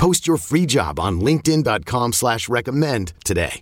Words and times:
Post 0.00 0.26
your 0.26 0.38
free 0.38 0.64
job 0.64 0.98
on 0.98 1.20
linkedin.com 1.20 2.14
slash 2.14 2.48
recommend 2.48 3.12
today. 3.22 3.60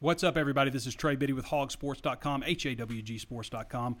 What's 0.00 0.22
up, 0.22 0.36
everybody? 0.36 0.70
This 0.70 0.86
is 0.86 0.94
Trey 0.94 1.16
Biddy 1.16 1.32
with 1.32 1.46
hawgsports.com, 1.46 2.44
H-A-W-G 2.46 3.16
sports.com. 3.16 3.96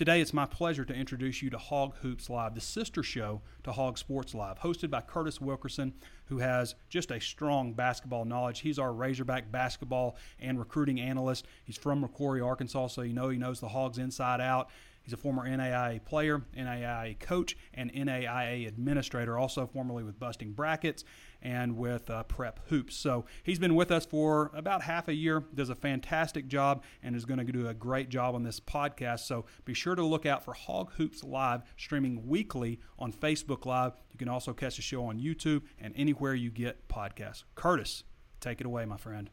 Today, 0.00 0.22
it's 0.22 0.32
my 0.32 0.46
pleasure 0.46 0.86
to 0.86 0.94
introduce 0.94 1.42
you 1.42 1.50
to 1.50 1.58
Hog 1.58 1.94
Hoops 1.96 2.30
Live, 2.30 2.54
the 2.54 2.60
sister 2.62 3.02
show 3.02 3.42
to 3.64 3.72
Hog 3.72 3.98
Sports 3.98 4.34
Live, 4.34 4.58
hosted 4.58 4.88
by 4.88 5.02
Curtis 5.02 5.42
Wilkerson, 5.42 5.92
who 6.24 6.38
has 6.38 6.74
just 6.88 7.10
a 7.10 7.20
strong 7.20 7.74
basketball 7.74 8.24
knowledge. 8.24 8.60
He's 8.60 8.78
our 8.78 8.94
Razorback 8.94 9.52
basketball 9.52 10.16
and 10.38 10.58
recruiting 10.58 10.98
analyst. 10.98 11.46
He's 11.64 11.76
from 11.76 12.02
McCrory, 12.02 12.42
Arkansas, 12.42 12.86
so 12.86 13.02
you 13.02 13.12
know 13.12 13.28
he 13.28 13.36
knows 13.36 13.60
the 13.60 13.68
Hogs 13.68 13.98
inside 13.98 14.40
out. 14.40 14.70
He's 15.02 15.12
a 15.12 15.18
former 15.18 15.46
NAIA 15.46 16.02
player, 16.02 16.46
NAIA 16.56 17.18
coach, 17.18 17.58
and 17.74 17.92
NAIA 17.92 18.66
administrator, 18.68 19.36
also 19.36 19.66
formerly 19.66 20.02
with 20.02 20.18
Busting 20.18 20.52
Brackets 20.52 21.04
and 21.42 21.76
with 21.76 22.10
uh, 22.10 22.22
Prep 22.24 22.60
Hoops. 22.68 22.96
So 22.96 23.24
he's 23.42 23.58
been 23.58 23.74
with 23.74 23.90
us 23.90 24.06
for 24.06 24.50
about 24.54 24.82
half 24.82 25.08
a 25.08 25.14
year, 25.14 25.42
does 25.54 25.70
a 25.70 25.74
fantastic 25.74 26.48
job, 26.48 26.82
and 27.02 27.16
is 27.16 27.24
going 27.24 27.44
to 27.44 27.52
do 27.52 27.68
a 27.68 27.74
great 27.74 28.08
job 28.08 28.34
on 28.34 28.42
this 28.42 28.60
podcast. 28.60 29.20
So 29.20 29.46
be 29.64 29.74
sure 29.74 29.94
to 29.94 30.04
look 30.04 30.26
out 30.26 30.44
for 30.44 30.54
Hog 30.54 30.92
Hoops 30.94 31.24
Live 31.24 31.62
streaming 31.76 32.26
weekly 32.26 32.80
on 32.98 33.12
Facebook 33.12 33.66
Live. 33.66 33.92
You 34.12 34.18
can 34.18 34.28
also 34.28 34.52
catch 34.52 34.76
the 34.76 34.82
show 34.82 35.04
on 35.06 35.18
YouTube 35.18 35.62
and 35.78 35.94
anywhere 35.96 36.34
you 36.34 36.50
get 36.50 36.88
podcasts. 36.88 37.44
Curtis, 37.54 38.04
take 38.40 38.60
it 38.60 38.66
away, 38.66 38.84
my 38.84 38.96
friend. 38.96 39.30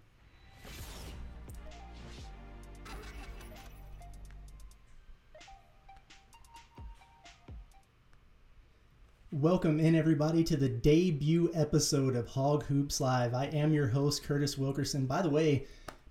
Welcome 9.33 9.81
in, 9.81 9.93
everybody, 9.93 10.41
to 10.45 10.55
the 10.55 10.69
debut 10.69 11.51
episode 11.53 12.15
of 12.15 12.29
Hog 12.29 12.63
Hoops 12.63 13.01
Live. 13.01 13.33
I 13.33 13.47
am 13.47 13.73
your 13.73 13.87
host, 13.87 14.23
Curtis 14.23 14.57
Wilkerson. 14.57 15.05
By 15.05 15.21
the 15.21 15.29
way, 15.29 15.65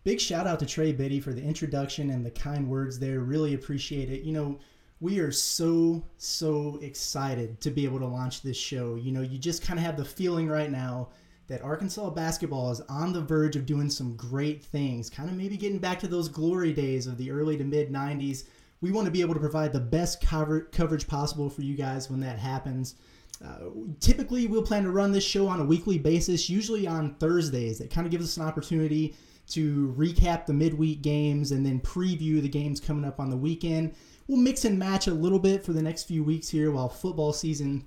big 0.04 0.20
shout 0.20 0.46
out 0.46 0.58
to 0.58 0.66
Trey 0.66 0.92
Biddy 0.92 1.18
for 1.18 1.32
the 1.32 1.42
introduction 1.42 2.10
and 2.10 2.26
the 2.26 2.30
kind 2.30 2.68
words 2.68 2.98
there. 2.98 3.20
Really 3.20 3.54
appreciate 3.54 4.10
it. 4.10 4.20
You 4.20 4.34
know, 4.34 4.58
we 5.00 5.18
are 5.18 5.32
so, 5.32 6.04
so 6.18 6.78
excited 6.82 7.58
to 7.62 7.70
be 7.70 7.86
able 7.86 8.00
to 8.00 8.06
launch 8.06 8.42
this 8.42 8.58
show. 8.58 8.96
You 8.96 9.12
know, 9.12 9.22
you 9.22 9.38
just 9.38 9.62
kind 9.62 9.78
of 9.78 9.86
have 9.86 9.96
the 9.96 10.04
feeling 10.04 10.46
right 10.46 10.70
now 10.70 11.08
that 11.48 11.62
Arkansas 11.62 12.10
basketball 12.10 12.70
is 12.70 12.82
on 12.82 13.14
the 13.14 13.22
verge 13.22 13.56
of 13.56 13.64
doing 13.64 13.88
some 13.88 14.14
great 14.16 14.62
things, 14.62 15.08
kind 15.08 15.30
of 15.30 15.36
maybe 15.36 15.56
getting 15.56 15.78
back 15.78 15.98
to 16.00 16.06
those 16.06 16.28
glory 16.28 16.74
days 16.74 17.06
of 17.06 17.16
the 17.16 17.30
early 17.30 17.56
to 17.56 17.64
mid 17.64 17.90
90s 17.90 18.44
we 18.80 18.92
want 18.92 19.06
to 19.06 19.10
be 19.10 19.20
able 19.20 19.34
to 19.34 19.40
provide 19.40 19.72
the 19.72 19.80
best 19.80 20.20
cover, 20.20 20.62
coverage 20.72 21.06
possible 21.06 21.48
for 21.48 21.62
you 21.62 21.74
guys 21.74 22.10
when 22.10 22.20
that 22.20 22.38
happens. 22.38 22.96
Uh, 23.44 23.70
typically, 24.00 24.46
we'll 24.46 24.62
plan 24.62 24.82
to 24.84 24.90
run 24.90 25.12
this 25.12 25.24
show 25.24 25.46
on 25.46 25.60
a 25.60 25.64
weekly 25.64 25.98
basis, 25.98 26.48
usually 26.48 26.86
on 26.86 27.14
Thursdays. 27.16 27.78
That 27.78 27.90
kind 27.90 28.06
of 28.06 28.10
gives 28.10 28.24
us 28.24 28.36
an 28.36 28.44
opportunity 28.44 29.14
to 29.48 29.94
recap 29.96 30.46
the 30.46 30.52
midweek 30.52 31.02
games 31.02 31.52
and 31.52 31.64
then 31.64 31.80
preview 31.80 32.42
the 32.42 32.48
games 32.48 32.80
coming 32.80 33.04
up 33.04 33.20
on 33.20 33.30
the 33.30 33.36
weekend. 33.36 33.94
We'll 34.26 34.38
mix 34.38 34.64
and 34.64 34.78
match 34.78 35.06
a 35.06 35.14
little 35.14 35.38
bit 35.38 35.64
for 35.64 35.72
the 35.72 35.82
next 35.82 36.04
few 36.04 36.24
weeks 36.24 36.48
here 36.48 36.70
while 36.70 36.88
football 36.88 37.32
season 37.32 37.84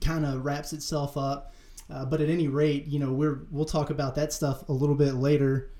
kind 0.00 0.24
of 0.26 0.44
wraps 0.44 0.72
itself 0.72 1.16
up. 1.16 1.54
Uh, 1.90 2.04
but 2.04 2.20
at 2.20 2.28
any 2.28 2.48
rate, 2.48 2.86
you 2.86 2.98
know, 2.98 3.12
we're 3.12 3.46
we'll 3.50 3.64
talk 3.64 3.90
about 3.90 4.14
that 4.16 4.32
stuff 4.32 4.68
a 4.68 4.72
little 4.72 4.96
bit 4.96 5.14
later. 5.14 5.70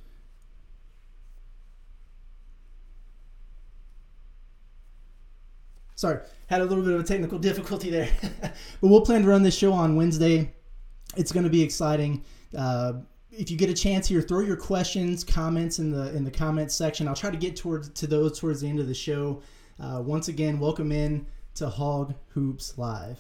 Sorry, 5.99 6.21
had 6.47 6.61
a 6.61 6.65
little 6.65 6.85
bit 6.85 6.95
of 6.95 7.01
a 7.01 7.03
technical 7.03 7.39
difficulty 7.49 7.91
there. 7.91 8.09
but 8.41 8.53
we'll 8.83 9.01
plan 9.01 9.23
to 9.23 9.29
run 9.29 9.43
this 9.43 9.57
show 9.57 9.73
on 9.73 9.97
Wednesday. 9.97 10.55
It's 11.17 11.33
going 11.33 11.43
to 11.43 11.51
be 11.51 11.61
exciting. 11.61 12.25
Uh, 12.57 12.93
if 13.33 13.51
you 13.51 13.57
get 13.57 13.69
a 13.69 13.75
chance 13.75 14.07
here, 14.07 14.23
throw 14.23 14.39
your 14.39 14.57
questions, 14.57 15.25
comments 15.25 15.81
in 15.81 15.91
the 15.91 16.15
in 16.15 16.23
the 16.23 16.31
comments 16.31 16.77
section. 16.77 17.09
I'll 17.09 17.17
try 17.17 17.33
to 17.33 17.37
get 17.37 17.57
towards 17.57 17.89
to 17.89 18.07
those 18.07 18.39
towards 18.39 18.61
the 18.61 18.69
end 18.69 18.79
of 18.79 18.87
the 18.87 18.95
show. 18.95 19.43
Uh, 19.81 20.01
once 20.01 20.29
again, 20.29 20.61
welcome 20.61 20.93
in 20.93 21.27
to 21.57 21.69
Hog 21.69 22.15
Hoops 22.29 22.79
Live. 22.79 23.19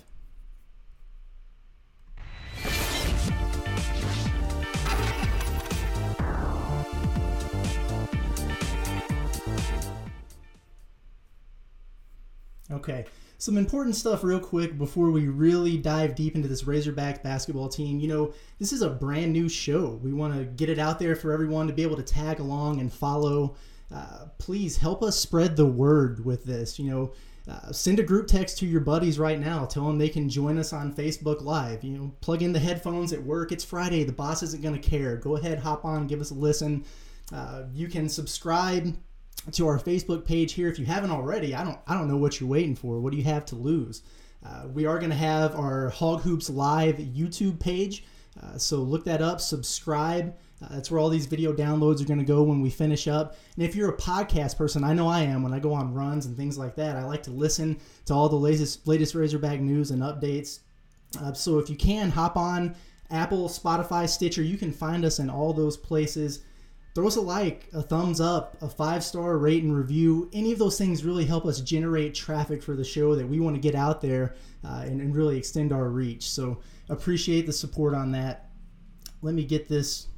Okay. 12.70 13.06
Some 13.40 13.56
important 13.56 13.94
stuff, 13.94 14.24
real 14.24 14.40
quick, 14.40 14.76
before 14.76 15.12
we 15.12 15.28
really 15.28 15.76
dive 15.76 16.16
deep 16.16 16.34
into 16.34 16.48
this 16.48 16.66
Razorback 16.66 17.22
basketball 17.22 17.68
team. 17.68 18.00
You 18.00 18.08
know, 18.08 18.34
this 18.58 18.72
is 18.72 18.82
a 18.82 18.90
brand 18.90 19.32
new 19.32 19.48
show. 19.48 20.00
We 20.02 20.12
want 20.12 20.34
to 20.34 20.44
get 20.44 20.68
it 20.68 20.80
out 20.80 20.98
there 20.98 21.14
for 21.14 21.32
everyone 21.32 21.68
to 21.68 21.72
be 21.72 21.84
able 21.84 21.96
to 21.96 22.02
tag 22.02 22.40
along 22.40 22.80
and 22.80 22.92
follow. 22.92 23.54
Uh, 23.94 24.26
please 24.38 24.76
help 24.76 25.04
us 25.04 25.16
spread 25.16 25.56
the 25.56 25.66
word 25.66 26.24
with 26.24 26.44
this. 26.44 26.80
You 26.80 26.90
know, 26.90 27.12
uh, 27.48 27.70
send 27.70 28.00
a 28.00 28.02
group 28.02 28.26
text 28.26 28.58
to 28.58 28.66
your 28.66 28.80
buddies 28.80 29.20
right 29.20 29.38
now. 29.38 29.64
Tell 29.64 29.86
them 29.86 29.98
they 29.98 30.08
can 30.08 30.28
join 30.28 30.58
us 30.58 30.72
on 30.72 30.92
Facebook 30.92 31.40
Live. 31.40 31.84
You 31.84 31.96
know, 31.96 32.12
plug 32.20 32.42
in 32.42 32.52
the 32.52 32.58
headphones 32.58 33.12
at 33.12 33.22
work. 33.22 33.52
It's 33.52 33.64
Friday. 33.64 34.02
The 34.02 34.12
boss 34.12 34.42
isn't 34.42 34.62
going 34.62 34.78
to 34.78 34.90
care. 34.90 35.16
Go 35.16 35.36
ahead, 35.36 35.60
hop 35.60 35.84
on, 35.84 36.08
give 36.08 36.20
us 36.20 36.32
a 36.32 36.34
listen. 36.34 36.84
Uh, 37.32 37.62
you 37.72 37.88
can 37.88 38.08
subscribe 38.08 38.96
to 39.52 39.66
our 39.66 39.78
Facebook 39.78 40.24
page 40.24 40.52
here. 40.52 40.68
If 40.68 40.78
you 40.78 40.86
haven't 40.86 41.10
already, 41.10 41.54
I 41.54 41.64
don't 41.64 41.78
I 41.86 41.94
don't 41.94 42.08
know 42.08 42.16
what 42.16 42.40
you're 42.40 42.48
waiting 42.48 42.76
for. 42.76 43.00
What 43.00 43.12
do 43.12 43.18
you 43.18 43.24
have 43.24 43.46
to 43.46 43.56
lose? 43.56 44.02
Uh, 44.44 44.68
we 44.72 44.86
are 44.86 44.98
going 44.98 45.10
to 45.10 45.16
have 45.16 45.56
our 45.56 45.88
Hog 45.88 46.20
Hoops 46.20 46.48
Live 46.48 46.96
YouTube 46.96 47.58
page, 47.58 48.04
uh, 48.40 48.56
so 48.56 48.76
look 48.76 49.04
that 49.04 49.20
up. 49.20 49.40
Subscribe. 49.40 50.34
Uh, 50.62 50.68
that's 50.70 50.90
where 50.90 50.98
all 50.98 51.08
these 51.08 51.26
video 51.26 51.52
downloads 51.52 52.00
are 52.00 52.06
going 52.06 52.18
to 52.18 52.24
go 52.24 52.42
when 52.42 52.60
we 52.60 52.70
finish 52.70 53.06
up. 53.06 53.36
And 53.54 53.64
if 53.64 53.76
you're 53.76 53.90
a 53.90 53.96
podcast 53.96 54.56
person, 54.56 54.82
I 54.82 54.92
know 54.92 55.06
I 55.06 55.20
am. 55.20 55.42
When 55.42 55.54
I 55.54 55.60
go 55.60 55.72
on 55.72 55.94
runs 55.94 56.26
and 56.26 56.36
things 56.36 56.58
like 56.58 56.74
that, 56.76 56.96
I 56.96 57.04
like 57.04 57.22
to 57.24 57.30
listen 57.30 57.80
to 58.06 58.14
all 58.14 58.28
the 58.28 58.36
latest 58.36 58.86
latest 58.86 59.14
Razorback 59.14 59.60
news 59.60 59.90
and 59.90 60.02
updates. 60.02 60.60
Uh, 61.20 61.32
so 61.32 61.58
if 61.58 61.70
you 61.70 61.76
can, 61.76 62.10
hop 62.10 62.36
on 62.36 62.74
Apple, 63.10 63.48
Spotify, 63.48 64.08
Stitcher. 64.08 64.42
You 64.42 64.58
can 64.58 64.72
find 64.72 65.04
us 65.04 65.18
in 65.18 65.30
all 65.30 65.52
those 65.52 65.76
places 65.76 66.40
throw 66.94 67.06
us 67.06 67.16
a 67.16 67.20
like, 67.20 67.68
a 67.72 67.82
thumbs 67.82 68.20
up, 68.20 68.56
a 68.62 68.68
five 68.68 69.04
star 69.04 69.38
rate 69.38 69.62
and 69.62 69.76
review. 69.76 70.28
Any 70.32 70.52
of 70.52 70.58
those 70.58 70.78
things 70.78 71.04
really 71.04 71.24
help 71.24 71.46
us 71.46 71.60
generate 71.60 72.14
traffic 72.14 72.62
for 72.62 72.76
the 72.76 72.84
show 72.84 73.14
that 73.14 73.28
we 73.28 73.40
want 73.40 73.56
to 73.56 73.60
get 73.60 73.74
out 73.74 74.00
there 74.00 74.34
uh, 74.64 74.82
and, 74.84 75.00
and, 75.00 75.14
really 75.14 75.38
extend 75.38 75.72
our 75.72 75.88
reach. 75.88 76.28
So 76.30 76.58
appreciate 76.88 77.46
the 77.46 77.52
support 77.52 77.94
on 77.94 78.12
that. 78.12 78.50
Let 79.22 79.34
me 79.34 79.44
get 79.44 79.68
this 79.68 80.08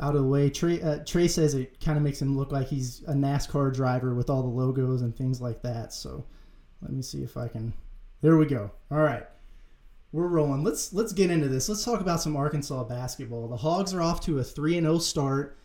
out 0.00 0.14
of 0.14 0.22
the 0.22 0.28
way. 0.28 0.50
Trey, 0.50 0.80
uh, 0.80 0.98
Trey 1.04 1.28
says 1.28 1.54
it 1.54 1.80
kind 1.80 1.96
of 1.96 2.04
makes 2.04 2.22
him 2.22 2.36
look 2.36 2.52
like 2.52 2.68
he's 2.68 3.02
a 3.08 3.12
NASCAR 3.12 3.74
driver 3.74 4.14
with 4.14 4.30
all 4.30 4.42
the 4.42 4.48
logos 4.48 5.02
and 5.02 5.16
things 5.16 5.40
like 5.40 5.62
that. 5.62 5.92
So 5.92 6.24
let 6.80 6.92
me 6.92 7.02
see 7.02 7.22
if 7.22 7.36
I 7.36 7.48
can. 7.48 7.72
There 8.20 8.36
we 8.36 8.46
go. 8.46 8.70
All 8.90 8.98
right 8.98 9.26
we're 10.12 10.28
rolling. 10.28 10.62
Let's 10.62 10.92
let's 10.92 11.12
get 11.12 11.30
into 11.30 11.48
this. 11.48 11.68
Let's 11.68 11.84
talk 11.84 12.00
about 12.00 12.20
some 12.20 12.36
Arkansas 12.36 12.84
basketball. 12.84 13.48
The 13.48 13.56
Hogs 13.56 13.94
are 13.94 14.02
off 14.02 14.20
to 14.26 14.38
a 14.38 14.44
3 14.44 14.76
and 14.76 14.84
0 14.84 14.98
start 14.98 15.58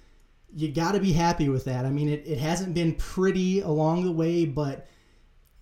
you 0.53 0.71
got 0.71 0.93
to 0.93 0.99
be 0.99 1.13
happy 1.13 1.49
with 1.49 1.65
that. 1.65 1.85
I 1.85 1.89
mean, 1.89 2.09
it, 2.09 2.23
it 2.25 2.37
hasn't 2.37 2.73
been 2.73 2.95
pretty 2.95 3.59
along 3.59 4.05
the 4.05 4.11
way, 4.11 4.45
but 4.45 4.87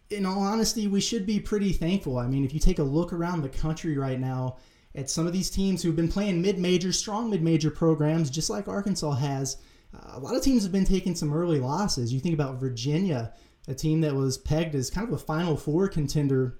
in 0.09 0.25
all 0.25 0.39
honesty, 0.39 0.87
we 0.87 1.01
should 1.01 1.25
be 1.25 1.39
pretty 1.39 1.73
thankful. 1.73 2.17
I 2.17 2.27
mean, 2.27 2.45
if 2.45 2.53
you 2.53 2.59
take 2.59 2.79
a 2.79 2.83
look 2.83 3.11
around 3.11 3.41
the 3.41 3.49
country 3.49 3.97
right 3.97 4.19
now 4.19 4.57
at 4.93 5.09
some 5.09 5.25
of 5.25 5.33
these 5.33 5.49
teams 5.49 5.81
who've 5.81 5.95
been 5.95 6.11
playing 6.11 6.41
mid 6.41 6.59
major, 6.59 6.91
strong 6.91 7.29
mid 7.29 7.41
major 7.41 7.71
programs, 7.71 8.29
just 8.29 8.49
like 8.49 8.67
Arkansas 8.67 9.11
has, 9.13 9.57
uh, 9.93 10.11
a 10.13 10.19
lot 10.19 10.35
of 10.35 10.43
teams 10.43 10.63
have 10.63 10.71
been 10.71 10.85
taking 10.85 11.15
some 11.15 11.33
early 11.33 11.59
losses. 11.59 12.13
You 12.13 12.19
think 12.19 12.35
about 12.35 12.59
Virginia, 12.59 13.33
a 13.67 13.73
team 13.73 14.01
that 14.01 14.13
was 14.13 14.37
pegged 14.37 14.75
as 14.75 14.91
kind 14.91 15.07
of 15.07 15.13
a 15.13 15.17
Final 15.17 15.57
Four 15.57 15.87
contender 15.87 16.59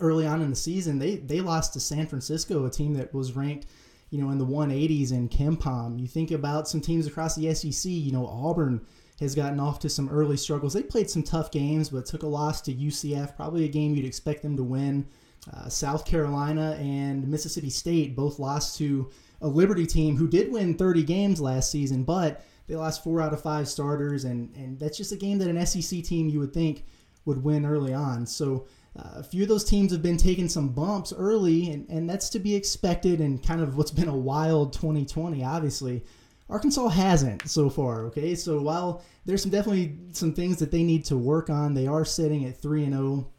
early 0.00 0.26
on 0.26 0.42
in 0.42 0.50
the 0.50 0.56
season. 0.56 0.98
They, 0.98 1.16
they 1.16 1.40
lost 1.40 1.72
to 1.72 1.80
San 1.80 2.06
Francisco, 2.06 2.66
a 2.66 2.70
team 2.70 2.94
that 2.94 3.14
was 3.14 3.34
ranked 3.34 3.66
you 4.14 4.22
know, 4.22 4.30
in 4.30 4.38
the 4.38 4.46
180s 4.46 5.10
in 5.10 5.28
KenPom. 5.28 5.98
You 6.00 6.06
think 6.06 6.30
about 6.30 6.68
some 6.68 6.80
teams 6.80 7.08
across 7.08 7.34
the 7.34 7.52
SEC, 7.52 7.90
you 7.90 8.12
know, 8.12 8.28
Auburn 8.28 8.80
has 9.18 9.34
gotten 9.34 9.58
off 9.58 9.80
to 9.80 9.88
some 9.88 10.08
early 10.08 10.36
struggles. 10.36 10.72
They 10.72 10.84
played 10.84 11.10
some 11.10 11.24
tough 11.24 11.50
games, 11.50 11.88
but 11.88 12.06
took 12.06 12.22
a 12.22 12.28
loss 12.28 12.60
to 12.62 12.72
UCF, 12.72 13.34
probably 13.34 13.64
a 13.64 13.68
game 13.68 13.92
you'd 13.96 14.04
expect 14.04 14.42
them 14.42 14.56
to 14.56 14.62
win. 14.62 15.04
Uh, 15.52 15.68
South 15.68 16.06
Carolina 16.06 16.76
and 16.78 17.26
Mississippi 17.26 17.70
State 17.70 18.14
both 18.14 18.38
lost 18.38 18.78
to 18.78 19.10
a 19.40 19.48
Liberty 19.48 19.84
team 19.84 20.16
who 20.16 20.28
did 20.28 20.52
win 20.52 20.74
30 20.74 21.02
games 21.02 21.40
last 21.40 21.72
season, 21.72 22.04
but 22.04 22.44
they 22.68 22.76
lost 22.76 23.02
four 23.02 23.20
out 23.20 23.32
of 23.32 23.42
five 23.42 23.66
starters, 23.66 24.26
and, 24.26 24.54
and 24.54 24.78
that's 24.78 24.96
just 24.96 25.10
a 25.10 25.16
game 25.16 25.38
that 25.38 25.48
an 25.48 25.66
SEC 25.66 26.04
team 26.04 26.28
you 26.28 26.38
would 26.38 26.54
think 26.54 26.84
would 27.24 27.42
win 27.42 27.66
early 27.66 27.92
on. 27.92 28.26
So 28.26 28.68
uh, 28.96 29.14
a 29.16 29.22
few 29.24 29.42
of 29.42 29.48
those 29.48 29.64
teams 29.64 29.90
have 29.90 30.02
been 30.02 30.16
taking 30.16 30.48
some 30.48 30.68
bumps 30.68 31.12
early, 31.12 31.70
and, 31.70 31.88
and 31.88 32.08
that's 32.08 32.28
to 32.30 32.38
be 32.38 32.54
expected 32.54 33.20
and 33.20 33.44
kind 33.44 33.60
of 33.60 33.76
what's 33.76 33.90
been 33.90 34.08
a 34.08 34.16
wild 34.16 34.72
2020, 34.72 35.42
obviously. 35.42 36.04
Arkansas 36.48 36.88
hasn't 36.88 37.48
so 37.48 37.68
far, 37.68 38.04
okay? 38.06 38.34
So 38.34 38.60
while 38.60 39.02
there's 39.24 39.42
some 39.42 39.50
definitely 39.50 39.96
some 40.12 40.32
things 40.32 40.58
that 40.58 40.70
they 40.70 40.84
need 40.84 41.04
to 41.06 41.16
work 41.16 41.50
on, 41.50 41.74
they 41.74 41.86
are 41.86 42.04
sitting 42.04 42.44
at 42.44 42.60
3 42.60 42.84
and 42.84 42.92
0. 42.92 43.30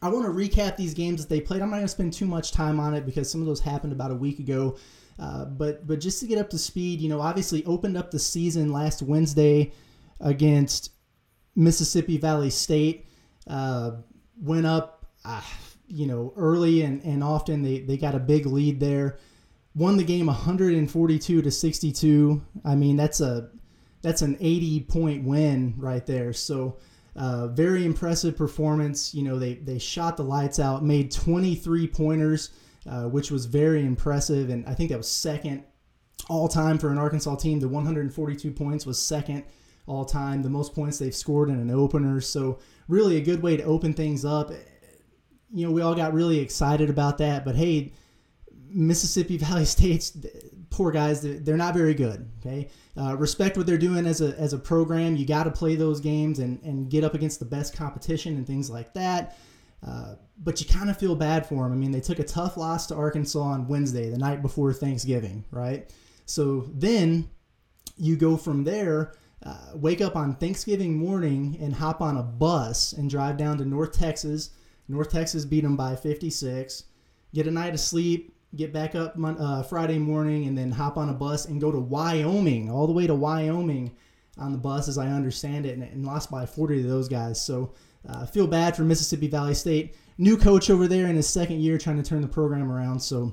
I 0.00 0.08
want 0.08 0.24
to 0.24 0.30
recap 0.30 0.76
these 0.76 0.94
games 0.94 1.20
that 1.20 1.28
they 1.28 1.40
played. 1.40 1.60
I'm 1.60 1.68
not 1.68 1.76
going 1.76 1.84
to 1.84 1.88
spend 1.88 2.12
too 2.12 2.26
much 2.26 2.52
time 2.52 2.80
on 2.80 2.94
it 2.94 3.04
because 3.04 3.30
some 3.30 3.40
of 3.40 3.46
those 3.46 3.60
happened 3.60 3.92
about 3.92 4.10
a 4.10 4.14
week 4.14 4.38
ago. 4.38 4.78
Uh, 5.18 5.44
but 5.44 5.86
but 5.86 6.00
just 6.00 6.20
to 6.20 6.26
get 6.26 6.38
up 6.38 6.48
to 6.50 6.58
speed, 6.58 7.00
you 7.00 7.08
know, 7.08 7.20
obviously 7.20 7.64
opened 7.66 7.96
up 7.96 8.10
the 8.10 8.18
season 8.18 8.72
last 8.72 9.02
Wednesday 9.02 9.72
against 10.20 10.90
Mississippi 11.54 12.16
Valley 12.16 12.50
State. 12.50 13.06
Uh, 13.46 13.92
went 14.40 14.66
up, 14.66 14.93
uh, 15.24 15.42
you 15.86 16.06
know, 16.06 16.32
early 16.36 16.82
and, 16.82 17.02
and 17.04 17.22
often 17.22 17.62
they, 17.62 17.80
they 17.80 17.96
got 17.96 18.14
a 18.14 18.20
big 18.20 18.46
lead 18.46 18.80
there. 18.80 19.18
Won 19.74 19.96
the 19.96 20.04
game 20.04 20.26
142 20.26 21.42
to 21.42 21.50
62. 21.50 22.42
I 22.64 22.74
mean, 22.74 22.96
that's 22.96 23.20
a 23.20 23.50
that's 24.02 24.22
an 24.22 24.36
80 24.38 24.80
point 24.82 25.24
win 25.24 25.74
right 25.76 26.04
there. 26.06 26.32
So 26.32 26.78
uh, 27.16 27.48
very 27.48 27.84
impressive 27.84 28.36
performance. 28.36 29.14
You 29.14 29.24
know, 29.24 29.38
they 29.38 29.54
they 29.54 29.78
shot 29.78 30.16
the 30.16 30.22
lights 30.22 30.60
out, 30.60 30.84
made 30.84 31.10
23 31.10 31.88
pointers. 31.88 32.50
Uh, 32.86 33.04
which 33.04 33.30
was 33.30 33.46
very 33.46 33.80
impressive. 33.80 34.50
And 34.50 34.66
I 34.66 34.74
think 34.74 34.90
that 34.90 34.98
was 34.98 35.08
second 35.08 35.64
all 36.28 36.48
time 36.48 36.76
for 36.76 36.90
an 36.90 36.98
Arkansas 36.98 37.36
team. 37.36 37.58
The 37.58 37.66
142 37.66 38.50
points 38.50 38.84
was 38.84 39.00
second 39.00 39.44
all 39.86 40.04
time, 40.04 40.42
the 40.42 40.50
most 40.50 40.74
points 40.74 40.98
they've 40.98 41.14
scored 41.14 41.48
in 41.48 41.58
an 41.58 41.70
opener. 41.70 42.20
So, 42.20 42.58
really 42.86 43.16
a 43.16 43.22
good 43.22 43.42
way 43.42 43.56
to 43.56 43.62
open 43.62 43.94
things 43.94 44.26
up. 44.26 44.50
You 45.54 45.66
know, 45.66 45.72
we 45.72 45.82
all 45.82 45.94
got 45.94 46.12
really 46.12 46.38
excited 46.38 46.90
about 46.90 47.18
that, 47.18 47.44
but 47.44 47.54
hey, 47.54 47.92
Mississippi 48.68 49.36
Valley 49.38 49.64
State's 49.64 50.16
poor 50.70 50.90
guys, 50.90 51.22
they're 51.22 51.56
not 51.56 51.74
very 51.74 51.94
good. 51.94 52.28
Okay, 52.40 52.68
uh, 52.96 53.16
respect 53.16 53.56
what 53.56 53.66
they're 53.66 53.78
doing 53.78 54.06
as 54.06 54.20
a 54.20 54.38
as 54.38 54.52
a 54.52 54.58
program. 54.58 55.16
You 55.16 55.26
got 55.26 55.44
to 55.44 55.50
play 55.50 55.76
those 55.76 56.00
games 56.00 56.40
and 56.40 56.60
and 56.62 56.90
get 56.90 57.04
up 57.04 57.14
against 57.14 57.38
the 57.38 57.46
best 57.46 57.76
competition 57.76 58.36
and 58.36 58.46
things 58.46 58.68
like 58.68 58.92
that. 58.94 59.36
Uh, 59.86 60.14
but 60.38 60.60
you 60.60 60.66
kind 60.66 60.90
of 60.90 60.96
feel 60.96 61.14
bad 61.14 61.46
for 61.46 61.62
them. 61.62 61.72
I 61.72 61.76
mean, 61.76 61.90
they 61.90 62.00
took 62.00 62.18
a 62.18 62.24
tough 62.24 62.56
loss 62.56 62.86
to 62.86 62.94
Arkansas 62.94 63.38
on 63.38 63.68
Wednesday, 63.68 64.08
the 64.08 64.18
night 64.18 64.42
before 64.42 64.72
Thanksgiving, 64.72 65.44
right? 65.50 65.92
So 66.26 66.70
then 66.72 67.28
you 67.96 68.16
go 68.16 68.36
from 68.36 68.64
there, 68.64 69.12
uh, 69.44 69.72
wake 69.74 70.00
up 70.00 70.16
on 70.16 70.36
Thanksgiving 70.36 70.96
morning 70.96 71.58
and 71.60 71.74
hop 71.74 72.00
on 72.00 72.16
a 72.16 72.22
bus 72.22 72.94
and 72.94 73.10
drive 73.10 73.36
down 73.36 73.58
to 73.58 73.64
North 73.64 73.92
Texas. 73.92 74.50
North 74.88 75.10
Texas 75.10 75.44
beat 75.44 75.62
them 75.62 75.76
by 75.76 75.96
56. 75.96 76.84
Get 77.32 77.46
a 77.46 77.50
night 77.50 77.74
of 77.74 77.80
sleep, 77.80 78.34
get 78.54 78.72
back 78.72 78.94
up 78.94 79.14
uh, 79.18 79.62
Friday 79.62 79.98
morning, 79.98 80.46
and 80.46 80.56
then 80.56 80.70
hop 80.70 80.96
on 80.96 81.08
a 81.08 81.14
bus 81.14 81.46
and 81.46 81.60
go 81.60 81.72
to 81.72 81.78
Wyoming, 81.78 82.70
all 82.70 82.86
the 82.86 82.92
way 82.92 83.06
to 83.06 83.14
Wyoming 83.14 83.94
on 84.38 84.52
the 84.52 84.58
bus, 84.58 84.88
as 84.88 84.98
I 84.98 85.08
understand 85.08 85.66
it, 85.66 85.74
and, 85.74 85.82
and 85.82 86.04
lost 86.04 86.30
by 86.30 86.46
40 86.46 86.82
to 86.82 86.88
those 86.88 87.08
guys. 87.08 87.40
So 87.40 87.74
uh, 88.08 88.26
feel 88.26 88.46
bad 88.46 88.76
for 88.76 88.82
Mississippi 88.82 89.28
Valley 89.28 89.54
State. 89.54 89.96
New 90.18 90.36
coach 90.36 90.70
over 90.70 90.86
there 90.86 91.06
in 91.06 91.16
his 91.16 91.28
second 91.28 91.60
year 91.60 91.78
trying 91.78 91.96
to 91.96 92.08
turn 92.08 92.22
the 92.22 92.28
program 92.28 92.70
around. 92.70 93.00
So 93.00 93.32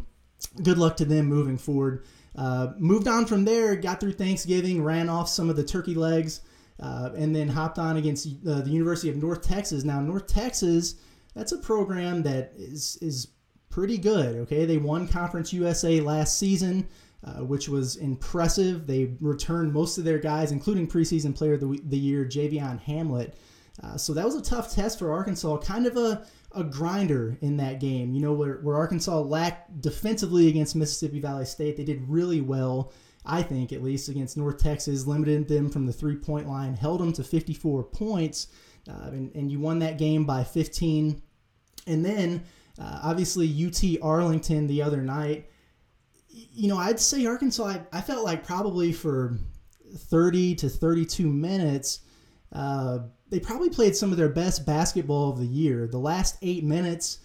good 0.63 0.77
luck 0.77 0.97
to 0.97 1.05
them 1.05 1.25
moving 1.25 1.57
forward. 1.57 2.05
Uh, 2.35 2.73
moved 2.77 3.07
on 3.07 3.25
from 3.25 3.45
there, 3.45 3.75
got 3.75 3.99
through 3.99 4.13
Thanksgiving, 4.13 4.83
ran 4.83 5.09
off 5.09 5.27
some 5.27 5.49
of 5.49 5.55
the 5.55 5.63
turkey 5.63 5.95
legs, 5.95 6.41
uh, 6.79 7.09
and 7.15 7.35
then 7.35 7.47
hopped 7.47 7.77
on 7.77 7.97
against 7.97 8.27
uh, 8.47 8.61
the 8.61 8.69
University 8.69 9.09
of 9.09 9.17
North 9.17 9.41
Texas. 9.41 9.83
Now, 9.83 9.99
North 9.99 10.27
Texas, 10.27 10.95
that's 11.35 11.51
a 11.51 11.57
program 11.57 12.23
that 12.23 12.53
is 12.57 12.97
is 13.01 13.27
pretty 13.69 13.97
good. 13.97 14.35
Okay, 14.37 14.65
they 14.65 14.77
won 14.77 15.07
Conference 15.07 15.53
USA 15.53 15.99
last 16.01 16.37
season. 16.37 16.87
Uh, 17.23 17.43
which 17.43 17.69
was 17.69 17.97
impressive. 17.97 18.87
They 18.87 19.13
returned 19.19 19.71
most 19.71 19.99
of 19.99 20.03
their 20.03 20.17
guys, 20.17 20.51
including 20.51 20.87
preseason 20.87 21.35
player 21.35 21.53
of 21.53 21.59
the, 21.59 21.79
the 21.83 21.97
year, 21.97 22.25
Javion 22.25 22.79
Hamlet. 22.79 23.35
Uh, 23.81 23.95
so 23.95 24.13
that 24.13 24.25
was 24.25 24.33
a 24.33 24.41
tough 24.41 24.73
test 24.73 24.97
for 24.97 25.11
Arkansas, 25.11 25.57
kind 25.57 25.85
of 25.85 25.97
a, 25.97 26.25
a 26.53 26.63
grinder 26.63 27.37
in 27.41 27.57
that 27.57 27.79
game. 27.79 28.13
You 28.13 28.21
know, 28.21 28.33
where, 28.33 28.55
where 28.61 28.75
Arkansas 28.75 29.19
lacked 29.19 29.81
defensively 29.81 30.47
against 30.47 30.75
Mississippi 30.75 31.19
Valley 31.19 31.45
State, 31.45 31.77
they 31.77 31.83
did 31.83 32.09
really 32.09 32.41
well, 32.41 32.91
I 33.23 33.43
think, 33.43 33.71
at 33.71 33.83
least 33.83 34.09
against 34.09 34.35
North 34.35 34.57
Texas, 34.57 35.05
limited 35.05 35.47
them 35.47 35.69
from 35.69 35.85
the 35.85 35.93
three 35.93 36.15
point 36.15 36.47
line, 36.47 36.75
held 36.75 37.01
them 37.01 37.13
to 37.13 37.23
54 37.23 37.83
points, 37.83 38.47
uh, 38.89 39.07
and, 39.07 39.33
and 39.35 39.51
you 39.51 39.59
won 39.59 39.79
that 39.79 39.97
game 39.97 40.25
by 40.25 40.43
15. 40.43 41.21
And 41.87 42.05
then, 42.05 42.43
uh, 42.79 42.99
obviously, 43.03 43.47
UT 43.47 43.83
Arlington 44.01 44.67
the 44.67 44.81
other 44.81 45.01
night. 45.01 45.49
You 46.29 46.69
know, 46.69 46.77
I'd 46.77 46.99
say 46.99 47.25
Arkansas, 47.25 47.65
I, 47.65 47.81
I 47.91 48.01
felt 48.01 48.23
like 48.23 48.45
probably 48.45 48.91
for 48.91 49.37
30 49.95 50.55
to 50.55 50.69
32 50.69 51.27
minutes, 51.27 51.99
uh, 52.53 52.99
they 53.29 53.39
probably 53.39 53.69
played 53.69 53.95
some 53.95 54.11
of 54.11 54.17
their 54.17 54.29
best 54.29 54.65
basketball 54.65 55.29
of 55.29 55.39
the 55.39 55.45
year. 55.45 55.87
The 55.87 55.97
last 55.97 56.37
eight 56.41 56.63
minutes 56.63 57.19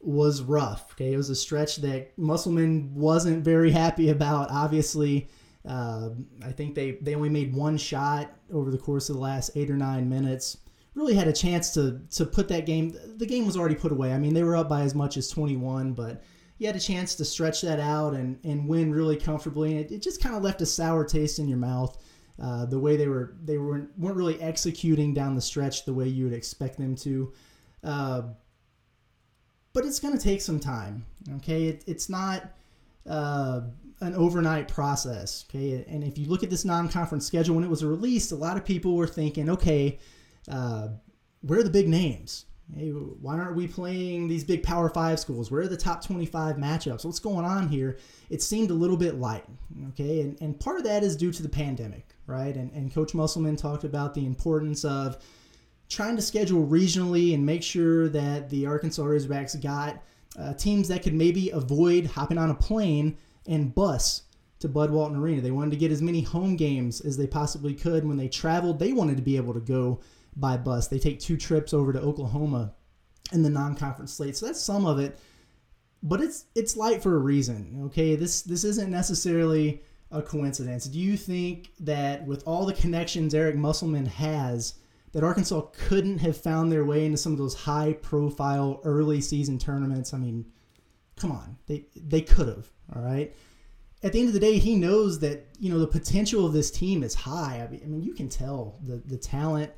was 0.00 0.42
rough. 0.42 0.92
Okay, 0.92 1.12
it 1.12 1.16
was 1.16 1.30
a 1.30 1.34
stretch 1.34 1.76
that 1.76 2.16
Musselman 2.18 2.94
wasn't 2.94 3.44
very 3.44 3.70
happy 3.70 4.10
about. 4.10 4.50
Obviously, 4.50 5.28
uh, 5.66 6.10
I 6.44 6.52
think 6.52 6.74
they 6.74 6.92
they 7.00 7.14
only 7.14 7.30
made 7.30 7.54
one 7.54 7.76
shot 7.78 8.32
over 8.52 8.70
the 8.70 8.78
course 8.78 9.08
of 9.08 9.16
the 9.16 9.22
last 9.22 9.52
eight 9.54 9.70
or 9.70 9.76
nine 9.76 10.08
minutes. 10.08 10.58
Really 10.94 11.14
had 11.14 11.28
a 11.28 11.32
chance 11.32 11.74
to 11.74 12.00
to 12.12 12.24
put 12.24 12.48
that 12.48 12.66
game. 12.66 12.96
The 13.16 13.26
game 13.26 13.46
was 13.46 13.56
already 13.56 13.74
put 13.74 13.92
away. 13.92 14.12
I 14.12 14.18
mean, 14.18 14.34
they 14.34 14.44
were 14.44 14.56
up 14.56 14.68
by 14.68 14.82
as 14.82 14.94
much 14.94 15.16
as 15.16 15.28
21, 15.28 15.92
but 15.92 16.22
you 16.58 16.66
had 16.68 16.76
a 16.76 16.80
chance 16.80 17.16
to 17.16 17.24
stretch 17.24 17.62
that 17.62 17.80
out 17.80 18.14
and 18.14 18.38
and 18.44 18.68
win 18.68 18.92
really 18.92 19.16
comfortably. 19.16 19.72
And 19.72 19.80
it, 19.80 19.92
it 19.92 20.02
just 20.02 20.22
kind 20.22 20.36
of 20.36 20.42
left 20.42 20.60
a 20.62 20.66
sour 20.66 21.04
taste 21.04 21.38
in 21.38 21.48
your 21.48 21.58
mouth. 21.58 21.98
Uh, 22.40 22.66
the 22.66 22.78
way 22.78 22.96
they 22.96 23.08
were 23.08 23.34
they 23.44 23.58
weren't 23.58 23.90
weren't 23.98 24.16
really 24.16 24.40
executing 24.40 25.14
down 25.14 25.34
the 25.34 25.40
stretch 25.40 25.84
the 25.84 25.94
way 25.94 26.06
you 26.06 26.24
would 26.24 26.32
expect 26.32 26.78
them 26.78 26.94
to. 26.96 27.32
Uh, 27.82 28.22
but 29.72 29.84
it's 29.84 30.00
going 30.00 30.16
to 30.16 30.22
take 30.22 30.40
some 30.40 30.60
time. 30.60 31.04
Okay, 31.36 31.64
it, 31.64 31.84
it's 31.86 32.08
not 32.08 32.52
uh, 33.08 33.60
an 34.00 34.14
overnight 34.14 34.68
process. 34.68 35.44
Okay, 35.48 35.84
and 35.88 36.02
if 36.02 36.16
you 36.16 36.26
look 36.26 36.42
at 36.42 36.50
this 36.50 36.64
non-conference 36.64 37.26
schedule 37.26 37.56
when 37.56 37.64
it 37.64 37.70
was 37.70 37.84
released, 37.84 38.32
a 38.32 38.36
lot 38.36 38.56
of 38.56 38.64
people 38.64 38.96
were 38.96 39.06
thinking, 39.06 39.50
okay, 39.50 39.98
uh, 40.48 40.88
where 41.42 41.60
are 41.60 41.64
the 41.64 41.70
big 41.70 41.88
names? 41.88 42.46
Hey, 42.74 42.88
why 42.88 43.38
aren't 43.38 43.56
we 43.56 43.68
playing 43.68 44.26
these 44.26 44.42
big 44.42 44.62
Power 44.62 44.88
Five 44.88 45.20
schools? 45.20 45.50
Where 45.50 45.60
are 45.62 45.68
the 45.68 45.76
top 45.76 46.02
25 46.02 46.56
matchups? 46.56 47.04
What's 47.04 47.18
going 47.18 47.44
on 47.44 47.68
here? 47.68 47.98
It 48.30 48.42
seemed 48.42 48.70
a 48.70 48.74
little 48.74 48.96
bit 48.96 49.16
light. 49.16 49.44
Okay, 49.90 50.22
and, 50.22 50.40
and 50.40 50.58
part 50.58 50.78
of 50.78 50.84
that 50.84 51.02
is 51.02 51.14
due 51.14 51.30
to 51.30 51.42
the 51.42 51.48
pandemic 51.48 52.14
right? 52.26 52.54
And, 52.56 52.70
and 52.72 52.92
Coach 52.92 53.14
Musselman 53.14 53.56
talked 53.56 53.84
about 53.84 54.14
the 54.14 54.24
importance 54.26 54.84
of 54.84 55.18
trying 55.88 56.16
to 56.16 56.22
schedule 56.22 56.66
regionally 56.66 57.34
and 57.34 57.44
make 57.44 57.62
sure 57.62 58.08
that 58.08 58.48
the 58.50 58.66
Arkansas 58.66 59.02
Razorbacks 59.02 59.60
got 59.62 60.02
uh, 60.38 60.54
teams 60.54 60.88
that 60.88 61.02
could 61.02 61.14
maybe 61.14 61.50
avoid 61.50 62.06
hopping 62.06 62.38
on 62.38 62.50
a 62.50 62.54
plane 62.54 63.16
and 63.46 63.74
bus 63.74 64.22
to 64.60 64.68
Bud 64.68 64.90
Walton 64.90 65.18
Arena. 65.18 65.42
They 65.42 65.50
wanted 65.50 65.72
to 65.72 65.76
get 65.76 65.92
as 65.92 66.00
many 66.00 66.22
home 66.22 66.56
games 66.56 67.00
as 67.02 67.16
they 67.16 67.26
possibly 67.26 67.74
could. 67.74 68.06
When 68.06 68.16
they 68.16 68.28
traveled, 68.28 68.78
they 68.78 68.92
wanted 68.92 69.16
to 69.16 69.22
be 69.22 69.36
able 69.36 69.54
to 69.54 69.60
go 69.60 70.00
by 70.36 70.56
bus. 70.56 70.88
They 70.88 70.98
take 70.98 71.20
two 71.20 71.36
trips 71.36 71.72
over 71.72 71.92
to 71.92 72.00
Oklahoma 72.00 72.74
in 73.32 73.42
the 73.42 73.50
non-conference 73.50 74.12
slate. 74.12 74.36
So 74.36 74.46
that's 74.46 74.60
some 74.60 74.86
of 74.86 74.98
it. 74.98 75.18
But 76.02 76.20
it's 76.20 76.44
it's 76.54 76.76
light 76.76 77.02
for 77.02 77.14
a 77.14 77.18
reason. 77.18 77.82
Okay, 77.86 78.14
this 78.14 78.42
this 78.42 78.64
isn't 78.64 78.90
necessarily 78.90 79.82
a 80.14 80.22
coincidence? 80.22 80.86
Do 80.86 80.98
you 80.98 81.16
think 81.16 81.72
that 81.80 82.24
with 82.26 82.42
all 82.46 82.64
the 82.64 82.72
connections 82.72 83.34
Eric 83.34 83.56
Musselman 83.56 84.06
has, 84.06 84.74
that 85.12 85.24
Arkansas 85.24 85.60
couldn't 85.72 86.18
have 86.18 86.36
found 86.36 86.70
their 86.70 86.84
way 86.84 87.04
into 87.04 87.18
some 87.18 87.32
of 87.32 87.38
those 87.38 87.54
high 87.54 87.92
profile 87.94 88.80
early 88.84 89.20
season 89.20 89.58
tournaments? 89.58 90.14
I 90.14 90.18
mean, 90.18 90.46
come 91.16 91.32
on. 91.32 91.56
They 91.66 91.86
they 91.96 92.20
could 92.20 92.48
have, 92.48 92.70
all 92.94 93.02
right? 93.02 93.34
At 94.02 94.12
the 94.12 94.20
end 94.20 94.28
of 94.28 94.34
the 94.34 94.40
day, 94.40 94.58
he 94.58 94.76
knows 94.76 95.18
that, 95.20 95.46
you 95.58 95.72
know, 95.72 95.78
the 95.78 95.86
potential 95.86 96.44
of 96.44 96.52
this 96.52 96.70
team 96.70 97.02
is 97.02 97.14
high. 97.14 97.66
I 97.66 97.86
mean, 97.86 98.02
you 98.02 98.14
can 98.14 98.28
tell 98.28 98.78
the 98.84 99.02
the 99.04 99.16
talent, 99.18 99.72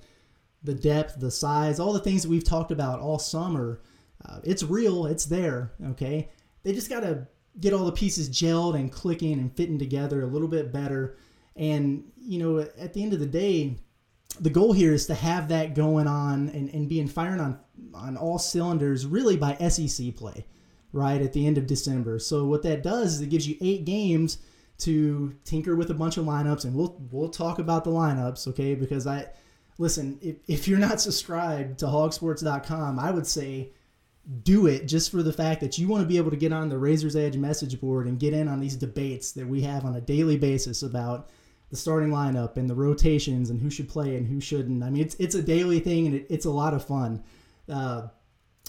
the 0.66 0.75
depth, 0.75 1.18
the 1.18 1.30
size, 1.30 1.80
all 1.80 1.92
the 1.92 2.00
things 2.00 2.23
that 2.23 2.28
we've 2.28 2.44
talked 2.44 2.70
about 2.70 3.00
all 3.00 3.18
summer. 3.18 3.80
Uh, 4.25 4.40
it's 4.44 4.62
real, 4.62 5.06
it's 5.06 5.25
there, 5.25 5.73
okay? 5.90 6.28
They 6.62 6.73
just 6.73 6.90
got 6.90 7.00
to 7.00 7.26
get 7.61 7.73
all 7.73 7.87
the 7.87 7.92
pieces 7.92 8.28
gelled 8.28 8.75
and 8.75 8.92
clicking 8.92 9.35
and 9.38 9.54
fitting 9.56 9.78
together 9.78 10.23
a 10.23 10.26
little 10.26 10.49
bit 10.49 10.73
better. 10.73 11.16
And, 11.54 12.04
you 12.20 12.38
know, 12.38 12.58
at 12.58 12.92
the 12.92 13.02
end 13.02 13.14
of 13.14 13.20
the 13.20 13.26
day, 13.26 13.76
the 14.40 14.50
goal 14.50 14.73
here 14.73 14.92
is 14.92 15.06
to 15.06 15.14
have 15.14 15.49
that 15.49 15.75
going 15.75 16.06
on 16.06 16.49
and, 16.50 16.68
and 16.70 16.88
being 16.88 17.08
firing 17.08 17.40
on 17.40 17.58
on 17.94 18.16
all 18.16 18.38
cylinders 18.38 19.06
really 19.06 19.37
by 19.37 19.54
SEC 19.68 20.14
play, 20.16 20.46
right 20.92 21.23
at 21.23 21.32
the 21.32 21.46
end 21.46 21.58
of 21.58 21.66
December. 21.66 22.18
So 22.18 22.44
what 22.44 22.62
that 22.62 22.82
does 22.82 23.14
is 23.14 23.20
it 23.20 23.30
gives 23.30 23.49
you 23.49 23.56
eight 23.61 23.85
games 23.85 24.38
to 24.78 25.35
tinker 25.44 25.75
with 25.76 25.90
a 25.90 25.94
bunch 25.94 26.16
of 26.16 26.26
lineups, 26.26 26.64
and 26.64 26.75
we'll 26.75 27.00
we'll 27.11 27.30
talk 27.30 27.58
about 27.58 27.85
the 27.85 27.90
lineups, 27.90 28.49
okay? 28.49 28.75
Because 28.75 29.06
I 29.06 29.26
listen, 29.78 30.18
if, 30.23 30.37
if 30.47 30.68
you're 30.68 30.78
not 30.78 31.00
subscribed 31.00 31.78
to 31.80 31.87
hawgsports.com, 31.87 32.99
I 32.99 33.11
would 33.11 33.26
say 33.26 33.73
do 34.42 34.66
it 34.66 34.87
just 34.87 35.11
for 35.11 35.23
the 35.23 35.33
fact 35.33 35.61
that 35.61 35.78
you 35.78 35.87
want 35.87 36.02
to 36.02 36.09
be 36.09 36.16
able 36.16 36.30
to 36.30 36.37
get 36.37 36.52
on 36.52 36.68
the 36.68 36.78
Razor's 36.78 37.14
Edge 37.14 37.37
message 37.37 37.80
board 37.80 38.06
and 38.06 38.18
get 38.18 38.35
in 38.35 38.49
on 38.49 38.59
these 38.59 38.75
debates 38.75 39.33
that 39.33 39.47
we 39.47 39.62
have 39.62 39.85
on 39.85 39.95
a 39.95 40.00
daily 40.00 40.37
basis 40.37 40.83
about 40.83 41.30
the 41.71 41.76
starting 41.76 42.11
lineup 42.11 42.56
and 42.56 42.68
the 42.68 42.75
rotations 42.75 43.50
and 43.50 43.61
who 43.61 43.71
should 43.71 43.88
play 43.88 44.16
and 44.16 44.26
who 44.26 44.40
shouldn't. 44.40 44.83
I 44.83 44.90
mean, 44.90 45.02
it's 45.02 45.14
it's 45.16 45.35
a 45.35 45.42
daily 45.42 45.80
thing 45.80 46.06
and 46.06 46.14
it, 46.16 46.26
it's 46.28 46.45
a 46.45 46.50
lot 46.50 46.75
of 46.75 46.85
fun. 46.85 47.23
Uh, 47.68 48.09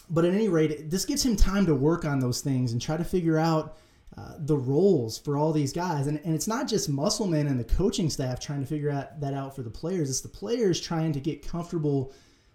but 0.10 0.26
at 0.26 0.34
any 0.34 0.48
rate, 0.48 0.90
this 0.90 1.06
gives 1.06 1.26
him 1.26 1.36
time 1.36 1.66
to 1.66 1.76
work 1.76 2.06
on 2.06 2.20
those 2.20 2.42
things 2.42 2.72
and 2.72 2.82
try 2.82 2.98
to 2.98 3.04
figure 3.04 3.38
out 3.38 3.78
uh, 4.16 4.34
the 4.40 4.58
roles 4.58 5.18
for 5.18 5.38
all 5.38 5.52
these 5.52 5.74
guys. 5.74 6.08
And, 6.08 6.20
and 6.24 6.34
it's 6.34 6.48
not 6.48 6.68
just 6.68 6.90
Musselman 6.90 7.48
and 7.48 7.60
the 7.60 7.64
coaching 7.64 8.10
staff 8.10 8.40
trying 8.40 8.62
to 8.62 8.66
figure 8.66 8.90
out 8.90 9.20
that 9.20 9.34
out 9.34 9.56
for 9.56 9.64
the 9.64 9.70
players. 9.70 10.10
It's 10.10 10.22
the 10.22 10.30
players 10.30 10.80
trying 10.80 11.12
to 11.14 11.20
get 11.20 11.48
comfortable 11.48 12.14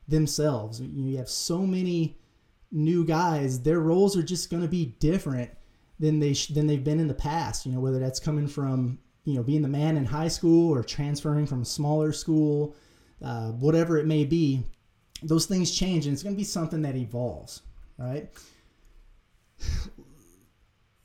themselves. 0.08 0.80
You 0.80 1.16
have 1.18 1.28
so 1.28 1.58
many 1.58 2.18
new 2.70 3.04
guys; 3.04 3.60
their 3.60 3.80
roles 3.80 4.16
are 4.16 4.22
just 4.22 4.50
going 4.50 4.62
to 4.62 4.68
be 4.68 4.96
different 4.98 5.50
than 6.00 6.18
they 6.18 6.34
sh- 6.34 6.48
than 6.48 6.66
they've 6.66 6.82
been 6.82 7.00
in 7.00 7.08
the 7.08 7.14
past. 7.14 7.64
You 7.66 7.72
know, 7.72 7.80
whether 7.80 7.98
that's 7.98 8.18
coming 8.18 8.48
from 8.48 8.98
you 9.24 9.34
know 9.34 9.42
being 9.42 9.62
the 9.62 9.68
man 9.68 9.96
in 9.96 10.04
high 10.04 10.28
school 10.28 10.74
or 10.74 10.82
transferring 10.82 11.46
from 11.46 11.62
a 11.62 11.66
smaller 11.66 12.12
school, 12.12 12.74
uh, 13.22 13.52
whatever 13.52 13.98
it 13.98 14.06
may 14.06 14.24
be. 14.24 14.64
Those 15.22 15.46
things 15.46 15.70
change, 15.70 16.06
and 16.06 16.12
it's 16.12 16.24
going 16.24 16.34
to 16.34 16.38
be 16.38 16.42
something 16.42 16.82
that 16.82 16.96
evolves, 16.96 17.62
right? 17.96 18.28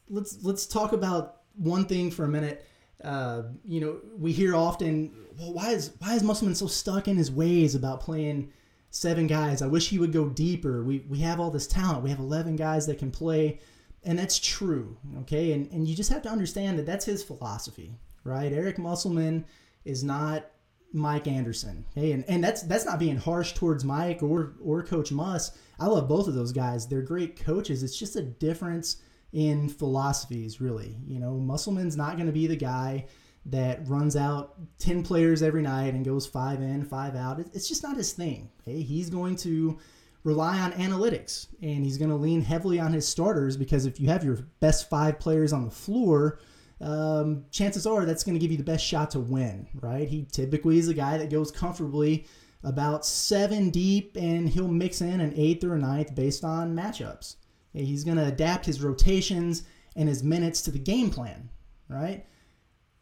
Let's 0.09 0.43
let's 0.43 0.65
talk 0.65 0.93
about 0.93 1.41
one 1.55 1.85
thing 1.85 2.11
for 2.11 2.23
a 2.25 2.29
minute. 2.29 2.65
Uh, 3.03 3.43
you 3.63 3.79
know, 3.79 3.97
we 4.17 4.31
hear 4.31 4.55
often, 4.55 5.11
well, 5.37 5.53
why 5.53 5.69
is 5.71 5.91
why 5.99 6.15
is 6.15 6.23
Musselman 6.23 6.55
so 6.55 6.67
stuck 6.67 7.07
in 7.07 7.17
his 7.17 7.31
ways 7.31 7.75
about 7.75 8.01
playing 8.01 8.51
seven 8.89 9.27
guys? 9.27 9.61
I 9.61 9.67
wish 9.67 9.89
he 9.89 9.99
would 9.99 10.13
go 10.13 10.29
deeper. 10.29 10.83
We 10.83 11.05
we 11.09 11.19
have 11.19 11.39
all 11.39 11.51
this 11.51 11.67
talent. 11.67 12.03
We 12.03 12.09
have 12.09 12.19
eleven 12.19 12.55
guys 12.55 12.87
that 12.87 12.99
can 12.99 13.11
play, 13.11 13.59
and 14.03 14.17
that's 14.17 14.39
true. 14.39 14.97
Okay, 15.21 15.51
and 15.51 15.71
and 15.71 15.87
you 15.87 15.95
just 15.95 16.11
have 16.11 16.23
to 16.23 16.29
understand 16.29 16.79
that 16.79 16.85
that's 16.85 17.05
his 17.05 17.23
philosophy, 17.23 17.93
right? 18.23 18.51
Eric 18.51 18.79
Musselman 18.79 19.45
is 19.85 20.03
not 20.03 20.49
Mike 20.93 21.27
Anderson. 21.27 21.85
Okay, 21.91 22.13
and, 22.13 22.25
and 22.27 22.43
that's 22.43 22.63
that's 22.63 22.85
not 22.85 22.99
being 22.99 23.17
harsh 23.17 23.53
towards 23.53 23.85
Mike 23.85 24.23
or 24.23 24.53
or 24.63 24.81
Coach 24.83 25.11
Muss. 25.11 25.51
I 25.79 25.85
love 25.85 26.07
both 26.07 26.27
of 26.27 26.33
those 26.33 26.51
guys. 26.51 26.87
They're 26.87 27.01
great 27.01 27.39
coaches. 27.43 27.83
It's 27.83 27.97
just 27.97 28.15
a 28.15 28.23
difference 28.23 28.97
in 29.33 29.69
philosophies, 29.69 30.61
really. 30.61 30.97
You 31.05 31.19
know, 31.19 31.33
Musselman's 31.33 31.97
not 31.97 32.15
going 32.15 32.27
to 32.27 32.33
be 32.33 32.47
the 32.47 32.55
guy 32.55 33.05
that 33.47 33.87
runs 33.87 34.15
out 34.15 34.55
10 34.79 35.03
players 35.03 35.41
every 35.41 35.61
night 35.61 35.93
and 35.93 36.03
goes 36.03 36.27
five 36.27 36.61
in, 36.61 36.83
five 36.83 37.15
out. 37.15 37.39
It's 37.39 37.67
just 37.67 37.83
not 37.83 37.95
his 37.97 38.11
thing. 38.11 38.49
Okay, 38.61 38.81
he's 38.81 39.09
going 39.09 39.35
to 39.37 39.77
rely 40.23 40.59
on 40.59 40.73
analytics 40.73 41.47
and 41.61 41.85
he's 41.85 41.97
going 41.97 42.09
to 42.09 42.15
lean 42.15 42.41
heavily 42.41 42.79
on 42.79 42.91
his 42.91 43.07
starters 43.07 43.55
because 43.55 43.85
if 43.85 43.99
you 43.99 44.09
have 44.09 44.23
your 44.23 44.35
best 44.59 44.89
five 44.89 45.19
players 45.19 45.53
on 45.53 45.63
the 45.63 45.71
floor, 45.71 46.39
um, 46.81 47.45
chances 47.49 47.87
are 47.87 48.05
that's 48.05 48.23
going 48.23 48.35
to 48.35 48.39
give 48.39 48.51
you 48.51 48.57
the 48.57 48.63
best 48.63 48.85
shot 48.85 49.11
to 49.11 49.19
win, 49.19 49.67
right? 49.75 50.07
He 50.07 50.27
typically 50.31 50.77
is 50.77 50.89
a 50.89 50.93
guy 50.93 51.17
that 51.17 51.29
goes 51.29 51.49
comfortably 51.49 52.27
about 52.63 53.05
seven 53.05 53.69
deep 53.69 54.17
and 54.19 54.49
he'll 54.49 54.67
mix 54.67 54.99
in 54.99 55.21
an 55.21 55.33
eighth 55.35 55.63
or 55.63 55.75
a 55.75 55.79
ninth 55.79 56.13
based 56.13 56.43
on 56.43 56.75
matchups. 56.75 57.37
He's 57.73 58.03
going 58.03 58.17
to 58.17 58.25
adapt 58.25 58.65
his 58.65 58.81
rotations 58.81 59.63
and 59.95 60.07
his 60.09 60.23
minutes 60.23 60.61
to 60.63 60.71
the 60.71 60.79
game 60.79 61.09
plan, 61.09 61.49
right? 61.89 62.25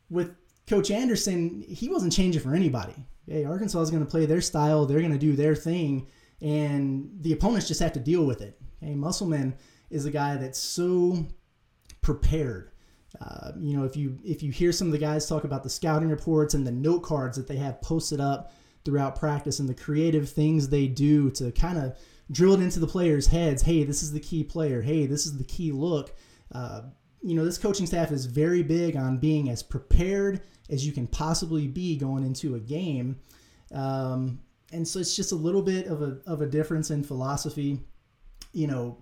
With 0.10 0.36
Coach 0.67 0.91
Anderson, 0.91 1.63
he 1.67 1.89
wasn't 1.89 2.13
changing 2.13 2.41
for 2.41 2.53
anybody. 2.53 2.95
Hey, 3.27 3.45
Arkansas 3.45 3.81
is 3.81 3.91
going 3.91 4.03
to 4.03 4.10
play 4.10 4.25
their 4.25 4.41
style, 4.41 4.86
they're 4.86 5.00
going 5.00 5.12
to 5.12 5.17
do 5.17 5.34
their 5.34 5.55
thing, 5.55 6.07
and 6.41 7.10
the 7.22 7.34
opponents 7.34 7.67
just 7.67 7.81
have 7.81 7.93
to 7.93 8.00
deal 8.00 8.25
with 8.25 8.41
it. 8.41 8.60
Hey, 8.81 8.95
Musselman 8.95 9.55
is 9.89 10.05
a 10.05 10.12
guy 10.12 10.36
that's 10.36 10.60
so 10.60 11.25
prepared. 12.01 12.72
Uh, 13.22 13.51
you 13.60 13.77
know, 13.77 13.84
if 13.84 13.95
you 13.95 14.17
if 14.24 14.43
you 14.43 14.51
hear 14.51 14.72
some 14.72 14.88
of 14.88 14.91
the 14.91 15.00
guys 15.00 15.27
talk 15.27 15.43
about 15.43 15.63
the 15.63 15.69
scouting 15.69 16.10
reports 16.10 16.53
and 16.53 16.67
the 16.67 16.72
note 16.72 17.01
cards 17.01 17.38
that 17.38 17.48
they 17.48 17.55
have 17.55 17.81
posted 17.81 18.19
up 18.19 18.51
throughout 18.84 19.17
practice 19.17 19.60
and 19.60 19.69
the 19.69 19.74
creative 19.74 20.29
things 20.29 20.67
they 20.67 20.88
do 20.88 21.31
to 21.31 21.51
kind 21.51 21.77
of 21.77 21.98
drill 22.32 22.53
it 22.53 22.62
into 22.62 22.79
the 22.79 22.88
players' 22.88 23.27
heads. 23.27 23.62
Hey, 23.62 23.84
this 23.84 24.01
is 24.01 24.12
the 24.12 24.20
key 24.20 24.44
player. 24.44 24.82
Hey, 24.82 25.05
this 25.05 25.25
is 25.25 25.38
the 25.38 25.44
key 25.44 25.72
look. 25.72 26.15
Uh, 26.51 26.82
you 27.22 27.36
know, 27.36 27.46
this 27.46 27.58
coaching 27.58 27.86
staff 27.86 28.12
is 28.12 28.25
very 28.25 28.63
big 28.63 28.96
on 28.96 29.17
being 29.17 29.50
as 29.50 29.63
prepared 29.63 30.41
as 30.70 30.86
you 30.86 30.91
can 30.91 31.08
possibly 31.08 31.67
be 31.67 31.98
going 31.98 32.24
into 32.24 32.55
a 32.55 32.60
game. 32.60 33.20
Um, 33.74 34.39
and 34.72 34.88
so 34.88 35.00
it's 35.00 35.15
just 35.15 35.32
a 35.32 35.36
little 35.36 35.62
bit 35.62 35.88
of 35.88 36.01
a, 36.01 36.20
of 36.25 36.41
a 36.41 36.46
difference 36.46 36.91
in 36.91 37.03
philosophy. 37.03 37.79
You 38.53 38.67
know, 38.67 38.98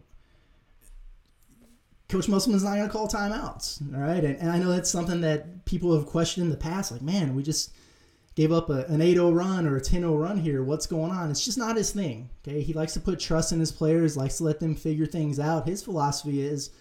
Coach 2.09 2.27
Musselman's 2.27 2.63
not 2.63 2.75
going 2.75 2.87
to 2.87 2.91
call 2.91 3.07
timeouts. 3.07 3.81
All 3.93 4.01
right. 4.01 4.23
And, 4.23 4.37
and, 4.37 4.49
I 4.49 4.57
know 4.57 4.69
that's 4.69 4.89
something 4.89 5.21
that 5.21 5.65
people 5.65 5.95
have 5.95 6.05
questioned 6.05 6.45
in 6.45 6.49
the 6.51 6.57
past. 6.57 6.91
Like, 6.91 7.01
man, 7.01 7.35
we 7.35 7.43
just 7.43 7.71
gave 8.35 8.51
up 8.51 8.69
a, 8.69 8.85
an 8.85 9.01
8 9.01 9.13
0 9.13 9.31
run 9.31 9.67
or 9.67 9.77
a 9.77 9.81
10 9.81 10.01
0 10.01 10.15
run 10.15 10.37
here. 10.37 10.63
What's 10.63 10.87
going 10.87 11.11
on? 11.11 11.29
It's 11.29 11.45
just 11.45 11.57
not 11.57 11.77
his 11.77 11.91
thing. 11.91 12.29
Okay. 12.47 12.61
He 12.61 12.73
likes 12.73 12.93
to 12.93 12.99
put 12.99 13.19
trust 13.19 13.51
in 13.51 13.59
his 13.59 13.71
players, 13.71 14.17
likes 14.17 14.37
to 14.37 14.43
let 14.43 14.59
them 14.59 14.75
figure 14.75 15.05
things 15.05 15.39
out. 15.39 15.67
His 15.67 15.83
philosophy 15.83 16.41
is 16.41 16.71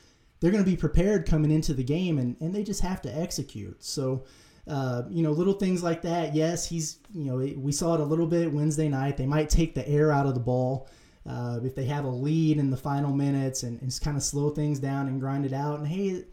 they're 0.40 0.50
going 0.50 0.64
to 0.64 0.70
be 0.70 0.76
prepared 0.76 1.26
coming 1.26 1.50
into 1.50 1.74
the 1.74 1.84
game 1.84 2.18
and, 2.18 2.36
and 2.40 2.54
they 2.54 2.62
just 2.62 2.80
have 2.80 3.02
to 3.02 3.16
execute. 3.16 3.82
So, 3.84 4.24
uh, 4.66 5.02
you 5.10 5.22
know, 5.22 5.32
little 5.32 5.54
things 5.54 5.82
like 5.82 6.02
that. 6.02 6.34
Yes, 6.34 6.66
he's, 6.66 6.98
you 7.14 7.24
know, 7.24 7.36
we 7.36 7.72
saw 7.72 7.94
it 7.94 8.00
a 8.00 8.04
little 8.04 8.26
bit 8.26 8.52
Wednesday 8.52 8.88
night. 8.88 9.16
They 9.16 9.26
might 9.26 9.50
take 9.50 9.74
the 9.74 9.88
air 9.88 10.10
out 10.10 10.26
of 10.26 10.34
the 10.34 10.40
ball 10.40 10.88
uh, 11.28 11.60
if 11.62 11.74
they 11.74 11.84
have 11.84 12.04
a 12.04 12.10
lead 12.10 12.58
in 12.58 12.70
the 12.70 12.76
final 12.76 13.12
minutes 13.12 13.62
and, 13.62 13.80
and 13.80 13.90
just 13.90 14.02
kind 14.02 14.16
of 14.16 14.22
slow 14.22 14.50
things 14.50 14.78
down 14.78 15.06
and 15.06 15.20
grind 15.20 15.44
it 15.44 15.52
out. 15.52 15.78
And 15.78 15.86
hey, 15.86 16.24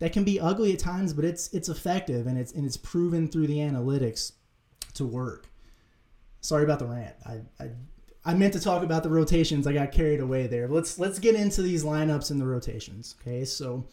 that 0.00 0.12
can 0.12 0.24
be 0.24 0.40
ugly 0.40 0.72
at 0.72 0.78
times, 0.78 1.14
but 1.14 1.24
it's 1.24 1.52
it's 1.54 1.68
effective 1.68 2.26
and 2.26 2.36
it's 2.36 2.52
and 2.52 2.66
it's 2.66 2.76
proven 2.76 3.28
through 3.28 3.46
the 3.46 3.58
analytics 3.58 4.32
to 4.94 5.04
work. 5.04 5.48
Sorry 6.40 6.64
about 6.64 6.78
the 6.78 6.86
rant. 6.86 7.14
I, 7.24 7.40
I 7.62 7.70
I 8.26 8.34
meant 8.34 8.54
to 8.54 8.60
talk 8.60 8.82
about 8.82 9.02
the 9.02 9.10
rotations. 9.10 9.66
I 9.66 9.72
got 9.72 9.92
carried 9.92 10.20
away 10.20 10.46
there. 10.46 10.66
Let's 10.66 10.98
let's 10.98 11.18
get 11.18 11.34
into 11.34 11.62
these 11.62 11.84
lineups 11.84 12.30
and 12.30 12.40
the 12.40 12.46
rotations. 12.46 13.16
Okay, 13.20 13.44
so 13.44 13.86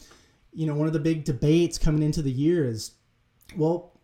you 0.53 0.65
know 0.65 0.75
one 0.75 0.88
of 0.88 0.93
the 0.93 1.00
big 1.00 1.24
debates 1.25 1.77
coming 1.77 2.03
into 2.03 2.22
the 2.22 2.31
year 2.31 2.65
is, 2.65 2.91
well, 3.58 4.00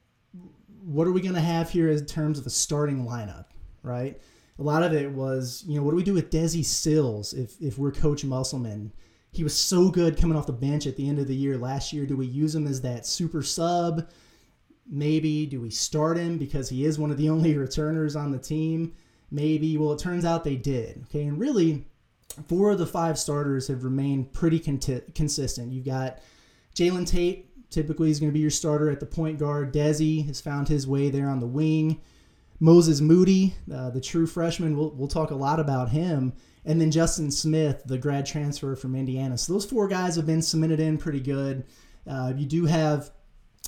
what 0.84 1.08
are 1.08 1.12
we 1.12 1.22
going 1.22 1.36
to 1.36 1.42
have 1.42 1.70
here 1.70 1.90
in 1.90 2.06
terms 2.06 2.40
of 2.40 2.46
a 2.46 2.50
starting 2.50 3.06
lineup, 3.06 3.46
right? 3.84 4.20
A 4.60 4.64
lot 4.64 4.84
of 4.84 4.94
it 4.94 5.12
was, 5.12 5.64
you 5.68 5.78
know, 5.78 5.84
what 5.84 5.92
do 5.92 5.98
we 5.98 6.04
do 6.04 6.14
with 6.14 6.30
Desi 6.30 6.66
Sills 6.66 7.34
if 7.34 7.56
if 7.62 7.78
we're 7.78 7.92
Coach 7.92 8.26
Musselman? 8.26 8.92
He 9.32 9.44
was 9.44 9.56
so 9.56 9.90
good 9.90 10.18
coming 10.18 10.38
off 10.38 10.48
the 10.48 10.54
bench 10.54 10.88
at 10.88 10.96
the 10.96 11.08
end 11.08 11.20
of 11.20 11.28
the 11.28 11.36
year 11.36 11.58
last 11.58 11.94
year. 11.94 12.06
Do 12.06 12.18
we 12.18 12.26
use 12.26 12.56
him 12.56 12.66
as 12.66 12.82
that 12.82 13.06
super 13.06 13.44
sub? 13.44 14.10
Maybe 14.90 15.46
do 15.46 15.62
we 15.62 15.70
start 15.70 16.18
him 16.18 16.38
because 16.38 16.70
he 16.70 16.86
is 16.86 16.98
one 16.98 17.12
of 17.12 17.18
the 17.18 17.30
only 17.32 17.58
returners 17.58 18.16
on 18.16 18.32
the 18.32 18.40
team? 18.40 18.94
Maybe. 19.30 19.78
Well, 19.78 19.94
it 19.94 20.00
turns 20.00 20.26
out 20.26 20.44
they 20.44 20.56
did. 20.56 21.04
Okay, 21.10 21.26
and 21.26 21.40
really, 21.40 21.86
four 22.48 22.72
of 22.72 22.78
the 22.78 22.86
five 22.86 23.20
starters 23.20 23.68
have 23.68 23.84
remained 23.84 24.34
pretty 24.34 24.60
consistent. 24.60 25.74
You've 25.74 25.86
got 25.86 26.20
Jalen 26.76 27.08
Tate. 27.08 27.46
Typically, 27.70 28.08
he's 28.08 28.20
going 28.20 28.32
to 28.32 28.34
be 28.34 28.40
your 28.40 28.50
starter 28.50 28.90
at 28.90 29.02
the 29.02 29.06
point 29.06 29.40
guard. 29.40 29.74
Desi 29.74 30.26
has 30.28 30.40
found 30.40 30.70
his 30.70 30.88
way 30.88 31.10
there 31.10 31.30
on 31.30 31.42
the 31.42 31.48
wing. 31.48 32.00
Moses 32.60 33.02
Moody, 33.02 33.54
uh, 33.72 33.90
the 33.90 34.02
true 34.02 34.26
freshman, 34.26 34.76
we'll, 34.76 34.92
we'll 34.92 35.08
talk 35.08 35.32
a 35.32 35.36
lot 35.36 35.60
about 35.60 35.90
him. 35.90 36.34
And 36.66 36.82
then 36.82 36.92
Justin 36.92 37.30
Smith, 37.30 37.84
the 37.86 37.98
grad 37.98 38.26
transfer 38.26 38.76
from 38.76 38.96
Indiana. 38.96 39.38
So 39.38 39.54
those 39.54 39.66
four 39.66 39.88
guys 39.88 40.16
have 40.16 40.26
been 40.26 40.42
cemented 40.42 40.80
in 40.80 40.98
pretty 40.98 41.20
good. 41.20 41.66
Uh, 42.10 42.34
you 42.36 42.46
do 42.46 42.66
have 42.66 43.12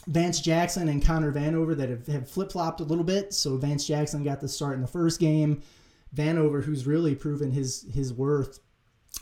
Vance 0.07 0.39
Jackson 0.39 0.89
and 0.89 1.03
Connor 1.03 1.31
Vanover 1.31 1.75
that 1.77 1.89
have, 1.89 2.07
have 2.07 2.29
flip 2.29 2.51
flopped 2.51 2.79
a 2.79 2.85
little 2.85 3.03
bit. 3.03 3.33
So 3.33 3.57
Vance 3.57 3.85
Jackson 3.85 4.23
got 4.23 4.39
the 4.41 4.47
start 4.47 4.75
in 4.75 4.81
the 4.81 4.87
first 4.87 5.19
game. 5.19 5.61
Vanover, 6.15 6.63
who's 6.63 6.87
really 6.87 7.15
proven 7.15 7.51
his 7.51 7.85
his 7.93 8.13
worth 8.13 8.59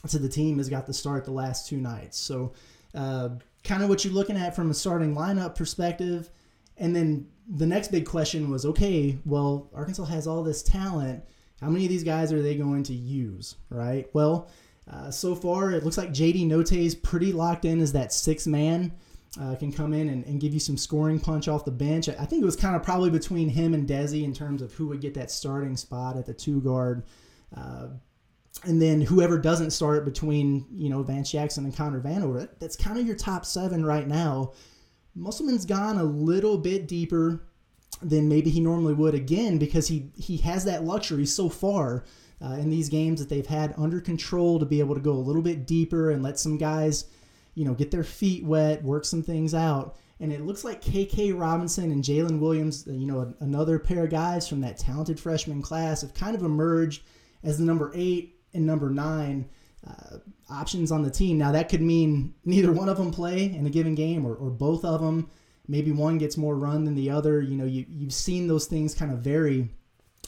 to 0.08 0.20
the 0.20 0.30
team, 0.30 0.58
has 0.58 0.70
got 0.70 0.86
the 0.86 0.94
start 0.94 1.26
the 1.26 1.32
last 1.32 1.68
two 1.68 1.78
nights. 1.78 2.18
So 2.18 2.54
uh, 2.96 3.30
kind 3.64 3.84
of 3.84 3.90
what 3.90 4.06
you're 4.06 4.14
looking 4.14 4.38
at 4.38 4.56
from 4.56 4.72
a 4.72 4.74
starting 4.74 5.16
lineup 5.16 5.56
perspective. 5.56 6.30
And 6.78 6.96
then 6.96 7.28
the 7.48 7.66
next 7.66 7.90
big 7.90 8.06
question 8.06 8.50
was, 8.50 8.66
okay, 8.66 9.18
well, 9.26 9.70
Arkansas 9.74 10.06
has 10.06 10.28
all 10.28 10.44
this 10.44 10.64
talent. 10.64 11.24
How 11.62 11.70
many 11.70 11.86
of 11.86 11.90
these 11.90 12.04
guys 12.04 12.32
are 12.32 12.42
they 12.42 12.56
going 12.56 12.84
to 12.84 12.94
use, 12.94 13.56
right? 13.70 14.08
Well, 14.14 14.48
uh, 14.90 15.12
so 15.12 15.36
far 15.36 15.72
it 15.72 15.84
looks 15.84 15.98
like 15.98 16.12
JD 16.12 16.48
Notae 16.48 16.86
is 16.86 16.96
pretty 16.96 17.34
locked 17.34 17.66
in 17.66 17.82
as 17.82 17.92
that 17.94 18.14
six 18.14 18.48
man 18.48 18.94
uh, 19.40 19.56
can 19.56 19.72
come 19.72 19.94
in 19.94 20.10
and, 20.10 20.26
and, 20.26 20.40
give 20.40 20.54
you 20.54 20.60
some 20.60 20.78
scoring 20.78 21.20
punch 21.20 21.48
off 21.48 21.66
the 21.66 21.72
bench. 21.72 22.10
I 22.10 22.26
think 22.26 22.42
it 22.42 22.46
was 22.46 22.56
kind 22.56 22.76
of 22.76 22.84
probably 22.84 23.10
between 23.10 23.50
him 23.50 23.74
and 23.74 23.88
Desi 23.88 24.24
in 24.24 24.34
terms 24.34 24.62
of 24.62 24.74
who 24.74 24.88
would 24.88 25.02
get 25.02 25.14
that 25.16 25.30
starting 25.30 25.78
spot 25.78 26.18
at 26.18 26.26
the 26.26 26.34
two 26.34 26.62
guard. 26.62 27.04
Uh, 27.56 27.88
and 28.64 28.82
then 28.82 29.02
whoever 29.02 29.38
doesn't 29.38 29.72
start 29.72 30.06
between, 30.06 30.66
you 30.72 30.90
know, 30.90 31.04
Vance 31.04 31.32
Jackson 31.32 31.66
and 31.66 31.76
Connor 31.76 32.02
Vanover, 32.02 32.50
that's 32.60 32.76
kind 32.76 32.98
of 32.98 33.06
your 33.06 33.16
top 33.16 33.46
seven 33.46 33.86
right 33.86 34.08
now. 34.08 34.54
Musselman's 35.14 35.66
gone 35.66 35.98
a 35.98 36.04
little 36.04 36.58
bit 36.58 36.88
deeper 36.88 37.48
than 38.02 38.30
maybe 38.30 38.50
he 38.50 38.60
normally 38.60 38.94
would 38.94 39.14
again 39.14 39.58
because 39.58 39.88
he, 39.88 40.12
he 40.16 40.38
has 40.38 40.66
that 40.66 40.84
luxury 40.84 41.26
so 41.26 41.50
far 41.50 42.06
uh, 42.44 42.54
in 42.54 42.70
these 42.70 42.90
games 42.90 43.20
that 43.20 43.30
they've 43.30 43.48
had 43.48 43.74
under 43.78 44.00
control 44.00 44.60
to 44.60 44.66
be 44.66 44.80
able 44.80 44.96
to 44.96 45.02
go 45.02 45.14
a 45.14 45.14
little 45.14 45.42
bit 45.42 45.68
deeper 45.68 46.10
and 46.10 46.24
let 46.24 46.40
some 46.40 46.58
guys– 46.58 47.06
you 47.58 47.66
know, 47.66 47.74
get 47.74 47.90
their 47.90 48.04
feet 48.04 48.44
wet, 48.46 48.84
work 48.84 49.04
some 49.04 49.24
things 49.24 49.56
out. 49.56 49.96
And 50.20 50.32
it 50.32 50.42
looks 50.42 50.64
like 50.64 50.80
KK 50.80 51.38
Robinson 51.38 51.92
and 51.92 52.04
Jalen 52.04 52.40
Williams, 52.40 52.86
you 52.86 53.08
know, 53.08 53.34
another 53.40 53.80
pair 53.80 54.04
of 54.04 54.12
guys 54.12 54.48
from 54.48 54.62
that 54.62 54.78
talented 54.78 55.20
freshman 55.20 55.64
class, 55.64 56.02
have 56.02 56.14
kind 56.14 56.36
of 56.36 56.44
emerged 56.44 57.02
as 57.44 57.58
the 57.58 57.66
number 57.66 57.92
eight 57.96 58.36
and 58.54 58.64
number 58.64 58.92
nine 58.92 59.50
uh, 59.88 60.18
options 60.52 60.92
on 60.92 61.02
the 61.02 61.10
team. 61.10 61.40
Now, 61.40 61.52
that 61.52 61.68
could 61.68 61.82
mean 61.82 62.36
neither 62.46 62.72
one 62.72 62.90
of 62.90 62.98
them 62.98 63.10
play 63.10 63.46
in 63.46 63.66
a 63.66 63.72
given 63.72 63.96
game 63.96 64.24
or, 64.24 64.36
or 64.36 64.52
both 64.52 64.86
of 64.86 65.02
them. 65.02 65.28
Maybe 65.68 65.92
one 65.92 66.20
gets 66.20 66.38
more 66.38 66.56
run 66.56 66.86
than 66.86 66.94
the 66.94 67.10
other. 67.10 67.42
You 67.42 67.58
know, 67.58 67.66
you, 67.66 67.88
you've 67.90 68.14
seen 68.14 68.48
those 68.48 68.68
things 68.68 68.94
kind 68.94 69.12
of 69.12 69.20
vary 69.20 69.68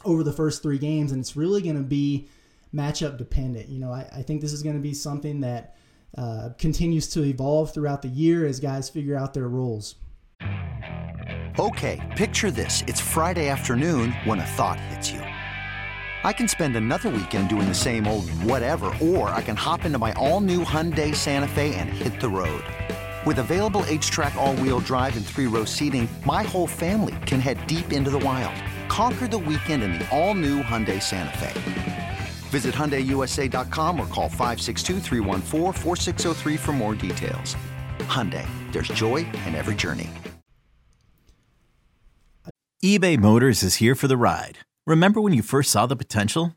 over 0.04 0.24
the 0.24 0.34
first 0.34 0.64
three 0.64 0.80
games, 0.80 1.12
and 1.12 1.22
it's 1.22 1.36
really 1.36 1.62
going 1.62 1.78
to 1.78 1.84
be 1.84 2.28
matchup 2.74 3.18
dependent. 3.18 3.70
You 3.70 3.78
know, 3.78 3.92
I, 3.92 4.10
I 4.16 4.22
think 4.24 4.42
this 4.42 4.52
is 4.52 4.64
going 4.64 4.78
to 4.78 4.82
be 4.82 4.96
something 4.96 5.42
that 5.42 5.76
uh, 6.18 6.50
continues 6.58 7.08
to 7.10 7.24
evolve 7.24 7.74
throughout 7.74 8.02
the 8.02 8.08
year 8.08 8.46
as 8.46 8.60
guys 8.60 8.90
figure 8.90 9.16
out 9.16 9.34
their 9.34 9.48
roles. 9.48 9.96
Okay, 11.60 12.00
picture 12.16 12.52
this. 12.52 12.84
It's 12.88 13.02
Friday 13.02 13.50
afternoon 13.50 14.12
when 14.24 14.40
a 14.40 14.46
thought 14.46 14.80
hits 14.80 15.12
you. 15.12 15.20
I 16.24 16.34
can 16.34 16.48
spend 16.48 16.76
another 16.76 17.10
weekend 17.10 17.50
doing 17.50 17.68
the 17.68 17.74
same 17.74 18.08
old 18.08 18.30
whatever, 18.44 18.94
or 19.02 19.30
I 19.30 19.42
can 19.42 19.56
hop 19.56 19.86
into 19.86 19.98
my 19.98 20.14
all 20.14 20.42
new 20.42 20.64
Hyundai 20.64 21.16
Santa 21.16 21.48
Fe 21.48 21.76
and 21.76 21.90
hit 21.90 22.20
the 22.20 22.30
road. 22.30 22.64
With 23.26 23.40
available 23.40 23.82
HTRAC, 23.82 24.36
all 24.36 24.56
wheel 24.58 24.80
drive, 24.80 25.16
and 25.18 25.26
three 25.26 25.48
row 25.48 25.66
seating, 25.66 26.08
my 26.26 26.44
whole 26.44 26.68
family 26.68 27.16
can 27.26 27.40
head 27.40 27.66
deep 27.68 27.92
into 27.92 28.10
the 28.10 28.20
wild. 28.20 28.56
Conquer 28.90 29.28
the 29.28 29.38
weekend 29.38 29.84
in 29.84 29.94
the 29.94 30.10
all 30.10 30.34
new 30.34 30.62
Hyundai 30.64 31.02
Santa 31.02 31.38
Fe. 31.38 32.09
Visit 32.50 32.74
HyundaiUSA.com 32.74 34.00
or 34.00 34.08
call 34.08 34.30
562 34.30 35.00
for 36.58 36.72
more 36.72 36.96
details. 36.96 37.56
Hyundai, 38.00 38.48
there's 38.72 38.88
joy 38.88 39.18
in 39.46 39.56
every 39.56 39.76
journey. 39.76 40.10
eBay 42.84 43.20
Motors 43.20 43.62
is 43.62 43.76
here 43.76 43.94
for 43.94 44.08
the 44.08 44.18
ride. 44.18 44.60
Remember 44.88 45.22
when 45.22 45.34
you 45.34 45.44
first 45.44 45.70
saw 45.70 45.86
the 45.86 45.96
potential? 45.96 46.56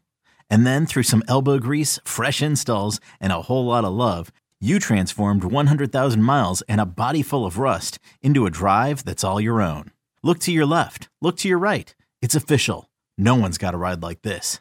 And 0.49 0.67
then 0.67 0.87
through 0.87 1.03
some 1.03 1.23
elbow 1.29 1.59
grease, 1.59 1.99
fresh 2.05 2.41
installs, 2.41 3.01
and 3.21 3.33
a 3.33 3.43
whole 3.43 3.67
lot 3.67 3.85
of 3.85 3.93
love, 3.93 4.31
you 4.61 4.79
transformed 4.79 5.45
100,000 5.45 6.23
miles 6.23 6.63
and 6.63 6.81
a 6.81 6.87
body 6.87 7.23
full 7.23 7.45
of 7.45 7.59
rust 7.59 7.99
into 8.23 8.47
a 8.47 8.51
drive 8.51 9.05
that's 9.05 9.25
all 9.25 9.41
your 9.41 9.61
own. 9.61 9.91
Look 10.23 10.39
to 10.41 10.53
your 10.53 10.67
left, 10.67 11.09
look 11.21 11.37
to 11.39 11.49
your 11.49 11.59
right. 11.59 11.95
It's 12.21 12.37
official. 12.37 12.89
No 13.19 13.35
one's 13.35 13.59
got 13.59 13.75
a 13.75 13.77
ride 13.77 14.03
like 14.03 14.23
this. 14.23 14.61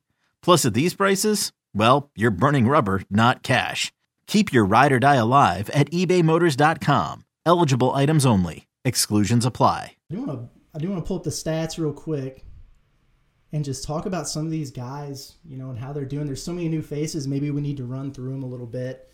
Plus, 0.41 0.65
at 0.65 0.73
these 0.73 0.93
prices, 0.93 1.51
well, 1.73 2.09
you're 2.15 2.31
burning 2.31 2.67
rubber, 2.67 3.03
not 3.09 3.43
cash. 3.43 3.91
Keep 4.27 4.53
your 4.53 4.65
ride 4.65 4.91
or 4.91 4.99
die 4.99 5.15
alive 5.15 5.69
at 5.71 5.91
ebaymotors.com. 5.91 7.25
Eligible 7.45 7.91
items 7.91 8.25
only. 8.25 8.67
Exclusions 8.83 9.45
apply. 9.45 9.95
I 10.09 10.15
do 10.15 10.21
want 10.21 10.31
to 10.31 10.49
I 10.73 10.79
do 10.79 10.89
want 10.89 11.03
to 11.03 11.07
pull 11.07 11.17
up 11.17 11.23
the 11.23 11.29
stats 11.29 11.77
real 11.77 11.91
quick 11.91 12.45
and 13.51 13.65
just 13.65 13.83
talk 13.83 14.05
about 14.05 14.29
some 14.29 14.45
of 14.45 14.51
these 14.51 14.71
guys, 14.71 15.35
you 15.43 15.57
know, 15.57 15.69
and 15.69 15.77
how 15.77 15.91
they're 15.91 16.05
doing. 16.05 16.25
There's 16.25 16.41
so 16.41 16.53
many 16.53 16.69
new 16.69 16.81
faces. 16.81 17.27
Maybe 17.27 17.51
we 17.51 17.61
need 17.61 17.77
to 17.77 17.83
run 17.83 18.13
through 18.13 18.31
them 18.31 18.43
a 18.43 18.47
little 18.47 18.65
bit. 18.65 19.11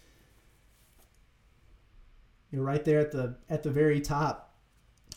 You're 2.52 2.64
right 2.64 2.86
there 2.86 3.00
at 3.00 3.12
the 3.12 3.38
at 3.50 3.64
the 3.64 3.72
very 3.72 4.00
top 4.00 4.56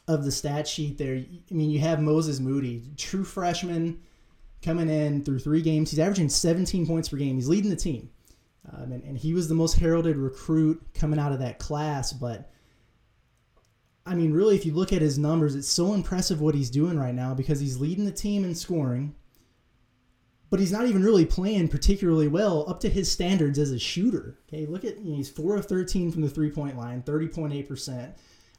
of 0.09 0.25
the 0.25 0.33
stat 0.33 0.66
sheet 0.66 0.99
there. 0.99 1.16
I 1.16 1.55
mean, 1.55 1.70
you 1.70 1.81
have 1.81 2.01
Moses 2.01 2.40
Moody, 2.40 2.83
true 2.96 3.25
freshman 3.25 4.01
coming 4.62 4.88
in 4.88 5.25
through 5.25 5.38
three 5.38 5.62
games. 5.62 5.90
He's 5.90 5.99
averaging 5.99 6.29
17 6.29 6.87
points 6.87 7.09
per 7.09 7.16
game. 7.16 7.37
He's 7.37 7.49
leading 7.49 7.70
the 7.70 7.77
team. 7.77 8.11
Um, 8.73 8.92
and, 8.92 9.03
and 9.05 9.18
he 9.18 9.33
was 9.33 9.49
the 9.49 9.55
most 9.55 9.79
heralded 9.79 10.16
recruit 10.16 10.83
coming 10.94 11.18
out 11.18 11.33
of 11.33 11.38
that 11.38 11.59
class. 11.59 12.12
But 12.12 12.51
I 14.05 14.14
mean, 14.14 14.33
really, 14.33 14.57
if 14.57 14.66
you 14.66 14.75
look 14.75 14.92
at 14.92 15.03
his 15.03 15.18
numbers, 15.18 15.55
it's 15.55 15.68
so 15.68 15.94
impressive 15.94 16.40
what 16.40 16.55
he's 16.55 16.70
doing 16.70 16.99
right 16.99 17.14
now 17.14 17.35
because 17.35 17.61
he's 17.61 17.79
leading 17.79 18.05
the 18.05 18.12
team 18.12 18.44
in 18.44 18.55
scoring, 18.55 19.14
but 20.51 20.61
he's 20.61 20.73
not 20.73 20.87
even 20.87 21.03
really 21.03 21.25
playing 21.25 21.68
particularly 21.68 22.29
well 22.29 22.68
up 22.68 22.81
to 22.81 22.88
his 22.88 23.11
standards 23.11 23.59
as 23.59 23.70
a 23.70 23.79
shooter. 23.79 24.38
Okay, 24.49 24.66
look 24.66 24.85
at 24.85 24.99
he's 24.99 25.31
four 25.31 25.57
of 25.57 25.66
13 25.66 26.12
from 26.12 26.23
the 26.23 26.29
three 26.29 26.51
point 26.51 26.77
line, 26.77 27.03
30.8%. 27.03 28.12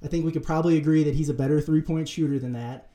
I 0.03 0.07
think 0.07 0.25
we 0.25 0.31
could 0.31 0.43
probably 0.43 0.77
agree 0.77 1.03
that 1.03 1.15
he's 1.15 1.29
a 1.29 1.33
better 1.33 1.61
three 1.61 1.81
point 1.81 2.09
shooter 2.09 2.39
than 2.39 2.53
that. 2.53 2.90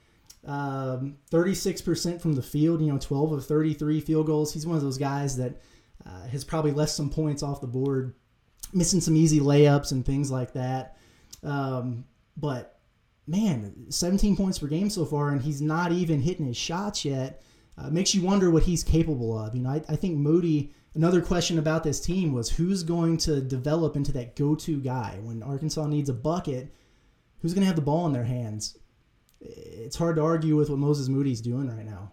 Um, 0.46 1.16
36% 1.32 2.20
from 2.20 2.34
the 2.34 2.42
field, 2.42 2.80
you 2.80 2.92
know, 2.92 2.98
12 2.98 3.32
of 3.32 3.46
33 3.46 4.00
field 4.00 4.26
goals. 4.26 4.52
He's 4.52 4.66
one 4.66 4.76
of 4.76 4.82
those 4.82 4.98
guys 4.98 5.36
that 5.36 5.60
uh, 6.06 6.26
has 6.28 6.44
probably 6.44 6.72
left 6.72 6.92
some 6.92 7.10
points 7.10 7.42
off 7.42 7.60
the 7.60 7.66
board, 7.66 8.14
missing 8.72 9.00
some 9.00 9.16
easy 9.16 9.40
layups 9.40 9.90
and 9.90 10.06
things 10.06 10.30
like 10.30 10.52
that. 10.52 10.96
Um, 11.42 12.04
but 12.36 12.78
man, 13.26 13.86
17 13.90 14.36
points 14.36 14.58
per 14.58 14.68
game 14.68 14.88
so 14.88 15.04
far, 15.04 15.30
and 15.30 15.42
he's 15.42 15.60
not 15.60 15.90
even 15.92 16.20
hitting 16.20 16.46
his 16.46 16.56
shots 16.56 17.04
yet. 17.04 17.42
Uh, 17.78 17.90
makes 17.90 18.14
you 18.14 18.22
wonder 18.22 18.50
what 18.50 18.62
he's 18.62 18.82
capable 18.82 19.38
of. 19.38 19.54
You 19.54 19.62
know, 19.62 19.70
I, 19.70 19.82
I 19.88 19.96
think 19.96 20.16
Moody. 20.16 20.72
Another 20.94 21.20
question 21.20 21.58
about 21.58 21.84
this 21.84 22.00
team 22.00 22.32
was 22.32 22.48
who's 22.48 22.82
going 22.82 23.18
to 23.18 23.42
develop 23.42 23.96
into 23.96 24.12
that 24.12 24.34
go-to 24.34 24.80
guy 24.80 25.18
when 25.20 25.42
Arkansas 25.42 25.86
needs 25.86 26.08
a 26.08 26.14
bucket. 26.14 26.72
Who's 27.40 27.52
going 27.52 27.60
to 27.60 27.66
have 27.66 27.76
the 27.76 27.82
ball 27.82 28.06
in 28.06 28.14
their 28.14 28.24
hands? 28.24 28.78
It's 29.48 29.96
hard 29.96 30.16
to 30.16 30.22
argue 30.22 30.56
with 30.56 30.70
what 30.70 30.78
Moses 30.78 31.08
Moody's 31.08 31.40
doing 31.40 31.68
right 31.68 31.86
now. 31.86 32.12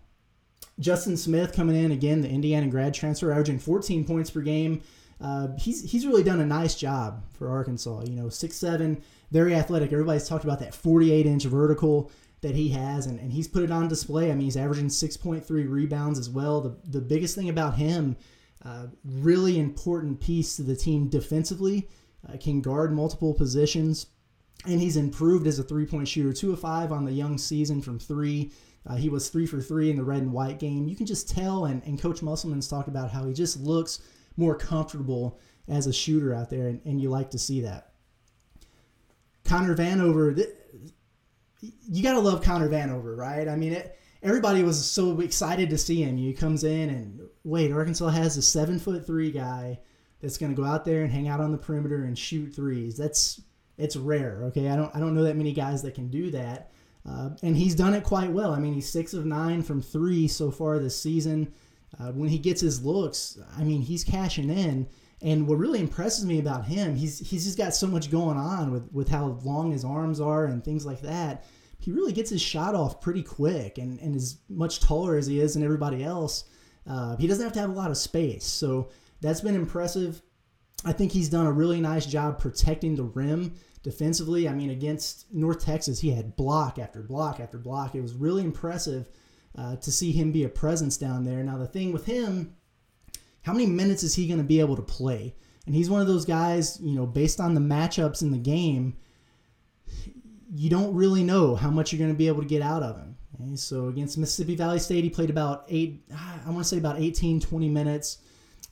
Justin 0.79 1.17
Smith 1.17 1.53
coming 1.53 1.75
in 1.75 1.91
again, 1.91 2.21
the 2.21 2.29
Indiana 2.29 2.67
grad 2.67 2.93
transfer, 2.93 3.31
averaging 3.31 3.59
14 3.59 4.05
points 4.05 4.29
per 4.29 4.41
game. 4.41 4.81
Uh, 5.21 5.49
he's 5.57 5.89
he's 5.89 6.05
really 6.05 6.23
done 6.23 6.41
a 6.41 6.45
nice 6.45 6.75
job 6.75 7.23
for 7.33 7.49
Arkansas. 7.49 8.03
You 8.05 8.15
know, 8.15 8.29
six 8.29 8.57
seven, 8.57 9.01
very 9.31 9.55
athletic. 9.55 9.93
Everybody's 9.93 10.27
talked 10.27 10.43
about 10.43 10.59
that 10.59 10.73
48 10.73 11.25
inch 11.25 11.45
vertical 11.45 12.11
that 12.41 12.55
he 12.55 12.69
has, 12.69 13.05
and, 13.05 13.19
and 13.19 13.31
he's 13.31 13.47
put 13.47 13.63
it 13.63 13.71
on 13.71 13.87
display. 13.87 14.29
I 14.31 14.33
mean, 14.33 14.43
he's 14.43 14.57
averaging 14.57 14.87
6.3 14.87 15.69
rebounds 15.69 16.19
as 16.19 16.29
well. 16.29 16.59
The 16.61 16.75
the 16.85 17.01
biggest 17.01 17.35
thing 17.35 17.49
about 17.49 17.75
him, 17.75 18.17
uh, 18.65 18.87
really 19.05 19.59
important 19.59 20.19
piece 20.19 20.57
to 20.57 20.63
the 20.63 20.75
team 20.75 21.07
defensively, 21.07 21.87
uh, 22.27 22.37
can 22.37 22.61
guard 22.61 22.91
multiple 22.91 23.33
positions 23.33 24.07
and 24.65 24.79
he's 24.79 24.97
improved 24.97 25.47
as 25.47 25.59
a 25.59 25.63
three 25.63 25.85
point 25.85 26.07
shooter. 26.07 26.33
Two 26.33 26.53
of 26.53 26.59
five 26.59 26.91
on 26.91 27.05
the 27.05 27.11
young 27.11 27.37
season 27.37 27.81
from 27.81 27.99
three. 27.99 28.51
Uh, 28.85 28.95
he 28.95 29.09
was 29.09 29.29
three 29.29 29.45
for 29.45 29.61
three 29.61 29.89
in 29.89 29.97
the 29.97 30.03
red 30.03 30.21
and 30.21 30.33
white 30.33 30.59
game. 30.59 30.87
You 30.87 30.95
can 30.95 31.05
just 31.05 31.29
tell, 31.29 31.65
and, 31.65 31.81
and 31.85 32.01
Coach 32.01 32.21
Musselman's 32.21 32.67
talked 32.67 32.89
about 32.89 33.11
how 33.11 33.25
he 33.25 33.33
just 33.33 33.59
looks 33.59 34.01
more 34.35 34.55
comfortable 34.55 35.39
as 35.67 35.87
a 35.87 35.93
shooter 35.93 36.33
out 36.33 36.49
there, 36.49 36.67
and, 36.67 36.81
and 36.85 37.01
you 37.01 37.09
like 37.09 37.31
to 37.31 37.39
see 37.39 37.61
that. 37.61 37.93
Connor 39.45 39.75
Vanover, 39.75 40.35
th- 40.35 40.49
you 41.61 42.03
got 42.03 42.13
to 42.13 42.19
love 42.19 42.43
Connor 42.43 42.67
Vanover, 42.67 43.15
right? 43.15 43.47
I 43.47 43.55
mean, 43.55 43.73
it, 43.73 43.97
everybody 44.21 44.63
was 44.63 44.83
so 44.85 45.19
excited 45.21 45.69
to 45.69 45.77
see 45.77 46.03
him. 46.03 46.17
He 46.17 46.33
comes 46.33 46.65
in, 46.65 46.89
and 46.89 47.21
wait, 47.45 47.71
Arkansas 47.71 48.09
has 48.09 48.35
a 48.35 48.41
seven 48.41 48.79
foot 48.79 49.05
three 49.05 49.31
guy 49.31 49.79
that's 50.21 50.37
going 50.37 50.53
to 50.53 50.61
go 50.61 50.67
out 50.67 50.83
there 50.83 51.03
and 51.03 51.11
hang 51.11 51.27
out 51.29 51.39
on 51.39 51.51
the 51.51 51.57
perimeter 51.57 52.03
and 52.03 52.17
shoot 52.17 52.53
threes. 52.53 52.97
That's 52.97 53.41
it's 53.77 53.95
rare. 53.95 54.43
Okay, 54.45 54.69
I 54.69 54.75
don't 54.75 54.95
I 54.95 54.99
don't 54.99 55.15
know 55.15 55.23
that 55.23 55.35
many 55.37 55.53
guys 55.53 55.81
that 55.83 55.95
can 55.95 56.09
do 56.09 56.31
that, 56.31 56.71
uh, 57.07 57.31
and 57.41 57.55
he's 57.55 57.75
done 57.75 57.93
it 57.93 58.03
quite 58.03 58.31
well. 58.31 58.51
I 58.51 58.59
mean, 58.59 58.73
he's 58.73 58.89
six 58.89 59.13
of 59.13 59.25
nine 59.25 59.63
from 59.63 59.81
three 59.81 60.27
so 60.27 60.51
far 60.51 60.79
this 60.79 60.99
season. 60.99 61.53
Uh, 61.99 62.11
when 62.11 62.29
he 62.29 62.39
gets 62.39 62.61
his 62.61 62.83
looks, 62.83 63.37
I 63.57 63.63
mean, 63.63 63.81
he's 63.81 64.03
cashing 64.03 64.49
in. 64.49 64.87
And 65.21 65.47
what 65.47 65.57
really 65.57 65.79
impresses 65.79 66.25
me 66.25 66.39
about 66.39 66.65
him, 66.65 66.95
he's 66.95 67.19
he's 67.19 67.45
just 67.45 67.57
got 67.57 67.73
so 67.73 67.87
much 67.87 68.11
going 68.11 68.37
on 68.37 68.71
with 68.71 68.91
with 68.91 69.07
how 69.07 69.39
long 69.43 69.71
his 69.71 69.85
arms 69.85 70.19
are 70.19 70.45
and 70.45 70.63
things 70.63 70.85
like 70.85 71.01
that. 71.01 71.45
He 71.79 71.91
really 71.91 72.13
gets 72.13 72.29
his 72.29 72.41
shot 72.41 72.75
off 72.75 72.99
pretty 72.99 73.23
quick, 73.23 73.77
and 73.77 73.99
and 73.99 74.15
is 74.15 74.39
much 74.49 74.81
taller 74.81 75.15
as 75.15 75.25
he 75.25 75.39
is 75.39 75.53
than 75.53 75.63
everybody 75.63 76.03
else. 76.03 76.43
Uh, 76.85 77.15
he 77.15 77.27
doesn't 77.27 77.43
have 77.43 77.53
to 77.53 77.61
have 77.61 77.69
a 77.69 77.73
lot 77.73 77.89
of 77.89 77.97
space, 77.97 78.43
so 78.43 78.89
that's 79.21 79.39
been 79.39 79.55
impressive. 79.55 80.21
I 80.85 80.91
think 80.93 81.11
he's 81.11 81.29
done 81.29 81.45
a 81.45 81.51
really 81.51 81.79
nice 81.79 82.05
job 82.05 82.39
protecting 82.39 82.95
the 82.95 83.03
rim 83.03 83.55
defensively. 83.83 84.47
I 84.47 84.53
mean, 84.53 84.69
against 84.69 85.33
North 85.33 85.63
Texas, 85.63 85.99
he 85.99 86.11
had 86.11 86.35
block 86.35 86.79
after 86.79 87.01
block 87.01 87.39
after 87.39 87.57
block. 87.57 87.95
It 87.95 88.01
was 88.01 88.13
really 88.13 88.43
impressive 88.43 89.07
uh, 89.57 89.75
to 89.77 89.91
see 89.91 90.11
him 90.11 90.31
be 90.31 90.43
a 90.43 90.49
presence 90.49 90.97
down 90.97 91.23
there. 91.23 91.43
Now, 91.43 91.57
the 91.57 91.67
thing 91.67 91.91
with 91.91 92.05
him 92.05 92.55
how 93.43 93.53
many 93.53 93.65
minutes 93.65 94.03
is 94.03 94.15
he 94.15 94.27
going 94.27 94.39
to 94.39 94.43
be 94.43 94.59
able 94.59 94.75
to 94.75 94.81
play? 94.81 95.35
And 95.65 95.75
he's 95.75 95.89
one 95.89 96.01
of 96.01 96.07
those 96.07 96.25
guys, 96.25 96.79
you 96.81 96.95
know, 96.95 97.05
based 97.05 97.39
on 97.39 97.53
the 97.53 97.61
matchups 97.61 98.21
in 98.21 98.31
the 98.31 98.37
game, 98.37 98.95
you 100.55 100.69
don't 100.69 100.93
really 100.93 101.23
know 101.23 101.55
how 101.55 101.69
much 101.69 101.91
you're 101.91 101.99
going 101.99 102.11
to 102.11 102.17
be 102.17 102.27
able 102.27 102.41
to 102.41 102.47
get 102.47 102.61
out 102.61 102.83
of 102.83 102.97
him. 102.97 103.17
Okay? 103.35 103.55
So 103.55 103.87
against 103.87 104.17
Mississippi 104.17 104.55
Valley 104.55 104.79
State, 104.79 105.03
he 105.03 105.09
played 105.09 105.29
about 105.29 105.65
eight, 105.67 106.03
I 106.45 106.49
want 106.49 106.59
to 106.59 106.63
say 106.63 106.77
about 106.77 106.99
18, 106.99 107.39
20 107.39 107.69
minutes. 107.69 108.19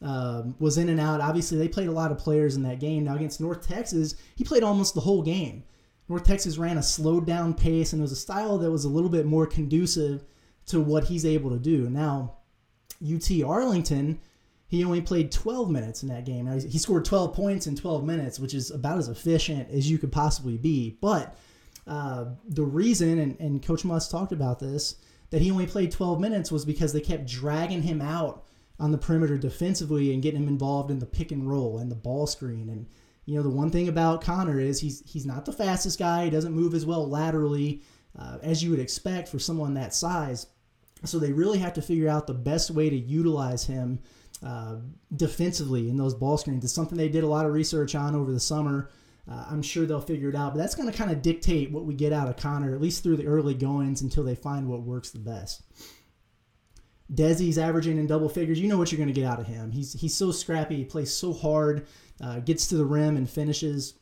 Um, 0.02 0.56
was 0.60 0.80
in 0.80 0.90
and 0.90 1.00
out. 1.00 1.22
Obviously, 1.22 1.60
they 1.60 1.68
played 1.68 1.88
a 1.88 1.92
lot 1.92 2.12
of 2.12 2.18
players 2.18 2.56
in 2.56 2.64
that 2.64 2.80
game. 2.80 3.04
Now 3.04 3.16
against 3.16 3.40
North 3.40 3.68
Texas, 3.68 4.16
he 4.36 4.44
played 4.44 4.64
almost 4.64 4.96
the 4.96 5.02
whole 5.02 5.22
game. 5.22 5.64
North 6.10 6.24
Texas 6.24 6.58
ran 6.58 6.80
a 6.80 6.84
slowed 6.84 7.28
down 7.28 7.54
pace, 7.54 7.94
and 7.94 8.02
it 8.02 8.04
was 8.04 8.12
a 8.12 8.16
style 8.16 8.58
that 8.58 8.72
was 8.72 8.84
a 8.84 8.90
little 8.90 9.12
bit 9.12 9.28
more 9.28 9.46
conducive 9.46 10.24
to 10.66 10.82
what 10.82 11.04
he's 11.04 11.24
able 11.24 11.52
to 11.52 11.60
do. 11.60 11.88
Now, 11.88 12.38
UT 13.04 13.30
Arlington 13.46 14.20
he 14.72 14.86
only 14.86 15.02
played 15.02 15.34
12 15.34 15.70
minutes 15.70 16.02
in 16.02 16.08
that 16.08 16.24
game. 16.24 16.46
Now, 16.46 16.58
he 16.58 16.78
scored 16.78 17.04
12 17.04 17.34
points 17.34 17.68
in 17.68 17.76
12 17.76 18.06
minutes, 18.06 18.40
which 18.40 18.54
is 18.54 18.72
about 18.72 18.98
as 18.98 19.10
efficient 19.10 19.70
as 19.70 19.92
you 19.92 19.98
could 19.98 20.14
possibly 20.14 20.58
be. 20.58 20.98
But 21.02 21.38
uh, 21.86 22.28
the 22.48 22.64
reason, 22.64 23.20
and, 23.20 23.38
and 23.42 23.62
Coach 23.62 23.84
Muss 23.84 24.08
talked 24.08 24.32
about 24.32 24.60
this, 24.60 24.96
that 25.30 25.42
he 25.42 25.52
only 25.52 25.68
played 25.68 25.92
12 25.92 26.22
minutes 26.22 26.54
was 26.54 26.64
because 26.64 26.94
they 26.94 27.02
kept 27.02 27.28
dragging 27.28 27.82
him 27.82 28.02
out 28.02 28.46
on 28.82 28.92
the 28.92 28.98
perimeter 28.98 29.38
defensively 29.38 30.12
and 30.12 30.24
getting 30.24 30.42
him 30.42 30.48
involved 30.48 30.90
in 30.90 30.98
the 30.98 31.06
pick 31.06 31.32
and 31.32 31.48
roll 31.48 31.78
and 31.78 31.92
the 31.92 31.96
ball 31.96 32.26
screen. 32.26 32.68
And 32.68 32.88
you 33.26 33.36
know 33.36 33.44
the 33.44 33.50
one 33.50 33.70
thing 33.70 33.88
about 33.88 34.24
Connor 34.24 34.60
is 34.60 34.82
he's 34.82 35.04
he's 35.06 35.26
not 35.26 35.46
the 35.46 35.54
fastest 35.54 36.00
guy. 36.00 36.26
He 36.26 36.32
doesn't 36.32 36.52
move 36.52 36.74
as 36.74 36.86
well 36.86 37.08
laterally 37.08 37.84
uh, 38.18 38.40
as 38.42 38.64
you 38.64 38.72
would 38.72 38.80
expect 38.80 39.30
for 39.30 39.38
someone 39.38 39.76
that 39.76 39.94
size. 39.94 40.48
So 41.06 41.20
they 41.20 41.32
really 41.32 41.60
have 41.60 41.74
to 41.74 41.82
figure 41.82 42.10
out 42.10 42.26
the 42.26 42.34
best 42.34 42.72
way 42.72 42.90
to 42.90 42.96
utilize 42.96 43.66
him 43.66 44.00
uh, 44.44 44.78
defensively 45.16 45.88
in 45.88 45.96
those 45.96 46.16
ball 46.16 46.38
screens. 46.38 46.64
It's 46.64 46.74
something 46.74 46.98
they 46.98 47.10
did 47.10 47.24
a 47.24 47.28
lot 47.28 47.46
of 47.46 47.54
research 47.54 47.94
on 47.94 48.16
over 48.16 48.32
the 48.32 48.40
summer. 48.40 48.90
Uh, 49.30 49.46
I'm 49.50 49.62
sure 49.62 49.86
they'll 49.86 50.02
figure 50.02 50.30
it 50.30 50.36
out, 50.36 50.54
but 50.54 50.60
that's 50.60 50.74
going 50.74 50.92
to 50.92 50.98
kind 50.98 51.12
of 51.12 51.22
dictate 51.22 51.72
what 51.72 51.86
we 51.86 51.94
get 51.94 52.12
out 52.12 52.28
of 52.28 52.38
Connor, 52.38 52.74
at 52.74 52.82
least 52.82 53.04
through 53.04 53.18
the 53.18 53.28
early 53.28 53.54
goings 53.54 54.02
until 54.02 54.24
they 54.24 54.34
find 54.34 54.68
what 54.68 54.82
works 54.82 55.12
the 55.12 55.20
best. 55.20 55.62
Desi's 57.14 57.58
averaging 57.58 57.98
in 57.98 58.08
double 58.08 58.30
figures. 58.30 58.60
You 58.60 58.68
know 58.68 58.78
what 58.78 58.92
you're 58.92 58.98
going 58.98 59.14
to 59.14 59.20
get 59.20 59.30
out 59.30 59.40
of 59.40 59.48
him. 59.48 59.72
He's 59.72 59.94
he's 59.94 60.16
so 60.16 60.32
scrappy. 60.32 60.78
He 60.78 60.86
plays 60.86 61.14
so 61.14 61.34
hard, 61.34 61.88
uh, 62.22 62.40
gets 62.40 62.68
to 62.68 62.78
the 62.78 62.86
rim 62.86 63.18
and 63.18 63.30
finishes. 63.30 63.96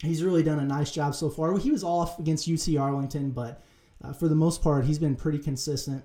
He's 0.00 0.22
really 0.22 0.42
done 0.42 0.58
a 0.58 0.64
nice 0.64 0.90
job 0.90 1.14
so 1.14 1.30
far. 1.30 1.56
He 1.58 1.70
was 1.70 1.84
off 1.84 2.18
against 2.18 2.48
UC 2.48 2.80
Arlington, 2.80 3.30
but 3.30 3.62
uh, 4.02 4.12
for 4.12 4.28
the 4.28 4.34
most 4.34 4.62
part, 4.62 4.84
he's 4.84 4.98
been 4.98 5.14
pretty 5.14 5.38
consistent. 5.38 6.04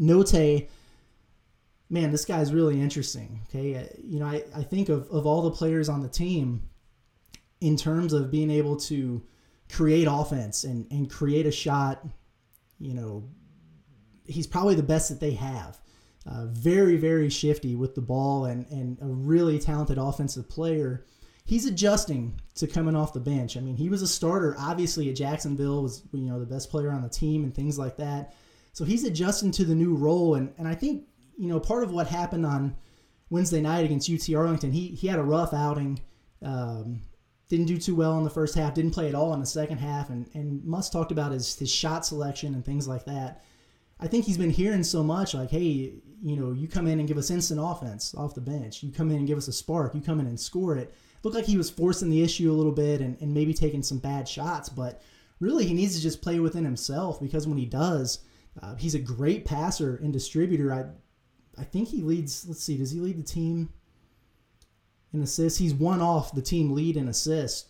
Notae 0.00 0.68
man, 1.92 2.10
this 2.10 2.24
guy's 2.24 2.52
really 2.52 2.80
interesting. 2.80 3.42
Okay, 3.48 3.76
uh, 3.76 3.84
you 4.02 4.18
know, 4.18 4.26
I, 4.26 4.42
I 4.56 4.62
think 4.62 4.88
of, 4.88 5.08
of 5.10 5.26
all 5.26 5.42
the 5.42 5.50
players 5.50 5.88
on 5.88 6.00
the 6.00 6.08
team, 6.08 6.68
in 7.60 7.76
terms 7.76 8.12
of 8.12 8.30
being 8.30 8.50
able 8.50 8.76
to 8.76 9.22
create 9.70 10.08
offense 10.10 10.64
and, 10.64 10.90
and 10.90 11.08
create 11.08 11.46
a 11.46 11.52
shot, 11.52 12.04
you 12.80 12.94
know, 12.94 13.28
he's 14.32 14.46
probably 14.46 14.74
the 14.74 14.82
best 14.82 15.08
that 15.08 15.20
they 15.20 15.32
have. 15.32 15.78
Uh, 16.24 16.46
very, 16.46 16.96
very 16.96 17.28
shifty 17.28 17.74
with 17.74 17.94
the 17.94 18.00
ball 18.00 18.44
and, 18.44 18.66
and 18.70 18.96
a 19.02 19.06
really 19.06 19.58
talented 19.58 19.98
offensive 19.98 20.48
player. 20.48 21.04
He's 21.44 21.66
adjusting 21.66 22.40
to 22.54 22.68
coming 22.68 22.94
off 22.94 23.12
the 23.12 23.20
bench. 23.20 23.56
I 23.56 23.60
mean, 23.60 23.76
he 23.76 23.88
was 23.88 24.02
a 24.02 24.06
starter, 24.06 24.54
obviously, 24.58 25.08
at 25.08 25.16
Jacksonville, 25.16 25.82
was, 25.82 26.04
you 26.12 26.20
know, 26.20 26.38
the 26.38 26.46
best 26.46 26.70
player 26.70 26.92
on 26.92 27.02
the 27.02 27.08
team 27.08 27.42
and 27.42 27.52
things 27.52 27.76
like 27.76 27.96
that. 27.96 28.34
So 28.72 28.84
he's 28.84 29.02
adjusting 29.04 29.50
to 29.52 29.64
the 29.64 29.74
new 29.74 29.96
role. 29.96 30.36
And, 30.36 30.54
and 30.58 30.68
I 30.68 30.76
think 30.76 31.06
you 31.36 31.48
know, 31.48 31.60
part 31.60 31.82
of 31.82 31.90
what 31.90 32.06
happened 32.06 32.46
on 32.46 32.76
Wednesday 33.30 33.60
night 33.60 33.84
against 33.84 34.10
UT 34.10 34.34
Arlington, 34.34 34.72
he 34.72 34.88
he 34.88 35.08
had 35.08 35.18
a 35.18 35.24
rough 35.24 35.52
outing. 35.52 36.00
Um, 36.42 37.02
didn't 37.48 37.66
do 37.66 37.78
too 37.78 37.94
well 37.94 38.16
in 38.16 38.24
the 38.24 38.30
first 38.30 38.54
half. 38.54 38.74
Didn't 38.74 38.92
play 38.92 39.08
at 39.08 39.14
all 39.14 39.34
in 39.34 39.40
the 39.40 39.46
second 39.46 39.78
half. 39.78 40.10
And 40.10 40.28
and 40.34 40.64
Muss 40.64 40.90
talked 40.90 41.12
about 41.12 41.32
his 41.32 41.58
his 41.58 41.70
shot 41.70 42.06
selection 42.06 42.54
and 42.54 42.64
things 42.64 42.86
like 42.86 43.04
that. 43.06 43.44
I 44.00 44.08
think 44.08 44.24
he's 44.24 44.38
been 44.38 44.50
hearing 44.50 44.82
so 44.82 45.02
much 45.02 45.34
like, 45.34 45.50
hey, 45.50 45.94
you 46.22 46.36
know, 46.36 46.52
you 46.52 46.68
come 46.68 46.86
in 46.86 46.98
and 46.98 47.08
give 47.08 47.18
us 47.18 47.30
instant 47.30 47.60
offense 47.62 48.14
off 48.14 48.34
the 48.34 48.40
bench. 48.40 48.82
You 48.82 48.92
come 48.92 49.10
in 49.10 49.18
and 49.18 49.26
give 49.26 49.38
us 49.38 49.48
a 49.48 49.52
spark. 49.52 49.94
You 49.94 50.00
come 50.00 50.20
in 50.20 50.26
and 50.26 50.38
score 50.38 50.76
it. 50.76 50.94
Looked 51.22 51.36
like 51.36 51.46
he 51.46 51.56
was 51.56 51.70
forcing 51.70 52.10
the 52.10 52.22
issue 52.22 52.50
a 52.50 52.54
little 52.54 52.72
bit 52.72 53.00
and, 53.00 53.20
and 53.20 53.32
maybe 53.32 53.54
taking 53.54 53.82
some 53.82 53.98
bad 53.98 54.28
shots, 54.28 54.68
but 54.68 55.02
really 55.40 55.66
he 55.66 55.74
needs 55.74 55.94
to 55.96 56.02
just 56.02 56.22
play 56.22 56.40
within 56.40 56.64
himself 56.64 57.20
because 57.20 57.46
when 57.46 57.58
he 57.58 57.66
does, 57.66 58.20
uh, 58.62 58.74
he's 58.76 58.94
a 58.94 59.00
great 59.00 59.44
passer 59.44 59.96
and 59.96 60.12
distributor. 60.12 60.72
I 60.72 60.84
I 61.60 61.64
think 61.64 61.88
he 61.88 62.02
leads. 62.02 62.46
Let's 62.46 62.62
see, 62.62 62.76
does 62.76 62.90
he 62.90 63.00
lead 63.00 63.18
the 63.18 63.22
team 63.22 63.70
in 65.12 65.22
assists? 65.22 65.58
He's 65.58 65.74
one 65.74 66.00
off 66.00 66.34
the 66.34 66.42
team 66.42 66.72
lead 66.72 66.96
in 66.96 67.08
assists. 67.08 67.68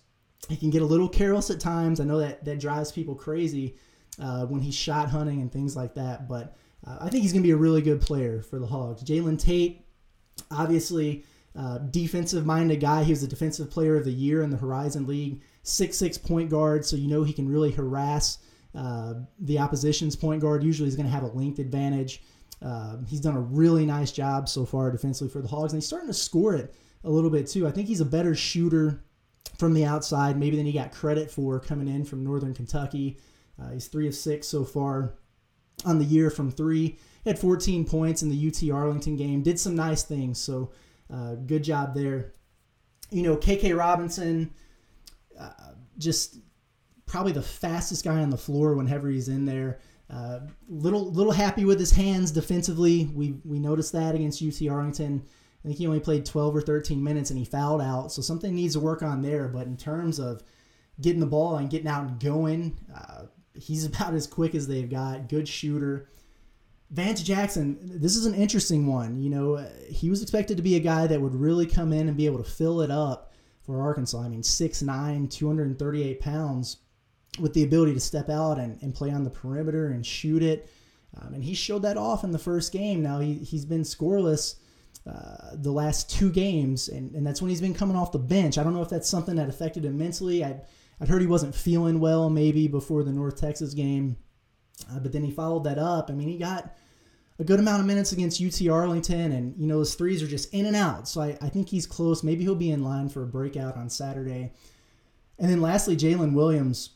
He 0.48 0.56
can 0.56 0.70
get 0.70 0.82
a 0.82 0.86
little 0.86 1.08
careless 1.08 1.50
at 1.50 1.60
times. 1.60 2.00
I 2.00 2.04
know 2.04 2.18
that 2.18 2.44
that 2.44 2.60
drives 2.60 2.92
people 2.92 3.14
crazy 3.14 3.76
uh, 4.20 4.46
when 4.46 4.60
he's 4.60 4.74
shot 4.74 5.08
hunting 5.08 5.40
and 5.40 5.52
things 5.52 5.76
like 5.76 5.94
that. 5.94 6.28
But 6.28 6.56
uh, 6.86 6.98
I 7.00 7.08
think 7.08 7.22
he's 7.22 7.32
going 7.32 7.42
to 7.42 7.46
be 7.46 7.52
a 7.52 7.56
really 7.56 7.82
good 7.82 8.00
player 8.00 8.42
for 8.42 8.58
the 8.58 8.66
Hogs. 8.66 9.02
Jalen 9.02 9.40
Tate, 9.40 9.84
obviously, 10.50 11.24
uh, 11.56 11.78
defensive 11.78 12.46
minded 12.46 12.80
guy. 12.80 13.04
He 13.04 13.12
was 13.12 13.20
the 13.20 13.28
defensive 13.28 13.70
player 13.70 13.96
of 13.96 14.04
the 14.04 14.12
year 14.12 14.42
in 14.42 14.50
the 14.50 14.56
Horizon 14.56 15.06
League. 15.06 15.42
Six 15.64 15.96
six 15.96 16.18
point 16.18 16.50
guard, 16.50 16.84
so 16.84 16.96
you 16.96 17.06
know 17.06 17.22
he 17.22 17.32
can 17.32 17.48
really 17.48 17.70
harass 17.70 18.38
uh, 18.74 19.14
the 19.38 19.58
opposition's 19.60 20.16
point 20.16 20.42
guard. 20.42 20.64
Usually, 20.64 20.88
he's 20.88 20.96
going 20.96 21.06
to 21.06 21.12
have 21.12 21.22
a 21.22 21.28
length 21.28 21.60
advantage. 21.60 22.22
Um, 22.60 23.06
he's 23.08 23.20
done 23.20 23.36
a 23.36 23.40
really 23.40 23.86
nice 23.86 24.10
job 24.10 24.48
so 24.48 24.64
far 24.64 24.90
defensively 24.90 25.32
for 25.32 25.40
the 25.40 25.48
Hogs, 25.48 25.72
and 25.72 25.80
he's 25.80 25.86
starting 25.86 26.08
to 26.08 26.14
score 26.14 26.54
it 26.54 26.74
a 27.04 27.10
little 27.10 27.30
bit 27.30 27.46
too. 27.46 27.66
I 27.66 27.70
think 27.70 27.86
he's 27.86 28.00
a 28.00 28.04
better 28.04 28.34
shooter 28.34 29.04
from 29.58 29.74
the 29.74 29.84
outside, 29.84 30.38
maybe 30.38 30.56
than 30.56 30.66
he 30.66 30.72
got 30.72 30.92
credit 30.92 31.30
for 31.30 31.60
coming 31.60 31.88
in 31.88 32.04
from 32.04 32.24
Northern 32.24 32.54
Kentucky. 32.54 33.18
Uh, 33.62 33.72
he's 33.72 33.86
three 33.86 34.08
of 34.08 34.14
six 34.14 34.48
so 34.48 34.64
far 34.64 35.14
on 35.84 35.98
the 35.98 36.04
year 36.04 36.30
from 36.30 36.50
three. 36.50 36.98
He 37.24 37.30
had 37.30 37.38
14 37.38 37.84
points 37.84 38.22
in 38.22 38.30
the 38.30 38.48
UT 38.48 38.74
Arlington 38.74 39.16
game. 39.16 39.42
Did 39.42 39.60
some 39.60 39.76
nice 39.76 40.02
things, 40.02 40.38
so 40.38 40.72
uh, 41.12 41.34
good 41.34 41.62
job 41.62 41.94
there. 41.94 42.32
You 43.10 43.22
know, 43.22 43.36
KK 43.36 43.76
Robinson, 43.76 44.52
uh, 45.38 45.72
just 45.98 46.38
probably 47.06 47.32
the 47.32 47.42
fastest 47.42 48.04
guy 48.04 48.20
on 48.20 48.30
the 48.30 48.38
floor 48.38 48.74
whenever 48.74 49.08
he's 49.08 49.28
in 49.28 49.44
there. 49.44 49.78
Uh, 50.10 50.40
little 50.68 51.10
little 51.10 51.32
happy 51.32 51.64
with 51.64 51.78
his 51.78 51.92
hands 51.92 52.30
defensively. 52.30 53.10
We 53.14 53.36
we 53.44 53.58
noticed 53.58 53.92
that 53.92 54.14
against 54.14 54.42
UT 54.42 54.68
Arlington. 54.68 55.22
I 55.64 55.68
think 55.68 55.78
he 55.78 55.86
only 55.86 56.00
played 56.00 56.26
12 56.26 56.56
or 56.56 56.60
13 56.60 57.02
minutes 57.02 57.30
and 57.30 57.38
he 57.38 57.44
fouled 57.44 57.80
out. 57.80 58.10
So 58.10 58.20
something 58.20 58.52
needs 58.54 58.74
to 58.74 58.80
work 58.80 59.02
on 59.02 59.22
there. 59.22 59.46
But 59.46 59.68
in 59.68 59.76
terms 59.76 60.18
of 60.18 60.42
getting 61.00 61.20
the 61.20 61.26
ball 61.26 61.56
and 61.56 61.70
getting 61.70 61.86
out 61.86 62.04
and 62.04 62.18
going, 62.18 62.76
uh, 62.92 63.26
he's 63.54 63.84
about 63.86 64.14
as 64.14 64.26
quick 64.26 64.54
as 64.54 64.66
they've 64.66 64.90
got. 64.90 65.28
Good 65.28 65.48
shooter. 65.48 66.08
Vance 66.90 67.22
Jackson, 67.22 67.78
this 67.82 68.16
is 68.16 68.26
an 68.26 68.34
interesting 68.34 68.86
one. 68.86 69.18
You 69.18 69.30
know, 69.30 69.66
he 69.88 70.10
was 70.10 70.20
expected 70.20 70.58
to 70.58 70.62
be 70.62 70.76
a 70.76 70.80
guy 70.80 71.06
that 71.06 71.20
would 71.20 71.34
really 71.34 71.66
come 71.66 71.90
in 71.90 72.06
and 72.06 72.16
be 72.16 72.26
able 72.26 72.42
to 72.42 72.50
fill 72.50 72.82
it 72.82 72.90
up 72.90 73.32
for 73.62 73.80
Arkansas. 73.80 74.20
I 74.20 74.28
mean, 74.28 74.42
6'9, 74.42 75.30
238 75.30 76.20
pounds 76.20 76.76
with 77.40 77.54
the 77.54 77.64
ability 77.64 77.94
to 77.94 78.00
step 78.00 78.28
out 78.28 78.58
and, 78.58 78.80
and 78.82 78.94
play 78.94 79.10
on 79.10 79.24
the 79.24 79.30
perimeter 79.30 79.86
and 79.86 80.04
shoot 80.04 80.42
it. 80.42 80.68
Um, 81.18 81.34
and 81.34 81.44
he 81.44 81.54
showed 81.54 81.82
that 81.82 81.96
off 81.96 82.24
in 82.24 82.30
the 82.30 82.38
first 82.38 82.72
game. 82.72 83.02
Now 83.02 83.20
he, 83.20 83.34
he's 83.34 83.64
been 83.64 83.82
scoreless 83.82 84.56
uh, 85.06 85.50
the 85.54 85.72
last 85.72 86.10
two 86.10 86.30
games, 86.30 86.88
and, 86.88 87.14
and 87.14 87.26
that's 87.26 87.42
when 87.42 87.48
he's 87.48 87.60
been 87.60 87.74
coming 87.74 87.96
off 87.96 88.12
the 88.12 88.18
bench. 88.18 88.58
I 88.58 88.62
don't 88.62 88.74
know 88.74 88.82
if 88.82 88.88
that's 88.88 89.08
something 89.08 89.36
that 89.36 89.48
affected 89.48 89.84
him 89.84 89.98
mentally. 89.98 90.44
I, 90.44 90.60
I'd 91.02 91.08
heard 91.08 91.20
he 91.20 91.26
wasn't 91.26 91.54
feeling 91.54 91.98
well 91.98 92.30
maybe 92.30 92.68
before 92.68 93.02
the 93.02 93.12
North 93.12 93.40
Texas 93.40 93.74
game, 93.74 94.16
uh, 94.88 95.00
but 95.00 95.12
then 95.12 95.24
he 95.24 95.32
followed 95.32 95.64
that 95.64 95.76
up. 95.76 96.08
I 96.08 96.14
mean, 96.14 96.28
he 96.28 96.38
got 96.38 96.76
a 97.40 97.44
good 97.44 97.58
amount 97.58 97.80
of 97.80 97.86
minutes 97.86 98.12
against 98.12 98.40
UT 98.40 98.68
Arlington, 98.68 99.32
and 99.32 99.54
you 99.58 99.66
know 99.66 99.80
his 99.80 99.96
threes 99.96 100.22
are 100.22 100.28
just 100.28 100.54
in 100.54 100.64
and 100.64 100.76
out. 100.76 101.08
So 101.08 101.20
I, 101.20 101.36
I 101.42 101.48
think 101.48 101.68
he's 101.68 101.86
close. 101.86 102.22
Maybe 102.22 102.44
he'll 102.44 102.54
be 102.54 102.70
in 102.70 102.84
line 102.84 103.08
for 103.08 103.24
a 103.24 103.26
breakout 103.26 103.76
on 103.76 103.90
Saturday. 103.90 104.52
And 105.40 105.50
then 105.50 105.60
lastly, 105.60 105.96
Jalen 105.96 106.34
Williams 106.34 106.90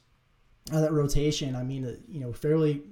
uh, 0.73 0.81
that 0.81 0.92
rotation. 0.92 1.57
I 1.57 1.62
mean, 1.62 1.85
uh, 1.85 1.97
you 2.09 2.21
know, 2.21 2.33
fairly, 2.33 2.83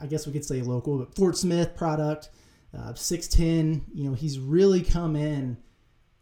I 0.00 0.06
guess 0.06 0.26
we 0.26 0.32
could 0.32 0.44
say 0.44 0.62
local, 0.62 0.98
but 0.98 1.14
Fort 1.14 1.36
Smith 1.36 1.76
product, 1.76 2.30
uh, 2.76 2.92
6'10. 2.92 3.82
You 3.94 4.04
know, 4.04 4.14
he's 4.14 4.38
really 4.38 4.82
come 4.82 5.16
in 5.16 5.56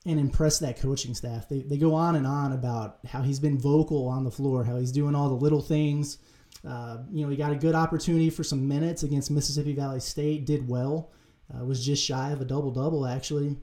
and 0.06 0.18
impress 0.18 0.58
that 0.58 0.80
coaching 0.80 1.14
staff. 1.14 1.48
They, 1.48 1.60
they 1.60 1.76
go 1.76 1.94
on 1.94 2.16
and 2.16 2.26
on 2.26 2.52
about 2.52 2.98
how 3.06 3.22
he's 3.22 3.40
been 3.40 3.58
vocal 3.58 4.06
on 4.08 4.24
the 4.24 4.30
floor, 4.30 4.64
how 4.64 4.76
he's 4.76 4.92
doing 4.92 5.14
all 5.14 5.28
the 5.28 5.34
little 5.34 5.60
things. 5.60 6.18
Uh, 6.66 6.98
you 7.10 7.24
know, 7.24 7.30
he 7.30 7.36
got 7.36 7.52
a 7.52 7.56
good 7.56 7.74
opportunity 7.74 8.30
for 8.30 8.44
some 8.44 8.66
minutes 8.66 9.02
against 9.02 9.30
Mississippi 9.30 9.74
Valley 9.74 10.00
State, 10.00 10.46
did 10.46 10.68
well, 10.68 11.10
uh, 11.54 11.64
was 11.64 11.84
just 11.84 12.04
shy 12.04 12.30
of 12.30 12.40
a 12.40 12.44
double 12.44 12.70
double 12.70 13.06
actually. 13.06 13.56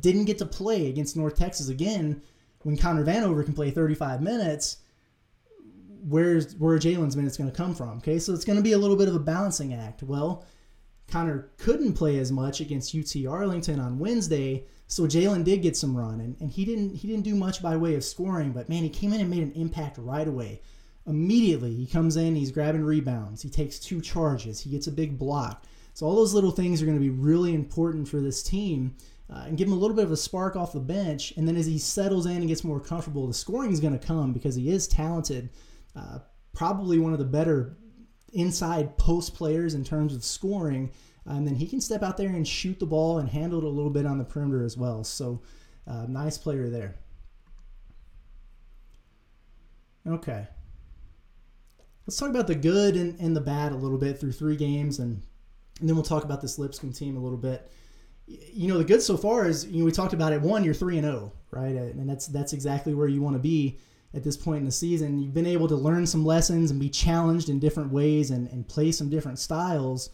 Didn't 0.00 0.24
get 0.24 0.38
to 0.38 0.46
play 0.46 0.88
against 0.88 1.16
North 1.16 1.36
Texas 1.36 1.68
again 1.68 2.22
when 2.62 2.76
Connor 2.76 3.04
Vanover 3.04 3.44
can 3.44 3.54
play 3.54 3.70
35 3.70 4.22
minutes. 4.22 4.78
Where's 6.08 6.56
where 6.56 6.78
Jalen's 6.78 7.16
minutes 7.16 7.36
going 7.36 7.50
to 7.50 7.56
come 7.56 7.74
from? 7.74 7.98
Okay, 7.98 8.18
so 8.18 8.32
it's 8.34 8.44
going 8.44 8.56
to 8.56 8.62
be 8.62 8.72
a 8.72 8.78
little 8.78 8.96
bit 8.96 9.08
of 9.08 9.14
a 9.14 9.20
balancing 9.20 9.72
act. 9.72 10.02
Well, 10.02 10.44
Connor 11.12 11.50
couldn't 11.58 11.92
play 11.92 12.18
as 12.18 12.32
much 12.32 12.60
against 12.60 12.94
UT 12.94 13.26
Arlington 13.26 13.78
on 13.78 13.98
Wednesday, 13.98 14.64
so 14.86 15.02
Jalen 15.02 15.44
did 15.44 15.60
get 15.60 15.76
some 15.76 15.94
run, 15.94 16.20
and, 16.20 16.36
and 16.40 16.50
he 16.50 16.64
didn't 16.64 16.94
he 16.94 17.06
didn't 17.06 17.24
do 17.24 17.34
much 17.34 17.62
by 17.62 17.76
way 17.76 17.94
of 17.94 18.02
scoring, 18.02 18.52
but 18.52 18.70
man, 18.70 18.82
he 18.82 18.88
came 18.88 19.12
in 19.12 19.20
and 19.20 19.28
made 19.28 19.42
an 19.42 19.52
impact 19.52 19.98
right 19.98 20.26
away. 20.26 20.62
Immediately, 21.06 21.74
he 21.74 21.86
comes 21.86 22.16
in, 22.16 22.34
he's 22.34 22.50
grabbing 22.50 22.82
rebounds, 22.82 23.42
he 23.42 23.50
takes 23.50 23.78
two 23.78 24.00
charges, 24.00 24.60
he 24.60 24.70
gets 24.70 24.86
a 24.86 24.92
big 24.92 25.18
block. 25.18 25.64
So 25.92 26.06
all 26.06 26.16
those 26.16 26.32
little 26.32 26.50
things 26.50 26.80
are 26.80 26.86
going 26.86 26.96
to 26.96 27.02
be 27.02 27.10
really 27.10 27.54
important 27.54 28.08
for 28.08 28.20
this 28.20 28.42
team. 28.42 28.96
Uh, 29.30 29.44
and 29.46 29.56
give 29.56 29.66
him 29.66 29.72
a 29.72 29.76
little 29.76 29.96
bit 29.96 30.04
of 30.04 30.12
a 30.12 30.16
spark 30.16 30.56
off 30.56 30.74
the 30.74 30.80
bench. 30.80 31.32
And 31.38 31.48
then 31.48 31.56
as 31.56 31.64
he 31.64 31.78
settles 31.78 32.26
in 32.26 32.36
and 32.36 32.48
gets 32.48 32.64
more 32.64 32.80
comfortable, 32.80 33.26
the 33.26 33.32
scoring 33.32 33.72
is 33.72 33.80
going 33.80 33.98
to 33.98 34.06
come 34.06 34.34
because 34.34 34.54
he 34.54 34.68
is 34.68 34.86
talented. 34.86 35.48
Uh, 35.96 36.18
probably 36.52 36.98
one 36.98 37.14
of 37.14 37.18
the 37.18 37.24
better 37.24 37.78
inside 38.32 38.96
post 38.98 39.34
players 39.34 39.74
in 39.74 39.84
terms 39.84 40.14
of 40.14 40.24
scoring. 40.24 40.90
And 41.24 41.46
then 41.46 41.54
he 41.54 41.66
can 41.66 41.80
step 41.80 42.02
out 42.02 42.16
there 42.16 42.28
and 42.28 42.46
shoot 42.46 42.80
the 42.80 42.86
ball 42.86 43.18
and 43.18 43.28
handle 43.28 43.58
it 43.58 43.64
a 43.64 43.68
little 43.68 43.90
bit 43.90 44.06
on 44.06 44.18
the 44.18 44.24
perimeter 44.24 44.64
as 44.64 44.76
well. 44.76 45.04
So, 45.04 45.40
uh, 45.86 46.06
nice 46.08 46.38
player 46.38 46.68
there. 46.68 46.96
Okay. 50.06 50.46
Let's 52.06 52.16
talk 52.16 52.30
about 52.30 52.48
the 52.48 52.54
good 52.54 52.96
and, 52.96 53.18
and 53.20 53.36
the 53.36 53.40
bad 53.40 53.72
a 53.72 53.76
little 53.76 53.98
bit 53.98 54.18
through 54.18 54.32
three 54.32 54.56
games, 54.56 54.98
and, 54.98 55.22
and 55.78 55.88
then 55.88 55.94
we'll 55.94 56.04
talk 56.04 56.24
about 56.24 56.40
this 56.40 56.58
Lipscomb 56.58 56.92
team 56.92 57.16
a 57.16 57.20
little 57.20 57.38
bit. 57.38 57.70
You 58.26 58.68
know, 58.68 58.78
the 58.78 58.84
good 58.84 59.02
so 59.02 59.16
far 59.16 59.46
is 59.46 59.66
you 59.66 59.78
know 59.78 59.84
we 59.84 59.92
talked 59.92 60.12
about 60.12 60.32
it. 60.32 60.40
One, 60.40 60.64
you're 60.64 60.74
three 60.74 60.98
and 60.98 61.04
zero, 61.04 61.32
oh, 61.32 61.38
right? 61.50 61.74
And 61.74 62.08
that's 62.08 62.26
that's 62.26 62.52
exactly 62.52 62.94
where 62.94 63.06
you 63.06 63.22
want 63.22 63.36
to 63.36 63.40
be 63.40 63.78
at 64.14 64.22
this 64.22 64.36
point 64.36 64.60
in 64.60 64.66
the 64.66 64.72
season. 64.72 65.18
You've 65.18 65.34
been 65.34 65.46
able 65.46 65.68
to 65.68 65.76
learn 65.76 66.06
some 66.06 66.24
lessons 66.24 66.70
and 66.70 66.78
be 66.78 66.88
challenged 66.88 67.48
in 67.48 67.58
different 67.58 67.92
ways 67.92 68.30
and, 68.30 68.48
and 68.48 68.66
play 68.66 68.92
some 68.92 69.08
different 69.08 69.38
styles 69.38 70.10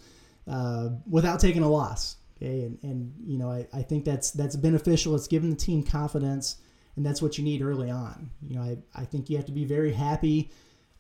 uh, 0.48 0.90
without 1.08 1.40
taking 1.40 1.62
a 1.62 1.68
loss. 1.68 2.16
Okay, 2.36 2.62
and, 2.62 2.78
and 2.82 3.12
you 3.26 3.36
know 3.36 3.50
I, 3.50 3.66
I 3.72 3.82
think 3.82 4.04
that's 4.04 4.30
that's 4.30 4.56
beneficial. 4.56 5.14
It's 5.14 5.26
given 5.26 5.50
the 5.50 5.56
team 5.56 5.82
confidence, 5.82 6.56
and 6.96 7.04
that's 7.04 7.20
what 7.20 7.36
you 7.36 7.44
need 7.44 7.62
early 7.62 7.90
on. 7.90 8.30
You 8.42 8.56
know 8.56 8.62
I, 8.62 8.78
I 8.94 9.04
think 9.04 9.28
you 9.28 9.36
have 9.36 9.46
to 9.46 9.52
be 9.52 9.64
very 9.64 9.92
happy 9.92 10.50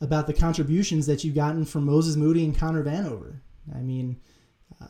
about 0.00 0.26
the 0.26 0.34
contributions 0.34 1.06
that 1.06 1.22
you've 1.22 1.34
gotten 1.34 1.64
from 1.64 1.84
Moses 1.84 2.16
Moody 2.16 2.44
and 2.44 2.56
Connor 2.56 2.84
Vanover. 2.84 3.40
I 3.74 3.80
mean, 3.80 4.20
uh, 4.80 4.86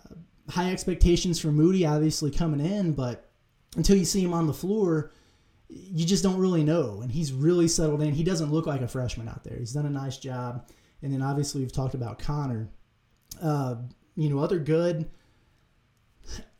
high 0.50 0.70
expectations 0.70 1.38
for 1.38 1.48
Moody 1.48 1.86
obviously 1.86 2.30
coming 2.30 2.60
in, 2.60 2.92
but 2.92 3.30
until 3.76 3.96
you 3.96 4.04
see 4.04 4.22
him 4.22 4.34
on 4.34 4.46
the 4.46 4.52
floor, 4.52 5.12
you 5.68 6.06
just 6.06 6.22
don't 6.22 6.38
really 6.38 6.64
know. 6.64 7.00
And 7.02 7.10
he's 7.10 7.32
really 7.32 7.68
settled 7.68 8.02
in. 8.02 8.12
He 8.12 8.24
doesn't 8.24 8.52
look 8.52 8.66
like 8.66 8.80
a 8.80 8.88
freshman 8.88 9.28
out 9.28 9.44
there. 9.44 9.56
He's 9.58 9.72
done 9.72 9.86
a 9.86 9.90
nice 9.90 10.16
job. 10.16 10.68
And 11.02 11.12
then 11.12 11.22
obviously 11.22 11.60
we've 11.60 11.72
talked 11.72 11.94
about 11.94 12.18
Connor. 12.18 12.70
Uh, 13.40 13.76
you 14.16 14.28
know, 14.28 14.38
other 14.38 14.58
good 14.58 15.08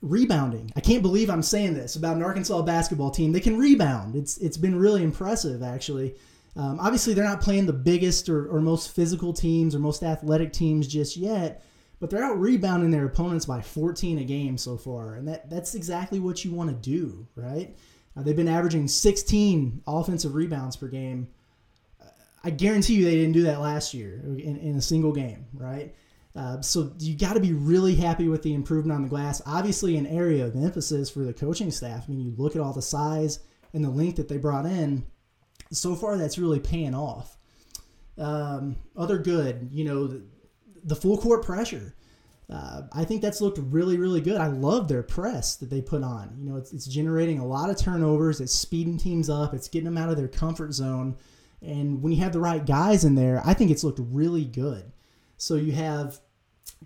rebounding. 0.00 0.72
I 0.76 0.80
can't 0.80 1.02
believe 1.02 1.28
I'm 1.28 1.42
saying 1.42 1.74
this 1.74 1.96
about 1.96 2.16
an 2.16 2.22
Arkansas 2.22 2.62
basketball 2.62 3.10
team. 3.10 3.32
They 3.32 3.40
can 3.40 3.58
rebound. 3.58 4.14
It's 4.14 4.38
it's 4.38 4.56
been 4.56 4.76
really 4.76 5.02
impressive 5.02 5.62
actually. 5.62 6.14
Um, 6.56 6.78
obviously, 6.80 7.14
they're 7.14 7.24
not 7.24 7.40
playing 7.40 7.66
the 7.66 7.72
biggest 7.72 8.28
or, 8.28 8.48
or 8.48 8.60
most 8.60 8.94
physical 8.94 9.32
teams 9.32 9.74
or 9.74 9.78
most 9.78 10.02
athletic 10.02 10.52
teams 10.52 10.88
just 10.88 11.16
yet, 11.16 11.64
but 12.00 12.10
they're 12.10 12.24
out 12.24 12.40
rebounding 12.40 12.90
their 12.90 13.06
opponents 13.06 13.46
by 13.46 13.60
14 13.60 14.18
a 14.18 14.24
game 14.24 14.58
so 14.58 14.76
far, 14.76 15.14
and 15.14 15.28
that 15.28 15.48
that's 15.50 15.74
exactly 15.74 16.18
what 16.18 16.44
you 16.44 16.52
want 16.52 16.70
to 16.70 16.90
do, 16.90 17.26
right? 17.36 17.76
Uh, 18.18 18.22
they've 18.22 18.36
been 18.36 18.48
averaging 18.48 18.88
16 18.88 19.82
offensive 19.86 20.34
rebounds 20.34 20.76
per 20.76 20.88
game. 20.88 21.28
Uh, 22.00 22.06
I 22.42 22.50
guarantee 22.50 22.94
you 22.94 23.04
they 23.04 23.14
didn't 23.14 23.32
do 23.32 23.42
that 23.42 23.60
last 23.60 23.94
year 23.94 24.20
in, 24.24 24.56
in 24.56 24.76
a 24.76 24.82
single 24.82 25.12
game, 25.12 25.46
right? 25.54 25.94
Uh, 26.34 26.60
so 26.60 26.92
you 26.98 27.16
got 27.16 27.34
to 27.34 27.40
be 27.40 27.52
really 27.52 27.94
happy 27.94 28.28
with 28.28 28.42
the 28.42 28.54
improvement 28.54 28.94
on 28.94 29.02
the 29.02 29.08
glass. 29.08 29.40
Obviously, 29.46 29.96
an 29.96 30.06
area 30.06 30.44
of 30.44 30.56
emphasis 30.56 31.10
for 31.10 31.20
the 31.20 31.32
coaching 31.32 31.70
staff. 31.70 32.04
I 32.06 32.10
mean, 32.10 32.20
you 32.20 32.34
look 32.36 32.54
at 32.54 32.62
all 32.62 32.72
the 32.72 32.82
size 32.82 33.40
and 33.72 33.84
the 33.84 33.90
length 33.90 34.16
that 34.16 34.28
they 34.28 34.36
brought 34.36 34.66
in. 34.66 35.04
So 35.70 35.94
far, 35.94 36.16
that's 36.16 36.38
really 36.38 36.60
paying 36.60 36.94
off. 36.94 37.36
Um, 38.16 38.76
other 38.96 39.18
good, 39.18 39.68
you 39.70 39.84
know, 39.84 40.06
the, 40.06 40.22
the 40.84 40.96
full 40.96 41.18
court 41.18 41.44
pressure. 41.44 41.94
Uh, 42.50 42.82
I 42.92 43.04
think 43.04 43.20
that's 43.20 43.42
looked 43.42 43.58
really, 43.58 43.98
really 43.98 44.22
good. 44.22 44.40
I 44.40 44.46
love 44.46 44.88
their 44.88 45.02
press 45.02 45.56
that 45.56 45.68
they 45.68 45.82
put 45.82 46.02
on. 46.02 46.34
You 46.38 46.48
know, 46.50 46.56
it's, 46.56 46.72
it's 46.72 46.86
generating 46.86 47.40
a 47.40 47.46
lot 47.46 47.68
of 47.68 47.76
turnovers. 47.76 48.40
It's 48.40 48.54
speeding 48.54 48.96
teams 48.96 49.28
up. 49.28 49.52
It's 49.52 49.68
getting 49.68 49.84
them 49.84 49.98
out 49.98 50.08
of 50.08 50.16
their 50.16 50.28
comfort 50.28 50.72
zone. 50.72 51.16
And 51.60 52.02
when 52.02 52.12
you 52.12 52.22
have 52.22 52.32
the 52.32 52.40
right 52.40 52.64
guys 52.64 53.04
in 53.04 53.14
there, 53.14 53.42
I 53.44 53.52
think 53.52 53.70
it's 53.70 53.84
looked 53.84 54.00
really 54.02 54.46
good. 54.46 54.92
So 55.36 55.56
you 55.56 55.72
have 55.72 56.20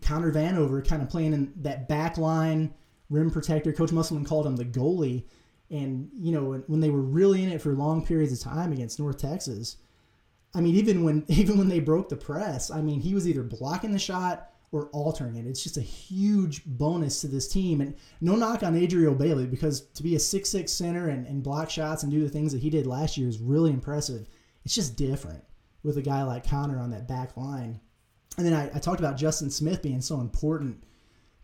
Connor 0.00 0.32
Vanover 0.32 0.86
kind 0.86 1.00
of 1.00 1.08
playing 1.08 1.32
in 1.32 1.52
that 1.56 1.88
back 1.88 2.18
line 2.18 2.74
rim 3.08 3.30
protector. 3.30 3.72
Coach 3.72 3.92
Musselman 3.92 4.24
called 4.24 4.46
him 4.46 4.56
the 4.56 4.64
goalie. 4.64 5.24
And, 5.70 6.10
you 6.18 6.32
know, 6.32 6.62
when 6.66 6.80
they 6.80 6.90
were 6.90 7.00
really 7.00 7.42
in 7.42 7.52
it 7.52 7.62
for 7.62 7.72
long 7.72 8.04
periods 8.04 8.32
of 8.32 8.40
time 8.40 8.72
against 8.72 8.98
North 8.98 9.18
Texas, 9.18 9.76
I 10.54 10.60
mean, 10.60 10.74
even 10.74 11.04
when 11.04 11.24
even 11.28 11.56
when 11.56 11.68
they 11.68 11.80
broke 11.80 12.08
the 12.08 12.16
press, 12.16 12.70
I 12.70 12.82
mean, 12.82 13.00
he 13.00 13.14
was 13.14 13.28
either 13.28 13.42
blocking 13.42 13.92
the 13.92 13.98
shot 13.98 14.51
or 14.72 14.86
altering 14.88 15.36
it. 15.36 15.46
It's 15.46 15.62
just 15.62 15.76
a 15.76 15.82
huge 15.82 16.64
bonus 16.64 17.20
to 17.20 17.28
this 17.28 17.46
team. 17.46 17.80
And 17.80 17.94
no 18.20 18.34
knock 18.34 18.62
on 18.62 18.74
Adrio 18.74 19.16
Bailey 19.16 19.46
because 19.46 19.82
to 19.88 20.02
be 20.02 20.16
a 20.16 20.18
six-six 20.18 20.72
center 20.72 21.10
and, 21.10 21.26
and 21.26 21.42
block 21.42 21.70
shots 21.70 22.02
and 22.02 22.10
do 22.10 22.22
the 22.22 22.30
things 22.30 22.52
that 22.52 22.62
he 22.62 22.70
did 22.70 22.86
last 22.86 23.16
year 23.16 23.28
is 23.28 23.38
really 23.38 23.70
impressive. 23.70 24.28
It's 24.64 24.74
just 24.74 24.96
different 24.96 25.44
with 25.82 25.98
a 25.98 26.02
guy 26.02 26.22
like 26.22 26.48
Connor 26.48 26.80
on 26.80 26.90
that 26.90 27.06
back 27.06 27.36
line. 27.36 27.80
And 28.38 28.46
then 28.46 28.54
I, 28.54 28.70
I 28.74 28.78
talked 28.78 29.00
about 29.00 29.18
Justin 29.18 29.50
Smith 29.50 29.82
being 29.82 30.00
so 30.00 30.20
important 30.20 30.84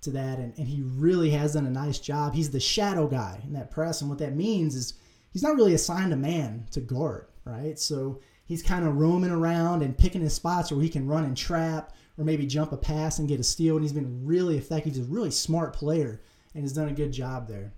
to 0.01 0.11
that, 0.12 0.38
and, 0.38 0.57
and 0.57 0.67
he 0.67 0.81
really 0.83 1.29
has 1.31 1.53
done 1.53 1.67
a 1.67 1.71
nice 1.71 1.99
job. 1.99 2.35
He's 2.35 2.51
the 2.51 2.61
shadow 2.61 3.09
guy 3.09 3.41
in 3.45 3.53
that 3.55 3.71
press, 3.71 4.01
and 4.01 4.09
what 4.09 4.21
that 4.21 4.37
means 4.37 4.75
is 4.75 4.95
he's 5.33 5.43
not 5.43 5.57
really 5.57 5.75
assigned 5.75 6.12
a 6.12 6.17
man 6.17 6.67
to 6.71 6.81
guard, 6.81 7.27
right? 7.45 7.79
So 7.79 8.21
he's 8.47 8.62
kind 8.62 8.87
of 8.87 8.97
roaming 8.97 9.33
around 9.33 9.83
and 9.83 9.99
picking 9.99 10.23
his 10.23 10.33
spots 10.33 10.71
where 10.71 10.81
he 10.81 10.88
can 10.88 11.09
run 11.09 11.25
and 11.25 11.37
trap 11.37 11.93
or 12.18 12.24
maybe 12.24 12.46
jump 12.46 12.72
a 12.72 12.76
pass 12.76 13.18
and 13.18 13.28
get 13.28 13.40
a 13.40 13.44
steal. 13.44 13.76
And 13.76 13.85
he's 13.85 13.92
been 13.92 14.26
really 14.26 14.59
effective. 14.59 14.94
He's 14.94 15.07
a 15.07 15.11
really 15.11 15.31
smart 15.31 15.72
player 15.72 16.20
and 16.54 16.64
has 16.64 16.72
done 16.72 16.88
a 16.88 16.94
good 16.94 17.12
job 17.12 17.48
there. 17.48 17.72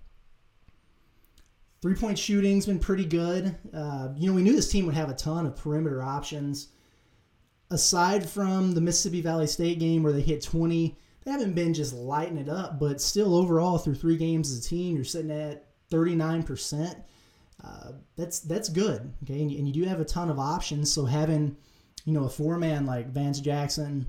Three 1.81 1.95
point 1.95 2.17
shooting's 2.17 2.65
been 2.65 2.79
pretty 2.79 3.05
good. 3.05 3.55
Uh, 3.73 4.09
you 4.15 4.27
know, 4.27 4.35
we 4.35 4.43
knew 4.43 4.55
this 4.55 4.71
team 4.71 4.85
would 4.85 4.95
have 4.95 5.09
a 5.09 5.15
ton 5.15 5.45
of 5.45 5.55
perimeter 5.55 6.01
options. 6.01 6.67
Aside 7.69 8.29
from 8.29 8.73
the 8.73 8.81
Mississippi 8.81 9.21
Valley 9.21 9.47
State 9.47 9.79
game 9.79 10.03
where 10.03 10.11
they 10.11 10.21
hit 10.21 10.43
20, 10.43 10.97
they 11.23 11.31
haven't 11.31 11.53
been 11.53 11.73
just 11.73 11.93
lighting 11.93 12.37
it 12.37 12.49
up, 12.49 12.79
but 12.79 13.01
still 13.01 13.35
overall 13.35 13.77
through 13.77 13.95
three 13.95 14.17
games 14.17 14.51
as 14.51 14.65
a 14.65 14.69
team, 14.69 14.95
you're 14.95 15.05
sitting 15.05 15.31
at 15.31 15.65
39%. 15.89 17.03
Uh, 17.63 17.91
that's 18.15 18.39
that's 18.39 18.69
good. 18.69 19.13
Okay, 19.23 19.39
and 19.41 19.51
you, 19.51 19.57
and 19.57 19.67
you 19.67 19.73
do 19.73 19.83
have 19.87 19.99
a 19.99 20.05
ton 20.05 20.29
of 20.29 20.39
options. 20.39 20.91
So 20.91 21.05
having, 21.05 21.55
you 22.05 22.13
know, 22.13 22.23
a 22.23 22.29
four 22.29 22.57
man 22.57 22.85
like 22.85 23.11
Vance 23.11 23.39
Jackson, 23.39 24.07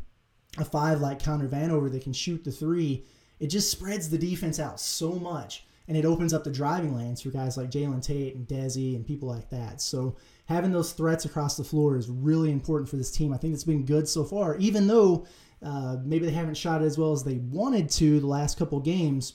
a 0.58 0.64
five 0.64 1.00
like 1.00 1.22
Connor 1.22 1.48
Vanover 1.48 1.90
that 1.90 2.02
can 2.02 2.12
shoot 2.12 2.44
the 2.44 2.52
three, 2.52 3.04
it 3.40 3.48
just 3.48 3.70
spreads 3.70 4.10
the 4.10 4.18
defense 4.18 4.58
out 4.60 4.80
so 4.80 5.12
much. 5.12 5.64
And 5.88 5.96
it 5.96 6.04
opens 6.04 6.32
up 6.32 6.44
the 6.44 6.50
driving 6.50 6.94
lanes 6.96 7.20
for 7.20 7.30
guys 7.30 7.56
like 7.56 7.70
Jalen 7.70 8.02
Tate 8.02 8.36
and 8.36 8.46
Desi 8.46 8.94
and 8.94 9.04
people 9.04 9.28
like 9.28 9.50
that. 9.50 9.80
So 9.80 10.16
having 10.46 10.70
those 10.70 10.92
threats 10.92 11.24
across 11.24 11.56
the 11.56 11.64
floor 11.64 11.96
is 11.96 12.08
really 12.08 12.52
important 12.52 12.88
for 12.88 12.96
this 12.96 13.10
team. 13.10 13.32
I 13.32 13.36
think 13.36 13.52
it's 13.52 13.64
been 13.64 13.84
good 13.84 14.08
so 14.08 14.22
far, 14.22 14.56
even 14.58 14.86
though 14.86 15.26
uh, 15.60 15.96
maybe 16.04 16.26
they 16.26 16.32
haven't 16.32 16.56
shot 16.56 16.82
as 16.82 16.96
well 16.96 17.12
as 17.12 17.24
they 17.24 17.36
wanted 17.36 17.90
to 17.90 18.20
the 18.20 18.26
last 18.26 18.58
couple 18.58 18.78
games. 18.80 19.34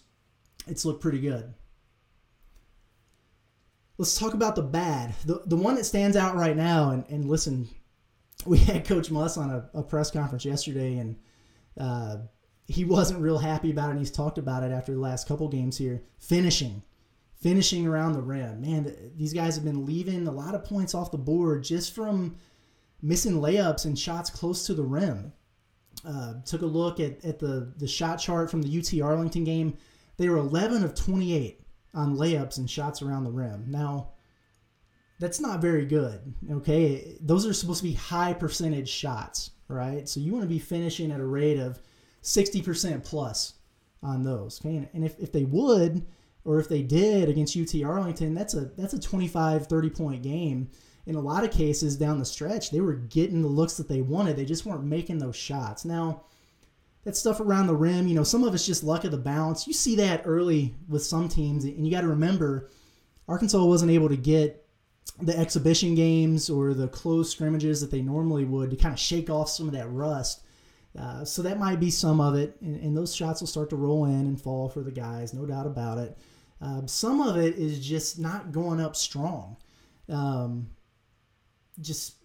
It's 0.68 0.86
looked 0.86 1.02
pretty 1.02 1.20
good. 1.20 1.54
Let's 3.98 4.18
talk 4.18 4.34
about 4.34 4.56
the 4.56 4.64
bad. 4.64 5.16
The, 5.26 5.42
the 5.46 5.56
one 5.56 5.76
that 5.76 5.86
stands 5.86 6.16
out 6.16 6.36
right 6.36 6.56
now, 6.56 6.92
and, 6.92 7.04
and 7.10 7.28
listen, 7.28 7.68
we 8.50 8.58
had 8.60 8.86
Coach 8.86 9.12
Muss 9.12 9.38
on 9.38 9.50
a, 9.50 9.70
a 9.74 9.84
press 9.84 10.10
conference 10.10 10.46
yesterday, 10.46 10.98
and 10.98 11.18
uh, 11.80 12.18
he 12.66 12.86
wasn't 12.86 13.22
real 13.22 13.38
happy 13.38 13.72
about 13.72 13.90
it. 13.90 13.92
And 13.92 14.00
he's 14.00 14.12
talked 14.12 14.38
about 14.38 14.64
it 14.64 14.72
after 14.72 14.94
the 14.94 15.00
last 15.00 15.28
couple 15.28 15.48
games 15.50 15.78
here. 15.78 16.02
Finishing, 16.18 16.82
finishing 17.42 17.86
around 17.86 18.14
the 18.14 18.22
rim. 18.22 18.62
Man, 18.62 19.12
these 19.16 19.34
guys 19.34 19.56
have 19.56 19.66
been 19.66 19.86
leaving 19.86 20.28
a 20.28 20.32
lot 20.32 20.56
of 20.56 20.64
points 20.64 20.96
off 20.96 21.12
the 21.12 21.18
board 21.18 21.64
just 21.64 21.94
from 21.94 22.38
missing 23.02 23.34
layups 23.34 23.86
and 23.86 24.00
shots 24.00 24.30
close 24.30 24.66
to 24.66 24.74
the 24.74 24.84
rim. 24.84 25.34
Uh, 26.08 26.36
took 26.46 26.62
a 26.62 26.66
look 26.66 27.00
at, 27.00 27.24
at 27.26 27.40
the, 27.40 27.74
the 27.78 27.88
shot 27.88 28.18
chart 28.18 28.50
from 28.50 28.62
the 28.62 28.80
UT 28.80 29.02
Arlington 29.02 29.44
game. 29.44 29.76
They 30.18 30.30
were 30.30 30.38
11 30.38 30.84
of 30.84 30.96
28 30.96 31.60
on 31.94 32.16
layups 32.16 32.58
and 32.58 32.70
shots 32.70 33.02
around 33.02 33.24
the 33.24 33.32
rim. 33.32 33.66
Now, 33.68 34.12
that's 35.20 35.40
not 35.40 35.62
very 35.62 35.86
good. 35.86 36.34
Okay, 36.52 37.18
those 37.22 37.46
are 37.46 37.54
supposed 37.54 37.80
to 37.80 37.88
be 37.88 37.94
high 37.94 38.34
percentage 38.34 38.90
shots, 38.90 39.52
right? 39.68 40.08
So 40.08 40.20
you 40.20 40.32
want 40.32 40.44
to 40.44 40.50
be 40.50 40.60
finishing 40.60 41.12
at 41.12 41.20
a 41.20 41.26
rate 41.26 41.60
of 41.60 41.80
60% 42.24 43.04
plus 43.04 43.54
on 44.04 44.24
those. 44.24 44.60
Okay, 44.62 44.90
and 44.94 45.04
if, 45.04 45.18
if 45.20 45.32
they 45.32 45.46
would, 45.46 46.06
or 46.46 46.60
if 46.60 46.70
they 46.70 46.82
did 46.82 47.30
against 47.30 47.58
UT 47.58 47.84
Arlington, 47.84 48.34
that's 48.34 48.54
a 48.54 48.66
that's 48.78 48.94
a 48.94 49.00
25, 49.00 49.68
30 49.68 49.90
point 49.90 50.24
game. 50.24 50.70
In 51.06 51.16
a 51.16 51.22
lot 51.22 51.46
of 51.46 51.52
cases 51.52 51.96
down 51.96 52.20
the 52.20 52.26
stretch, 52.26 52.70
they 52.70 52.82
were 52.82 52.94
getting 52.94 53.42
the 53.42 53.48
looks 53.48 53.78
that 53.78 53.88
they 53.88 54.02
wanted. 54.02 54.36
They 54.36 54.46
just 54.46 54.66
weren't 54.66 54.84
making 54.84 55.20
those 55.20 55.38
shots. 55.38 55.86
Now, 55.86 56.24
that 57.06 57.16
stuff 57.16 57.40
around 57.40 57.68
the 57.68 57.76
rim, 57.76 58.08
you 58.08 58.16
know, 58.16 58.26
some 58.26 58.44
of 58.44 58.54
it's 58.54 58.66
just 58.66 58.84
luck 58.84 59.06
of 59.06 59.12
the 59.12 59.18
bounce. 59.18 59.68
You 59.68 59.74
see 59.74 59.96
that 59.96 60.24
early 60.26 60.76
with 60.90 61.06
some 61.06 61.30
teams, 61.30 61.64
and 61.64 61.86
you 61.86 61.92
got 61.92 62.02
to 62.02 62.10
remember, 62.10 62.70
Arkansas 63.30 63.64
wasn't 63.64 63.92
able 63.92 64.10
to 64.10 64.18
get 64.18 64.67
the 65.22 65.38
exhibition 65.38 65.96
games 65.96 66.50
or 66.50 66.74
the 66.74 66.88
close 66.88 67.32
scrimmages 67.32 67.82
that 67.82 67.92
they 67.92 68.02
normally 68.02 68.46
would 68.46 68.70
to 68.70 68.76
kind 68.76 68.94
of 68.94 69.00
shake 69.00 69.30
off 69.30 69.50
some 69.50 69.68
of 69.68 69.74
that 69.74 69.90
rust. 69.90 70.42
Uh, 70.98 71.24
so 71.24 71.42
that 71.42 71.60
might 71.60 71.80
be 71.80 71.92
some 71.92 72.20
of 72.20 72.36
it, 72.36 72.58
and, 72.62 72.82
and, 72.82 72.98
those 72.98 73.16
shots 73.16 73.40
will 73.40 73.48
start 73.48 73.70
to 73.70 73.76
roll 73.76 74.06
in 74.06 74.22
and 74.22 74.42
fall 74.42 74.68
for 74.68 74.82
the 74.82 74.92
guys, 74.92 75.32
no 75.32 75.46
doubt 75.46 75.68
about 75.68 76.00
it. 76.00 76.18
Uh, 76.60 76.82
some 76.88 77.22
of 77.22 77.38
it 77.38 77.56
is 77.56 77.86
just 77.86 78.18
not 78.18 78.52
going 78.52 78.82
up 78.82 78.96
strong. 78.96 79.58
Um, 80.10 80.70
just 81.80 82.16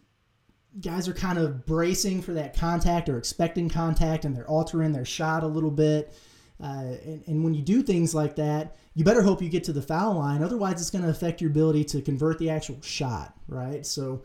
guys 0.81 1.07
are 1.07 1.13
kind 1.13 1.39
of 1.39 1.67
bracing 1.67 2.23
for 2.23 2.33
that 2.33 2.57
contact 2.57 3.11
or 3.11 3.19
expecting 3.19 3.69
contact, 3.69 4.25
and 4.25 4.35
they're 4.35 4.49
altering 4.49 4.93
their 4.93 5.05
shot 5.05 5.43
a 5.43 5.47
little 5.47 5.71
bit. 5.71 6.15
Uh, 6.63 6.95
and, 7.05 7.25
and, 7.27 7.43
when 7.43 7.55
you 7.55 7.63
do 7.63 7.83
things 7.83 8.15
like 8.15 8.37
that, 8.37 8.77
you 8.95 9.05
better 9.05 9.23
hope 9.23 9.43
you 9.43 9.49
get 9.49 9.65
to 9.65 9.73
the 9.73 9.83
foul 9.83 10.15
line. 10.15 10.45
Otherwise, 10.45 10.81
it's 10.81 10.91
going 10.91 11.03
to 11.03 11.11
affect 11.11 11.41
your 11.41 11.51
ability 11.51 11.83
to 11.83 12.01
convert 12.01 12.39
the 12.39 12.51
actual 12.51 12.81
shot, 12.83 13.35
right? 13.49 13.85
So 13.85 14.23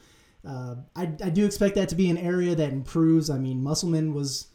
uh, 0.47 0.76
I, 0.95 1.04
I 1.23 1.30
do 1.32 1.45
expect 1.45 1.73
that 1.76 1.89
to 1.89 1.95
be 1.95 2.12
an 2.12 2.17
area 2.17 2.54
that 2.54 2.71
improves. 2.71 3.32
I 3.32 3.39
mean, 3.39 3.63
Musselman 3.63 4.13
was 4.13 4.47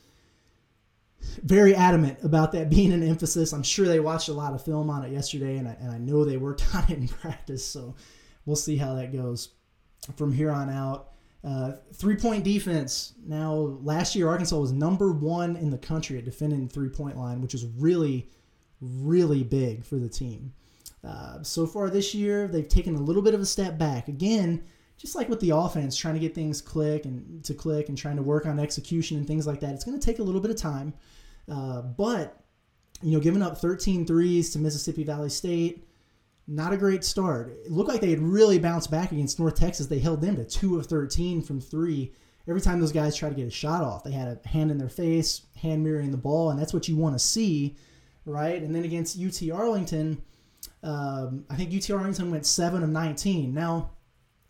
very 1.42 1.75
adamant 1.75 2.18
about 2.23 2.53
that 2.53 2.71
being 2.71 2.92
an 2.92 3.03
emphasis. 3.03 3.53
I'm 3.53 3.62
sure 3.62 3.87
they 3.87 4.01
watched 4.01 4.29
a 4.29 4.33
lot 4.33 4.55
of 4.55 4.64
film 4.64 4.88
on 4.88 5.05
it 5.05 5.12
yesterday, 5.12 5.57
and 5.57 5.66
I, 5.66 5.77
and 5.81 5.90
I 5.90 5.99
know 5.99 6.25
they 6.25 6.37
worked 6.37 6.64
on 6.75 6.85
it 6.85 6.99
in 6.99 7.09
practice. 7.09 7.66
So 7.66 7.97
we'll 8.47 8.57
see 8.57 8.77
how 8.77 8.95
that 8.95 9.12
goes 9.12 9.51
from 10.16 10.33
here 10.33 10.51
on 10.51 10.71
out. 10.71 11.12
Uh, 11.44 11.72
three 11.94 12.16
point 12.16 12.44
defense. 12.44 13.14
Now, 13.26 13.52
last 13.83 14.14
year, 14.14 14.28
Arkansas 14.28 14.59
was 14.59 14.72
number 14.72 15.12
one 15.12 15.57
in 15.57 15.70
the 15.70 15.78
country 15.78 16.18
at 16.18 16.24
defending 16.24 16.66
the 16.66 16.72
three 16.72 16.88
point 16.88 17.16
line, 17.16 17.40
which 17.40 17.55
is 17.55 17.66
really, 17.66 18.31
really 18.81 19.42
big 19.42 19.85
for 19.85 19.96
the 19.96 20.09
team. 20.09 20.52
Uh, 21.05 21.42
so 21.42 21.66
far 21.66 21.90
this 21.90 22.14
year, 22.14 22.46
they've 22.46 22.68
taken 22.68 22.94
a 22.94 23.00
little 23.00 23.22
bit 23.22 23.35
of 23.35 23.40
a 23.40 23.46
step 23.46 23.76
back. 23.76 24.07
Again, 24.09 24.62
just 24.96 25.16
like 25.16 25.28
with 25.28 25.40
the 25.40 25.50
offense, 25.50 25.96
trying 25.96 26.14
to 26.14 26.20
get 26.20 26.33
things 26.33 26.61
click 26.61 27.07
and 27.07 27.42
to 27.44 27.55
click 27.55 27.88
and 27.88 27.98
trying 27.98 28.16
to 28.16 28.22
work 28.22 28.46
on 28.46 28.61
execution 28.61 29.16
and 29.16 29.26
things 29.26 29.46
like 29.46 29.59
that. 29.61 29.74
It's 29.74 29.85
going 29.85 29.98
to 29.98 30.05
take 30.05 30.20
a 30.20 30.22
little 30.22 30.40
bit 30.40 30.52
of 30.52 30.57
time. 30.57 30.94
Uh, 31.50 31.83
but, 31.83 32.44
you 33.02 33.11
know, 33.11 33.20
giving 33.20 33.42
up 33.42 33.59
13 33.59 34.07
threes 34.07 34.50
to 34.50 34.61
Mississippi 34.61 35.02
Valley 35.02 35.28
State, 35.28 35.88
not 36.46 36.72
a 36.72 36.76
great 36.76 37.05
start. 37.05 37.57
It 37.64 37.70
looked 37.70 37.88
like 37.88 38.00
they 38.00 38.11
had 38.11 38.20
really 38.20 38.59
bounced 38.59 38.90
back 38.90 39.12
against 39.12 39.38
North 39.38 39.55
Texas. 39.55 39.87
They 39.87 40.00
held 40.00 40.20
them 40.20 40.37
to 40.37 40.44
2 40.44 40.78
of 40.78 40.87
13 40.87 41.42
from 41.42 41.61
three. 41.61 42.12
Every 42.48 42.61
time 42.61 42.81
those 42.81 42.92
guys 42.92 43.16
tried 43.16 43.31
to 43.31 43.37
get 43.37 43.46
a 43.46 43.50
shot 43.50 43.85
off, 43.85 44.02
they 44.02 44.11
had 44.11 44.28
a 44.28 44.48
hand 44.48 44.70
in 44.70 44.78
their 44.78 44.88
face, 44.88 45.42
hand 45.57 45.85
mirroring 45.85 46.11
the 46.11 46.16
ball, 46.16 46.50
and 46.50 46.59
that's 46.59 46.74
what 46.74 46.88
you 46.88 46.96
want 46.96 47.14
to 47.14 47.20
see, 47.20 47.76
right? 48.26 48.61
And 48.61 48.74
then 48.74 48.85
against 48.85 49.20
UT 49.20 49.50
Arlington, 49.50 50.20
um, 50.83 51.44
I 51.48 51.55
think 51.55 51.72
UT 51.72 51.88
Arlington 51.90 52.31
went 52.33 52.44
7 52.44 52.83
of 52.83 52.90
19. 52.90 53.55
Now, 53.55 53.90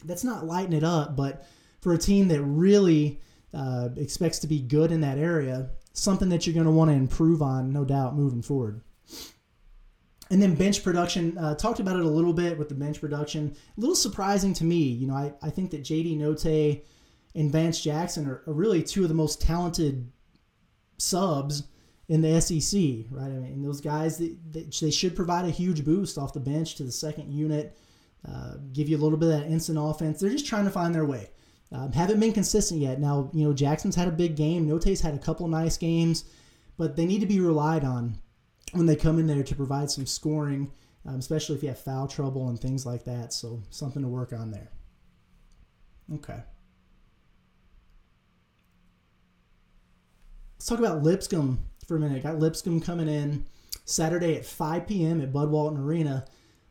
that's 0.04 0.24
not 0.24 0.46
lighting 0.46 0.72
it 0.72 0.84
up, 0.84 1.16
but 1.16 1.46
for 1.80 1.92
a 1.92 1.98
team 1.98 2.28
that 2.28 2.40
really 2.40 3.20
uh, 3.52 3.90
expects 3.96 4.38
to 4.40 4.46
be 4.46 4.60
good 4.60 4.90
in 4.90 5.02
that 5.02 5.18
area, 5.18 5.68
something 5.92 6.30
that 6.30 6.46
you're 6.46 6.54
going 6.54 6.66
to 6.66 6.72
want 6.72 6.90
to 6.90 6.96
improve 6.96 7.42
on, 7.42 7.72
no 7.72 7.84
doubt, 7.84 8.16
moving 8.16 8.40
forward. 8.40 8.80
And 10.32 10.40
then 10.40 10.54
bench 10.54 10.82
production, 10.82 11.36
uh, 11.36 11.54
talked 11.56 11.78
about 11.78 11.96
it 11.96 12.06
a 12.06 12.08
little 12.08 12.32
bit 12.32 12.56
with 12.56 12.70
the 12.70 12.74
bench 12.74 13.02
production. 13.02 13.54
A 13.76 13.80
little 13.80 13.94
surprising 13.94 14.54
to 14.54 14.64
me. 14.64 14.78
You 14.78 15.06
know, 15.06 15.14
I, 15.14 15.34
I 15.42 15.50
think 15.50 15.70
that 15.72 15.82
JD 15.82 16.16
Notae 16.16 16.80
and 17.34 17.52
Vance 17.52 17.82
Jackson 17.82 18.26
are, 18.26 18.42
are 18.46 18.54
really 18.54 18.82
two 18.82 19.02
of 19.02 19.10
the 19.10 19.14
most 19.14 19.42
talented 19.42 20.10
subs 20.96 21.64
in 22.08 22.22
the 22.22 22.40
SEC, 22.40 22.80
right? 23.10 23.26
I 23.26 23.40
mean, 23.40 23.62
those 23.62 23.82
guys, 23.82 24.16
they, 24.16 24.36
they 24.50 24.90
should 24.90 25.14
provide 25.14 25.44
a 25.44 25.50
huge 25.50 25.84
boost 25.84 26.16
off 26.16 26.32
the 26.32 26.40
bench 26.40 26.76
to 26.76 26.82
the 26.82 26.92
second 26.92 27.30
unit. 27.30 27.76
Uh, 28.26 28.54
give 28.72 28.88
you 28.88 28.96
a 28.96 29.02
little 29.02 29.18
bit 29.18 29.34
of 29.34 29.38
that 29.38 29.50
instant 29.50 29.76
offense. 29.78 30.18
They're 30.18 30.30
just 30.30 30.46
trying 30.46 30.64
to 30.64 30.70
find 30.70 30.94
their 30.94 31.04
way. 31.04 31.28
Um, 31.72 31.92
haven't 31.92 32.20
been 32.20 32.32
consistent 32.32 32.80
yet. 32.80 32.98
Now, 32.98 33.28
you 33.34 33.44
know, 33.44 33.52
Jackson's 33.52 33.96
had 33.96 34.08
a 34.08 34.12
big 34.12 34.34
game. 34.36 34.66
Notae's 34.66 35.02
had 35.02 35.12
a 35.12 35.18
couple 35.18 35.46
nice 35.46 35.76
games, 35.76 36.24
but 36.78 36.96
they 36.96 37.04
need 37.04 37.20
to 37.20 37.26
be 37.26 37.38
relied 37.38 37.84
on 37.84 38.16
when 38.72 38.86
they 38.86 38.96
come 38.96 39.18
in 39.18 39.26
there 39.26 39.42
to 39.42 39.54
provide 39.54 39.90
some 39.90 40.06
scoring, 40.06 40.70
um, 41.06 41.16
especially 41.16 41.56
if 41.56 41.62
you 41.62 41.68
have 41.68 41.78
foul 41.78 42.06
trouble 42.06 42.48
and 42.48 42.58
things 42.58 42.86
like 42.86 43.04
that. 43.04 43.32
So, 43.32 43.62
something 43.70 44.02
to 44.02 44.08
work 44.08 44.32
on 44.32 44.50
there. 44.50 44.70
Okay. 46.14 46.40
Let's 50.56 50.66
talk 50.66 50.78
about 50.78 51.02
Lipscomb 51.02 51.58
for 51.86 51.96
a 51.96 52.00
minute. 52.00 52.22
Got 52.22 52.38
Lipscomb 52.38 52.80
coming 52.80 53.08
in 53.08 53.44
Saturday 53.84 54.36
at 54.36 54.46
5 54.46 54.86
p.m. 54.86 55.20
at 55.20 55.32
Bud 55.32 55.50
Walton 55.50 55.82
Arena 55.82 56.24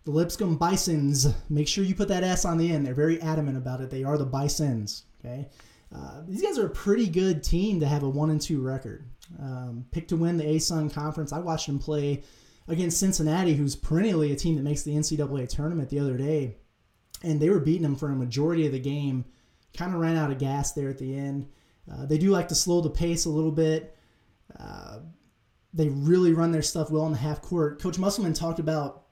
the 0.05 0.11
Lipscomb 0.11 0.57
Bisons. 0.57 1.33
Make 1.49 1.67
sure 1.67 1.83
you 1.83 1.95
put 1.95 2.07
that 2.07 2.23
S 2.23 2.45
on 2.45 2.57
the 2.57 2.71
end. 2.71 2.85
They're 2.85 2.93
very 2.93 3.21
adamant 3.21 3.57
about 3.57 3.81
it. 3.81 3.89
They 3.89 4.03
are 4.03 4.17
the 4.17 4.25
Bisons. 4.25 5.03
Okay, 5.19 5.47
uh, 5.95 6.21
these 6.27 6.41
guys 6.41 6.57
are 6.57 6.65
a 6.65 6.71
pretty 6.71 7.07
good 7.07 7.43
team 7.43 7.79
to 7.79 7.87
have 7.87 8.03
a 8.03 8.09
one 8.09 8.31
and 8.31 8.41
two 8.41 8.61
record. 8.61 9.05
Um, 9.39 9.85
picked 9.91 10.09
to 10.09 10.17
win 10.17 10.37
the 10.37 10.43
ASUN 10.43 10.93
conference. 10.93 11.31
I 11.31 11.39
watched 11.39 11.67
him 11.67 11.79
play 11.79 12.23
against 12.67 12.99
Cincinnati, 12.99 13.53
who's 13.53 13.75
perennially 13.75 14.31
a 14.31 14.35
team 14.35 14.55
that 14.55 14.63
makes 14.63 14.83
the 14.83 14.95
NCAA 14.95 15.49
tournament 15.49 15.89
the 15.89 15.99
other 15.99 16.17
day, 16.17 16.57
and 17.23 17.39
they 17.39 17.49
were 17.49 17.59
beating 17.59 17.83
them 17.83 17.95
for 17.95 18.09
a 18.09 18.15
majority 18.15 18.65
of 18.65 18.71
the 18.71 18.79
game. 18.79 19.25
Kind 19.77 19.93
of 19.93 19.99
ran 19.99 20.17
out 20.17 20.31
of 20.31 20.37
gas 20.37 20.73
there 20.73 20.89
at 20.89 20.97
the 20.97 21.17
end. 21.17 21.47
Uh, 21.91 22.05
they 22.05 22.17
do 22.17 22.29
like 22.29 22.47
to 22.49 22.55
slow 22.55 22.81
the 22.81 22.89
pace 22.89 23.25
a 23.25 23.29
little 23.29 23.51
bit. 23.51 23.97
Uh, 24.59 24.99
they 25.73 25.89
really 25.89 26.33
run 26.33 26.51
their 26.51 26.61
stuff 26.61 26.91
well 26.91 27.05
in 27.05 27.13
the 27.13 27.17
half 27.17 27.41
court. 27.41 27.81
Coach 27.81 27.97
Musselman 27.97 28.33
talked 28.33 28.59
about 28.59 29.03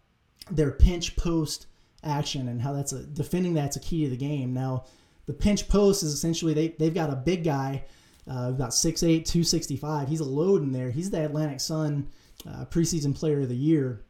their 0.52 0.72
pinch 0.72 1.16
post 1.16 1.68
action 2.04 2.48
and 2.48 2.62
how 2.62 2.74
that's 2.74 2.92
a 2.92 3.04
defending 3.04 3.54
that's 3.54 3.78
a 3.78 3.80
key 3.80 4.04
to 4.04 4.10
the 4.10 4.18
game. 4.18 4.54
Now, 4.54 4.86
the 5.26 5.34
pinch 5.34 5.68
post 5.68 6.04
is 6.04 6.14
essentially 6.14 6.54
they, 6.54 6.70
they've 6.70 6.94
got 6.94 7.12
a 7.12 7.16
big 7.16 7.44
guy, 7.44 7.86
uh, 8.30 8.50
about 8.50 8.70
6'8, 8.70 9.26
265. 9.26 10.08
He's 10.08 10.20
a 10.20 10.26
load 10.26 10.62
in 10.62 10.72
there. 10.72 10.92
He's 10.92 11.10
the 11.10 11.26
Atlantic 11.26 11.60
Sun 11.60 12.10
uh, 12.48 12.66
preseason 12.66 13.16
player 13.16 13.42
of 13.42 13.50
the 13.50 13.56
year. 13.56 14.06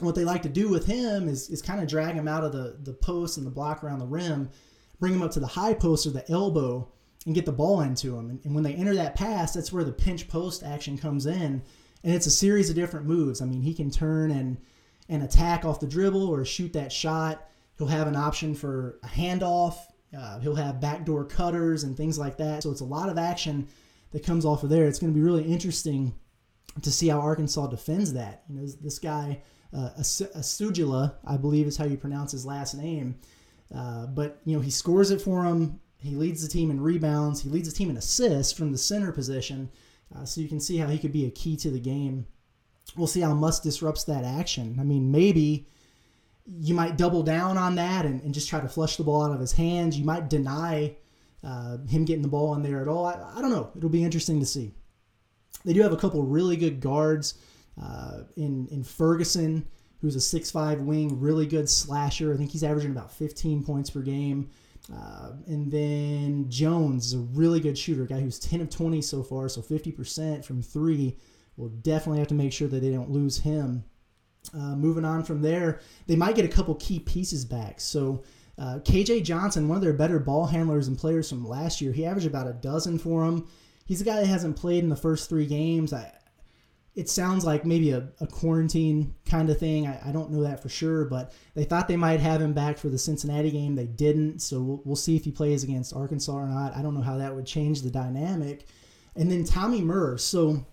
What 0.00 0.14
they 0.14 0.24
like 0.24 0.42
to 0.42 0.48
do 0.48 0.68
with 0.68 0.86
him 0.86 1.28
is, 1.28 1.50
is 1.50 1.60
kind 1.60 1.80
of 1.80 1.88
drag 1.88 2.14
him 2.14 2.28
out 2.28 2.44
of 2.44 2.52
the, 2.52 2.78
the 2.82 2.92
post 2.92 3.36
and 3.36 3.46
the 3.46 3.50
block 3.50 3.82
around 3.82 3.98
the 3.98 4.06
rim, 4.06 4.48
bring 5.00 5.12
him 5.12 5.22
up 5.22 5.32
to 5.32 5.40
the 5.40 5.46
high 5.46 5.74
post 5.74 6.06
or 6.06 6.10
the 6.10 6.28
elbow, 6.30 6.88
and 7.26 7.34
get 7.34 7.44
the 7.44 7.52
ball 7.52 7.80
into 7.80 8.16
him. 8.16 8.30
And, 8.30 8.40
and 8.44 8.54
when 8.54 8.64
they 8.64 8.74
enter 8.74 8.94
that 8.94 9.16
pass, 9.16 9.52
that's 9.52 9.72
where 9.72 9.84
the 9.84 9.92
pinch 9.92 10.28
post 10.28 10.62
action 10.62 10.96
comes 10.96 11.26
in. 11.26 11.62
And 12.04 12.14
it's 12.14 12.26
a 12.26 12.30
series 12.30 12.70
of 12.70 12.76
different 12.76 13.06
moves. 13.06 13.42
I 13.42 13.44
mean, 13.44 13.60
he 13.60 13.74
can 13.74 13.90
turn 13.90 14.30
and 14.30 14.56
and 15.08 15.22
attack 15.22 15.64
off 15.64 15.80
the 15.80 15.86
dribble 15.86 16.28
or 16.28 16.44
shoot 16.44 16.72
that 16.74 16.92
shot. 16.92 17.48
He'll 17.78 17.86
have 17.86 18.06
an 18.06 18.16
option 18.16 18.54
for 18.54 18.98
a 19.02 19.06
handoff. 19.06 19.76
Uh, 20.16 20.38
he'll 20.40 20.54
have 20.54 20.80
backdoor 20.80 21.24
cutters 21.24 21.84
and 21.84 21.96
things 21.96 22.18
like 22.18 22.36
that. 22.38 22.62
So 22.62 22.70
it's 22.70 22.80
a 22.80 22.84
lot 22.84 23.08
of 23.08 23.18
action 23.18 23.68
that 24.12 24.24
comes 24.24 24.44
off 24.44 24.62
of 24.62 24.70
there. 24.70 24.86
It's 24.86 24.98
going 24.98 25.12
to 25.12 25.18
be 25.18 25.24
really 25.24 25.44
interesting 25.44 26.14
to 26.82 26.90
see 26.90 27.08
how 27.08 27.20
Arkansas 27.20 27.66
defends 27.66 28.12
that. 28.14 28.44
You 28.48 28.56
know, 28.56 28.66
this 28.80 28.98
guy, 28.98 29.42
uh, 29.76 29.90
Asujula, 29.98 31.14
I 31.26 31.36
believe 31.36 31.66
is 31.66 31.76
how 31.76 31.84
you 31.84 31.96
pronounce 31.96 32.32
his 32.32 32.46
last 32.46 32.74
name. 32.74 33.18
Uh, 33.74 34.06
but, 34.06 34.40
you 34.44 34.56
know, 34.56 34.62
he 34.62 34.70
scores 34.70 35.10
it 35.10 35.20
for 35.20 35.44
him. 35.44 35.78
He 35.98 36.14
leads 36.14 36.42
the 36.42 36.48
team 36.48 36.70
in 36.70 36.80
rebounds. 36.80 37.42
He 37.42 37.50
leads 37.50 37.68
the 37.70 37.76
team 37.76 37.90
in 37.90 37.96
assists 37.96 38.52
from 38.52 38.72
the 38.72 38.78
center 38.78 39.12
position. 39.12 39.70
Uh, 40.16 40.24
so 40.24 40.40
you 40.40 40.48
can 40.48 40.60
see 40.60 40.78
how 40.78 40.86
he 40.86 40.98
could 40.98 41.12
be 41.12 41.26
a 41.26 41.30
key 41.30 41.56
to 41.56 41.70
the 41.70 41.80
game 41.80 42.26
we'll 42.96 43.06
see 43.06 43.20
how 43.20 43.34
Muss 43.34 43.60
disrupts 43.60 44.04
that 44.04 44.24
action. 44.24 44.76
I 44.80 44.84
mean, 44.84 45.10
maybe 45.10 45.66
you 46.60 46.74
might 46.74 46.96
double 46.96 47.22
down 47.22 47.58
on 47.58 47.74
that 47.74 48.06
and, 48.06 48.22
and 48.22 48.32
just 48.32 48.48
try 48.48 48.60
to 48.60 48.68
flush 48.68 48.96
the 48.96 49.04
ball 49.04 49.22
out 49.24 49.32
of 49.32 49.40
his 49.40 49.52
hands. 49.52 49.98
You 49.98 50.04
might 50.04 50.30
deny 50.30 50.96
uh, 51.44 51.78
him 51.86 52.04
getting 52.04 52.22
the 52.22 52.28
ball 52.28 52.54
in 52.54 52.62
there 52.62 52.80
at 52.80 52.88
all. 52.88 53.06
I, 53.06 53.14
I, 53.36 53.40
don't 53.40 53.50
know. 53.50 53.70
It'll 53.76 53.88
be 53.88 54.04
interesting 54.04 54.40
to 54.40 54.46
see. 54.46 54.72
They 55.64 55.72
do 55.72 55.82
have 55.82 55.92
a 55.92 55.96
couple 55.96 56.22
really 56.22 56.56
good 56.56 56.80
guards 56.80 57.34
uh, 57.80 58.22
in 58.36 58.66
in 58.70 58.82
Ferguson, 58.82 59.66
who's 60.00 60.16
a 60.16 60.20
six-five 60.20 60.80
wing, 60.80 61.20
really 61.20 61.46
good 61.46 61.68
slasher. 61.68 62.32
I 62.32 62.36
think 62.36 62.50
he's 62.50 62.64
averaging 62.64 62.90
about 62.90 63.12
15 63.12 63.64
points 63.64 63.90
per 63.90 64.00
game. 64.00 64.50
Uh, 64.92 65.32
and 65.46 65.70
then 65.70 66.48
Jones 66.48 67.06
is 67.06 67.14
a 67.14 67.18
really 67.18 67.60
good 67.60 67.76
shooter, 67.76 68.06
guy 68.06 68.20
who's 68.20 68.38
10 68.38 68.62
of 68.62 68.70
20 68.70 69.02
so 69.02 69.22
far, 69.22 69.48
so 69.48 69.60
50% 69.60 70.44
from 70.44 70.62
three. 70.62 71.16
We'll 71.56 71.68
definitely 71.68 72.20
have 72.20 72.28
to 72.28 72.34
make 72.34 72.52
sure 72.52 72.68
that 72.68 72.80
they 72.80 72.90
don't 72.90 73.10
lose 73.10 73.38
him. 73.38 73.84
Uh, 74.54 74.74
moving 74.74 75.04
on 75.04 75.22
from 75.22 75.42
there, 75.42 75.80
they 76.06 76.16
might 76.16 76.34
get 76.34 76.44
a 76.44 76.48
couple 76.48 76.74
key 76.76 76.98
pieces 76.98 77.44
back. 77.44 77.80
So 77.80 78.22
uh, 78.58 78.78
KJ 78.78 79.24
Johnson, 79.24 79.68
one 79.68 79.76
of 79.76 79.82
their 79.82 79.92
better 79.92 80.18
ball 80.18 80.46
handlers 80.46 80.88
and 80.88 80.98
players 80.98 81.28
from 81.28 81.46
last 81.46 81.80
year, 81.80 81.92
he 81.92 82.06
averaged 82.06 82.26
about 82.26 82.46
a 82.46 82.54
dozen 82.54 82.98
for 82.98 83.24
them. 83.24 83.46
He's 83.84 84.00
a 84.00 84.04
guy 84.04 84.16
that 84.16 84.26
hasn't 84.26 84.56
played 84.56 84.82
in 84.82 84.90
the 84.90 84.96
first 84.96 85.28
three 85.28 85.46
games. 85.46 85.92
I, 85.92 86.12
it 86.94 87.08
sounds 87.08 87.44
like 87.44 87.64
maybe 87.64 87.92
a, 87.92 88.08
a 88.20 88.26
quarantine 88.26 89.14
kind 89.24 89.48
of 89.50 89.58
thing. 89.58 89.86
I, 89.86 90.08
I, 90.08 90.12
don't 90.12 90.32
know 90.32 90.42
that 90.42 90.60
for 90.60 90.68
sure, 90.68 91.04
but 91.04 91.32
they 91.54 91.62
thought 91.62 91.86
they 91.86 91.96
might 91.96 92.18
have 92.18 92.42
him 92.42 92.52
back 92.52 92.76
for 92.76 92.88
the 92.88 92.98
Cincinnati 92.98 93.52
game. 93.52 93.76
They 93.76 93.86
didn't, 93.86 94.40
so 94.40 94.60
we'll, 94.60 94.82
we'll 94.84 94.96
see 94.96 95.14
if 95.14 95.24
he 95.24 95.30
plays 95.30 95.62
against 95.62 95.94
Arkansas 95.94 96.32
or 96.32 96.48
not. 96.48 96.76
I 96.76 96.82
don't 96.82 96.94
know 96.94 97.00
how 97.00 97.16
that 97.18 97.34
would 97.34 97.46
change 97.46 97.82
the 97.82 97.90
dynamic. 97.90 98.66
And 99.14 99.30
then 99.30 99.44
Tommy 99.44 99.80
Murr. 99.80 100.18
So 100.18 100.66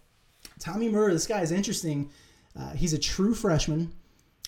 Tommy 0.60 0.90
Murr, 0.90 1.12
this 1.14 1.28
guy 1.28 1.42
is 1.42 1.52
interesting. 1.52 2.10
Uh, 2.58 2.72
he's 2.72 2.94
a 2.94 3.00
true 3.00 3.34
freshman 3.34 3.94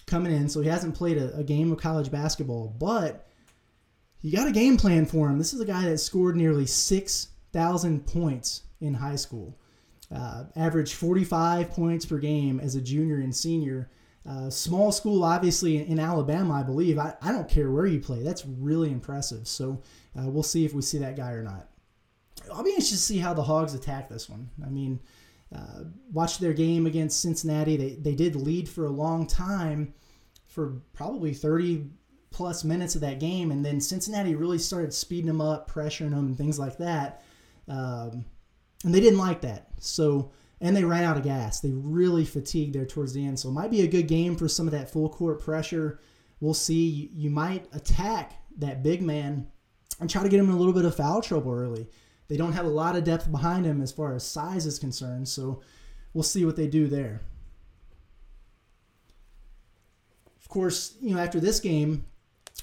coming 0.05 0.33
in, 0.33 0.47
so 0.47 0.61
he 0.61 0.69
hasn't 0.69 0.95
played 0.95 1.17
a, 1.17 1.35
a 1.35 1.43
game 1.43 1.71
of 1.71 1.77
college 1.77 2.09
basketball, 2.09 2.73
but 2.79 3.27
you 4.21 4.35
got 4.35 4.47
a 4.47 4.51
game 4.51 4.77
plan 4.77 5.05
for 5.05 5.29
him. 5.29 5.37
This 5.37 5.53
is 5.53 5.59
a 5.59 5.65
guy 5.65 5.85
that 5.85 5.97
scored 5.99 6.35
nearly 6.35 6.65
6,000 6.65 8.07
points 8.07 8.63
in 8.79 8.93
high 8.93 9.15
school 9.15 9.57
uh, 10.13 10.45
averaged 10.55 10.93
45 10.93 11.71
points 11.71 12.05
per 12.05 12.17
game 12.17 12.59
as 12.59 12.75
a 12.75 12.81
junior 12.81 13.17
and 13.17 13.35
senior. 13.35 13.89
Uh, 14.27 14.49
small 14.49 14.91
school, 14.91 15.23
obviously, 15.23 15.77
in 15.77 15.99
Alabama, 15.99 16.55
I 16.55 16.63
believe. 16.63 16.99
I, 16.99 17.15
I 17.21 17.31
don't 17.31 17.49
care 17.49 17.71
where 17.71 17.85
you 17.85 17.99
play. 17.99 18.23
That's 18.23 18.45
really 18.45 18.91
impressive. 18.91 19.47
So 19.47 19.81
uh, 20.17 20.27
we'll 20.29 20.43
see 20.43 20.65
if 20.65 20.73
we 20.73 20.81
see 20.81 20.97
that 20.99 21.15
guy 21.15 21.31
or 21.31 21.43
not. 21.43 21.69
I'll 22.53 22.63
be 22.63 22.71
interested 22.71 22.95
to 22.95 23.01
see 23.01 23.17
how 23.17 23.33
the 23.33 23.43
Hogs 23.43 23.73
attack 23.73 24.09
this 24.09 24.29
one. 24.29 24.49
I 24.65 24.69
mean, 24.69 24.99
uh, 25.55 25.83
watch 26.11 26.39
their 26.39 26.53
game 26.53 26.85
against 26.85 27.21
Cincinnati. 27.21 27.77
They, 27.77 27.95
they 27.95 28.15
did 28.15 28.35
lead 28.35 28.67
for 28.67 28.85
a 28.85 28.91
long 28.91 29.27
time, 29.27 29.93
for 30.45 30.81
probably 30.93 31.33
30 31.33 31.89
plus 32.31 32.63
minutes 32.63 32.95
of 32.95 33.01
that 33.01 33.19
game. 33.19 33.51
And 33.51 33.63
then 33.63 33.79
Cincinnati 33.79 34.35
really 34.35 34.57
started 34.57 34.93
speeding 34.93 35.27
them 35.27 35.41
up, 35.41 35.71
pressuring 35.71 36.11
them, 36.11 36.27
and 36.27 36.37
things 36.37 36.59
like 36.59 36.77
that. 36.77 37.23
Um, 37.67 38.25
and 38.83 38.93
they 38.93 38.99
didn't 38.99 39.19
like 39.19 39.41
that. 39.41 39.69
So, 39.79 40.31
and 40.59 40.75
they 40.75 40.83
ran 40.83 41.03
out 41.03 41.17
of 41.17 41.23
gas. 41.23 41.59
They 41.59 41.71
really 41.71 42.25
fatigued 42.25 42.75
there 42.75 42.85
towards 42.85 43.13
the 43.13 43.25
end. 43.25 43.39
So, 43.39 43.49
it 43.49 43.53
might 43.53 43.71
be 43.71 43.81
a 43.81 43.87
good 43.87 44.07
game 44.07 44.35
for 44.35 44.47
some 44.47 44.67
of 44.67 44.71
that 44.71 44.89
full 44.89 45.09
court 45.09 45.41
pressure. 45.41 45.99
We'll 46.39 46.53
see. 46.53 47.09
You 47.13 47.29
might 47.29 47.67
attack 47.73 48.33
that 48.57 48.83
big 48.83 49.01
man 49.01 49.47
and 49.99 50.09
try 50.09 50.23
to 50.23 50.29
get 50.29 50.39
him 50.39 50.49
in 50.49 50.55
a 50.55 50.57
little 50.57 50.73
bit 50.73 50.85
of 50.85 50.95
foul 50.95 51.21
trouble 51.21 51.51
early. 51.51 51.87
They 52.27 52.37
don't 52.37 52.53
have 52.53 52.65
a 52.65 52.69
lot 52.69 52.95
of 52.95 53.03
depth 53.03 53.31
behind 53.31 53.65
him 53.65 53.81
as 53.81 53.91
far 53.91 54.13
as 54.13 54.25
size 54.25 54.65
is 54.65 54.79
concerned. 54.79 55.27
So, 55.27 55.61
we'll 56.13 56.23
see 56.23 56.45
what 56.45 56.55
they 56.55 56.67
do 56.67 56.87
there. 56.87 57.21
Of 60.41 60.49
course, 60.49 60.95
you 61.01 61.13
know, 61.13 61.21
after 61.21 61.39
this 61.39 61.59
game, 61.59 62.05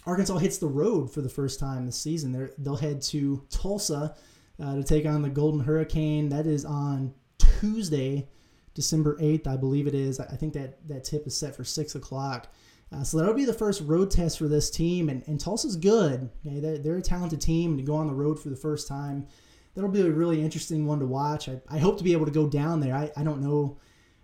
Arkansas 0.06 0.38
hits 0.38 0.58
the 0.58 0.66
road 0.66 1.12
for 1.12 1.20
the 1.20 1.28
first 1.28 1.60
time 1.60 1.86
this 1.86 1.96
season. 1.96 2.32
they 2.32 2.48
they'll 2.58 2.76
head 2.76 3.00
to 3.02 3.44
Tulsa 3.50 4.14
uh, 4.62 4.74
to 4.74 4.82
take 4.82 5.06
on 5.06 5.22
the 5.22 5.28
Golden 5.28 5.60
Hurricane. 5.60 6.28
That 6.28 6.46
is 6.46 6.64
on 6.64 7.14
Tuesday, 7.38 8.28
December 8.74 9.16
8th, 9.18 9.46
I 9.46 9.56
believe 9.56 9.86
it 9.86 9.94
is. 9.94 10.20
I 10.20 10.36
think 10.36 10.52
that, 10.54 10.86
that 10.88 11.04
tip 11.04 11.26
is 11.26 11.36
set 11.36 11.54
for 11.54 11.64
6 11.64 11.94
o'clock. 11.94 12.48
Uh, 12.92 13.02
so 13.02 13.18
that'll 13.18 13.34
be 13.34 13.44
the 13.44 13.52
first 13.52 13.80
road 13.82 14.10
test 14.10 14.38
for 14.38 14.48
this 14.48 14.70
team. 14.70 15.08
And, 15.08 15.22
and 15.26 15.40
Tulsa's 15.40 15.76
good. 15.76 16.30
Okay? 16.46 16.60
They're, 16.60 16.78
they're, 16.78 16.96
a 16.96 17.02
talented 17.02 17.40
team. 17.40 17.76
To 17.76 17.82
go 17.82 17.94
on 17.94 18.06
the 18.06 18.14
road 18.14 18.38
for 18.38 18.50
the 18.50 18.56
first 18.56 18.86
time, 18.86 19.26
that'll 19.74 19.90
be 19.90 20.00
a 20.00 20.10
really 20.10 20.42
interesting 20.42 20.86
one 20.86 21.00
to 21.00 21.06
watch. 21.06 21.48
I, 21.48 21.60
I 21.68 21.78
hope 21.78 21.98
to 21.98 22.04
be 22.04 22.12
able 22.12 22.26
to 22.26 22.32
go 22.32 22.48
down 22.48 22.80
there. 22.80 22.94
I, 22.94 23.10
I 23.16 23.24
don't 23.24 23.42
know 23.42 23.78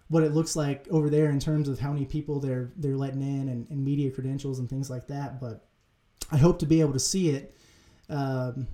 what 0.09 0.25
it 0.25 0.33
looks 0.33 0.57
like 0.57 0.87
over 0.91 1.09
there 1.09 1.31
in 1.31 1.39
terms 1.39 1.69
of 1.69 1.79
how 1.79 1.93
many 1.93 2.05
people 2.05 2.41
they're 2.41 2.73
they're 2.77 2.97
letting 2.97 3.23
in 3.23 3.49
and, 3.49 3.69
and 3.71 3.85
media 3.85 4.11
credentials 4.11 4.59
and 4.59 4.69
things 4.69 4.91
like 4.91 5.07
that. 5.07 5.41
But 5.41 5.67
I 6.33 6.37
hope 6.37 6.59
to 6.61 6.67
be 6.67 6.81
able 6.81 6.93
to 6.93 6.99
see 6.99 7.31
it. 7.31 7.57
Um, 8.09 8.67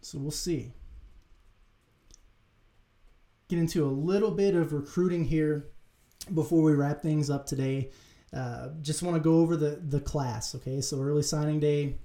so 0.00 0.18
we'll 0.18 0.30
see. 0.30 0.72
Get 3.48 3.58
into 3.58 3.84
a 3.84 3.90
little 3.90 4.30
bit 4.30 4.54
of 4.54 4.72
recruiting 4.72 5.24
here 5.24 5.68
before 6.32 6.62
we 6.62 6.74
wrap 6.74 7.02
things 7.02 7.28
up 7.28 7.44
today. 7.44 7.90
Uh, 8.32 8.68
just 8.80 9.02
want 9.02 9.16
to 9.16 9.20
go 9.20 9.38
over 9.40 9.56
the 9.56 9.80
the 9.88 10.00
class. 10.00 10.54
Okay, 10.54 10.80
so 10.80 11.00
early 11.00 11.22
signing 11.22 11.60
day 11.60 11.98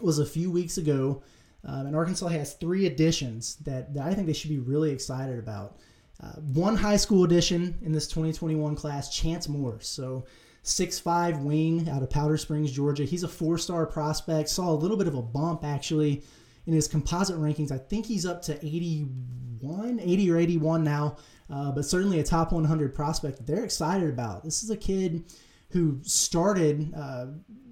was 0.00 0.18
a 0.18 0.26
few 0.26 0.50
weeks 0.50 0.78
ago, 0.78 1.22
um, 1.64 1.86
and 1.86 1.96
Arkansas 1.96 2.28
has 2.28 2.54
three 2.54 2.86
additions 2.86 3.56
that, 3.56 3.92
that 3.94 4.04
I 4.04 4.14
think 4.14 4.26
they 4.26 4.32
should 4.32 4.50
be 4.50 4.58
really 4.58 4.90
excited 4.90 5.38
about. 5.38 5.76
Uh, 6.22 6.32
one 6.52 6.76
high 6.76 6.96
school 6.96 7.24
addition 7.24 7.78
in 7.82 7.92
this 7.92 8.06
2021 8.06 8.76
class, 8.76 9.14
Chance 9.14 9.48
Moore. 9.48 9.78
So 9.80 10.24
six-five 10.62 11.38
wing 11.38 11.88
out 11.88 12.02
of 12.02 12.10
Powder 12.10 12.36
Springs, 12.36 12.70
Georgia. 12.70 13.04
He's 13.04 13.22
a 13.22 13.28
four-star 13.28 13.86
prospect. 13.86 14.48
Saw 14.48 14.70
a 14.70 14.72
little 14.72 14.96
bit 14.96 15.06
of 15.06 15.14
a 15.14 15.22
bump 15.22 15.64
actually 15.64 16.22
in 16.66 16.74
his 16.74 16.88
composite 16.88 17.36
rankings. 17.36 17.72
I 17.72 17.78
think 17.78 18.06
he's 18.06 18.26
up 18.26 18.42
to 18.42 18.54
81, 18.64 20.00
80 20.00 20.30
or 20.30 20.36
81 20.36 20.84
now, 20.84 21.16
uh, 21.48 21.72
but 21.72 21.84
certainly 21.84 22.20
a 22.20 22.24
top 22.24 22.52
100 22.52 22.94
prospect 22.94 23.38
that 23.38 23.46
they're 23.46 23.64
excited 23.64 24.08
about. 24.08 24.44
This 24.44 24.62
is 24.62 24.70
a 24.70 24.76
kid 24.76 25.24
who 25.70 25.98
started 26.02 26.92
uh, 26.94 27.26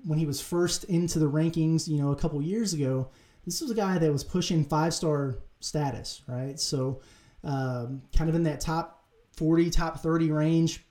when 0.05 0.19
he 0.19 0.27
was 0.27 0.41
first 0.41 0.85
into 0.85 1.19
the 1.19 1.31
rankings, 1.31 1.87
you 1.87 2.01
know, 2.01 2.13
a 2.13 2.17
couple 2.17 2.41
years 2.41 2.73
ago. 2.73 3.11
This 3.49 3.61
was 3.61 3.71
a 3.71 3.75
guy 3.75 3.99
that 3.99 4.13
was 4.13 4.25
pushing 4.25 4.65
five 4.65 4.93
star 4.93 5.39
status, 5.61 6.23
right? 6.27 6.59
So, 6.61 7.01
um, 7.45 8.03
kind 8.17 8.29
of 8.29 8.37
in 8.37 8.43
that 8.45 8.61
top 8.61 9.05
40, 9.33 9.71
top 9.71 10.01
30 10.01 10.31
range. 10.31 10.85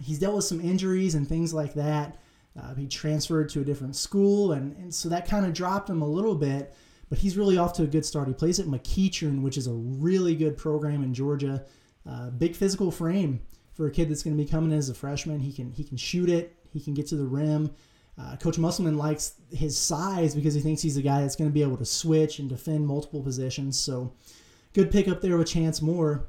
He's 0.00 0.18
dealt 0.18 0.34
with 0.34 0.44
some 0.44 0.60
injuries 0.60 1.14
and 1.14 1.28
things 1.28 1.54
like 1.54 1.74
that. 1.74 2.18
Uh, 2.60 2.74
he 2.74 2.86
transferred 2.86 3.48
to 3.50 3.60
a 3.60 3.64
different 3.64 3.96
school, 3.96 4.52
and, 4.52 4.76
and 4.76 4.92
so 4.92 5.08
that 5.08 5.28
kind 5.28 5.46
of 5.46 5.52
dropped 5.52 5.88
him 5.88 6.02
a 6.02 6.06
little 6.06 6.34
bit 6.34 6.74
but 7.12 7.18
he's 7.18 7.36
really 7.36 7.58
off 7.58 7.74
to 7.74 7.82
a 7.82 7.86
good 7.86 8.06
start. 8.06 8.26
He 8.26 8.32
plays 8.32 8.58
at 8.58 8.64
McEachern, 8.64 9.42
which 9.42 9.58
is 9.58 9.66
a 9.66 9.72
really 9.74 10.34
good 10.34 10.56
program 10.56 11.04
in 11.04 11.12
Georgia. 11.12 11.62
Uh, 12.08 12.30
big 12.30 12.56
physical 12.56 12.90
frame 12.90 13.42
for 13.74 13.86
a 13.86 13.90
kid 13.90 14.08
that's 14.08 14.22
going 14.22 14.34
to 14.34 14.42
be 14.42 14.48
coming 14.48 14.72
in 14.72 14.78
as 14.78 14.88
a 14.88 14.94
freshman. 14.94 15.38
He 15.38 15.52
can 15.52 15.72
he 15.72 15.84
can 15.84 15.98
shoot 15.98 16.30
it. 16.30 16.56
He 16.72 16.80
can 16.80 16.94
get 16.94 17.06
to 17.08 17.16
the 17.16 17.26
rim. 17.26 17.70
Uh, 18.18 18.36
Coach 18.36 18.58
Musselman 18.58 18.98
likes 18.98 19.34
his 19.50 19.76
size 19.76 20.34
because 20.34 20.54
he 20.54 20.60
thinks 20.60 20.82
he's 20.82 20.98
a 20.98 21.02
guy 21.02 21.22
that's 21.22 21.36
going 21.36 21.48
to 21.48 21.54
be 21.54 21.62
able 21.62 21.78
to 21.78 21.84
switch 21.84 22.38
and 22.38 22.48
defend 22.48 22.86
multiple 22.86 23.22
positions. 23.22 23.78
So, 23.78 24.12
good 24.74 24.90
pickup 24.90 25.20
there 25.20 25.38
with 25.38 25.48
Chance 25.48 25.80
Moore. 25.80 26.28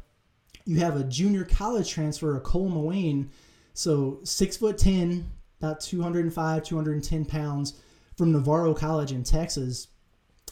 You 0.65 0.77
have 0.77 0.95
a 0.95 1.03
junior 1.03 1.43
college 1.43 1.89
transfer, 1.91 2.37
a 2.37 2.39
Cole 2.39 2.69
Mawane. 2.69 3.29
So 3.73 4.19
six 4.23 4.55
foot 4.55 4.77
ten, 4.77 5.29
about 5.59 5.81
205, 5.81 6.63
210 6.63 7.25
pounds 7.25 7.81
from 8.17 8.31
Navarro 8.31 8.73
College 8.73 9.11
in 9.11 9.23
Texas. 9.23 9.87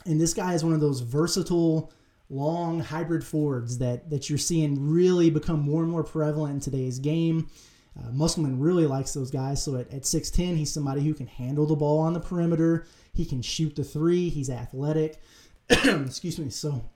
And 0.05 0.19
this 0.19 0.33
guy 0.33 0.53
is 0.53 0.63
one 0.63 0.73
of 0.73 0.81
those 0.81 1.01
versatile, 1.01 1.91
long 2.29 2.79
hybrid 2.79 3.23
forwards 3.23 3.77
that, 3.77 4.09
that 4.09 4.29
you're 4.29 4.39
seeing 4.39 4.89
really 4.89 5.29
become 5.29 5.59
more 5.59 5.83
and 5.83 5.91
more 5.91 6.03
prevalent 6.03 6.55
in 6.55 6.59
today's 6.59 6.97
game. 6.97 7.49
Uh, 7.99 8.11
Musselman 8.11 8.59
really 8.59 8.85
likes 8.85 9.13
those 9.13 9.31
guys. 9.31 9.63
So 9.63 9.75
at, 9.75 9.91
at 9.91 10.03
6'10, 10.03 10.57
he's 10.57 10.73
somebody 10.73 11.01
who 11.01 11.13
can 11.13 11.27
handle 11.27 11.65
the 11.65 11.75
ball 11.75 11.99
on 11.99 12.13
the 12.13 12.19
perimeter. 12.19 12.87
He 13.13 13.25
can 13.25 13.41
shoot 13.41 13.75
the 13.75 13.83
three. 13.83 14.29
He's 14.29 14.49
athletic. 14.49 15.21
Excuse 15.69 16.39
me. 16.39 16.49
So 16.49 16.89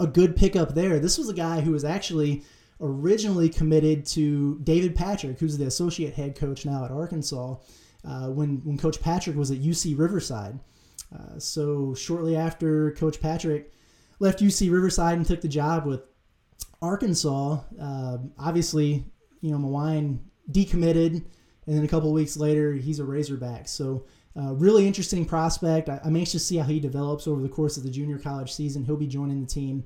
a 0.00 0.06
good 0.06 0.36
pickup 0.36 0.74
there. 0.74 0.98
This 0.98 1.18
was 1.18 1.28
a 1.28 1.34
guy 1.34 1.60
who 1.60 1.72
was 1.72 1.84
actually 1.84 2.42
originally 2.80 3.48
committed 3.48 4.04
to 4.04 4.58
David 4.64 4.96
Patrick, 4.96 5.38
who's 5.38 5.56
the 5.56 5.66
associate 5.66 6.14
head 6.14 6.36
coach 6.36 6.66
now 6.66 6.84
at 6.84 6.90
Arkansas, 6.90 7.56
uh, 8.04 8.28
when, 8.28 8.56
when 8.64 8.76
Coach 8.76 9.00
Patrick 9.00 9.36
was 9.36 9.50
at 9.50 9.58
UC 9.58 9.96
Riverside. 9.98 10.58
Uh, 11.14 11.38
so 11.38 11.94
shortly 11.94 12.36
after 12.36 12.90
Coach 12.92 13.20
Patrick 13.20 13.72
left 14.18 14.40
UC 14.40 14.70
Riverside 14.70 15.16
and 15.16 15.24
took 15.24 15.40
the 15.40 15.48
job 15.48 15.86
with 15.86 16.02
Arkansas, 16.82 17.60
uh, 17.80 18.18
obviously, 18.38 19.04
you 19.44 19.50
know, 19.50 19.58
Mawine 19.58 20.20
decommitted, 20.50 21.22
and 21.66 21.76
then 21.76 21.84
a 21.84 21.88
couple 21.88 22.10
weeks 22.14 22.34
later, 22.34 22.72
he's 22.72 22.98
a 22.98 23.04
Razorback. 23.04 23.68
So 23.68 24.06
uh, 24.34 24.54
really 24.54 24.86
interesting 24.86 25.26
prospect. 25.26 25.90
I, 25.90 26.00
am 26.02 26.16
anxious 26.16 26.32
to 26.32 26.38
see 26.38 26.56
how 26.56 26.64
he 26.64 26.80
develops 26.80 27.28
over 27.28 27.42
the 27.42 27.48
course 27.48 27.76
of 27.76 27.82
the 27.82 27.90
junior 27.90 28.18
college 28.18 28.54
season. 28.54 28.84
He'll 28.84 28.96
be 28.96 29.06
joining 29.06 29.42
the 29.42 29.46
team. 29.46 29.84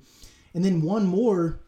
And 0.55 0.65
then 0.65 0.81
one 0.81 1.07
more, 1.07 1.61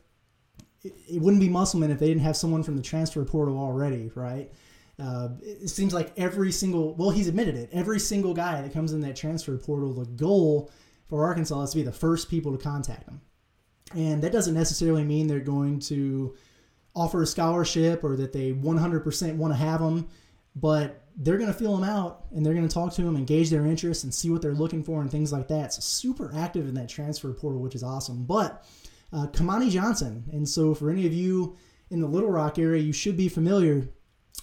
it, 0.85 0.95
it 1.15 1.21
wouldn't 1.21 1.41
be 1.41 1.49
Musselman 1.49 1.91
if 1.91 1.99
they 1.99 2.07
didn't 2.07 2.23
have 2.23 2.37
someone 2.37 2.63
from 2.63 2.77
the 2.77 2.83
transfer 2.83 3.25
portal 3.25 3.59
already, 3.59 4.13
right? 4.15 4.53
Uh, 4.97 5.31
it 5.43 5.69
seems 5.69 5.93
like 5.93 6.13
every 6.17 6.53
single, 6.53 6.95
well, 6.95 7.11
he's 7.11 7.27
admitted 7.27 7.57
it. 7.57 7.71
Every 7.73 7.99
single 7.99 8.35
guy 8.35 8.63
that 8.63 8.73
comes 8.73 8.93
in 8.93 9.01
that 9.01 9.17
transfer 9.17 9.57
portal, 9.59 9.95
the 9.95 10.07
goal 10.07 10.71
for 11.09 11.25
Arkansas 11.25 11.61
is 11.63 11.71
to 11.71 11.79
be 11.79 11.83
the 11.83 11.91
first 11.91 12.31
people 12.31 12.57
to 12.57 12.63
contact 12.63 13.07
them. 13.07 13.21
And 13.97 14.23
that 14.23 14.31
doesn't 14.31 14.55
necessarily 14.55 15.03
mean 15.03 15.27
they're 15.27 15.41
going 15.41 15.81
to 15.81 16.37
offer 16.95 17.23
a 17.23 17.27
scholarship 17.27 18.03
or 18.03 18.17
that 18.17 18.33
they 18.33 18.53
100% 18.53 19.37
want 19.37 19.53
to 19.53 19.59
have 19.59 19.81
them, 19.81 20.09
but 20.57 21.05
they're 21.17 21.39
going 21.39 21.53
to 21.53 21.59
feel 21.59 21.77
them 21.77 21.89
out 21.89 22.25
and 22.35 22.45
they're 22.45 22.55
going 22.55 22.67
to 22.67 22.73
talk 22.73 22.93
to 22.95 23.03
them, 23.03 23.17
engage 23.17 23.51
their 23.51 23.67
interest, 23.67 24.05
and 24.05 24.15
see 24.15 24.31
what 24.31 24.43
they're 24.43 24.53
looking 24.53 24.83
for 24.83 25.01
and 25.01 25.11
things 25.11 25.33
like 25.33 25.49
that. 25.49 25.73
So 25.75 25.81
super 25.81 26.33
active 26.35 26.69
in 26.69 26.75
that 26.75 26.89
transfer 26.89 27.33
portal, 27.33 27.61
which 27.61 27.75
is 27.75 27.83
awesome. 27.83 28.25
But 28.25 28.65
uh, 29.13 29.27
Kamani 29.27 29.71
Johnson, 29.71 30.25
and 30.33 30.49
so 30.49 30.75
for 30.75 30.91
any 30.91 31.07
of 31.07 31.13
you 31.13 31.57
in 31.91 32.01
the 32.01 32.07
Little 32.07 32.31
Rock 32.31 32.59
area, 32.59 32.83
you 32.83 32.93
should 32.93 33.17
be 33.17 33.29
familiar 33.29 33.89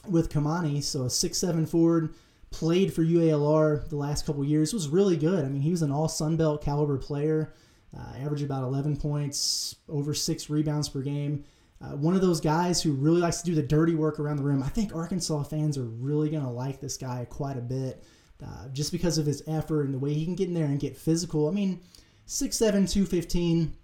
with 0.08 0.30
Kamani, 0.30 0.84
so 0.84 1.04
a 1.04 1.10
six-seven 1.10 1.66
forward, 1.66 2.14
played 2.52 2.93
for 2.93 3.04
UALR 3.04 3.88
the 3.89 3.95
last 3.95 4.26
couple 4.26 4.43
years, 4.43 4.74
was 4.74 4.88
really 4.88 5.18
good. 5.18 5.43
I 5.43 5.50
mean, 5.50 5.62
he 5.62 5.72
was 5.72 5.82
an 5.82 5.91
all 5.91 6.08
Sun 6.08 6.38
Belt 6.38 6.62
caliber 6.62 6.98
player, 6.98 7.54
uh, 7.98 8.18
averaged 8.18 8.43
about 8.43 8.64
11 8.64 8.98
points, 8.98 9.76
over 9.89 10.14
six 10.14 10.50
rebounds 10.50 10.89
per 10.89 11.02
game. 11.02 11.45
Uh, 11.80 11.96
one 11.96 12.16
of 12.16 12.22
those 12.22 12.42
guys 12.42 12.82
who 12.82 12.92
really 12.92 13.22
likes 13.22 13.38
to 13.38 13.46
do 13.46 13.56
the 13.56 13.62
dirty 13.62 13.94
work 13.94 14.20
around 14.20 14.38
the 14.38 14.44
rim. 14.44 14.64
I 14.64 14.70
think 14.70 14.96
Arkansas 14.96 15.44
fans 15.44 15.78
are 15.78 15.86
really 15.86 16.30
going 16.30 16.44
to 16.44 16.50
like 16.50 16.80
this 16.80 16.98
guy 16.98 17.26
quite 17.30 17.58
a 17.58 17.62
bit 17.62 18.04
uh, 18.44 18.68
just 18.70 18.92
because 18.92 19.18
of 19.18 19.26
his 19.26 19.44
effort 19.48 19.84
and 19.84 19.94
the 19.94 20.00
way 20.00 20.14
he 20.14 20.26
can 20.26 20.36
get 20.36 20.48
in 20.48 20.54
there 20.54 20.66
and 20.66 20.80
get 20.80 20.98
physical. 20.98 21.48
I 21.48 21.52
mean, 21.52 21.82
6'7, 22.28 22.92
215, 22.92 23.76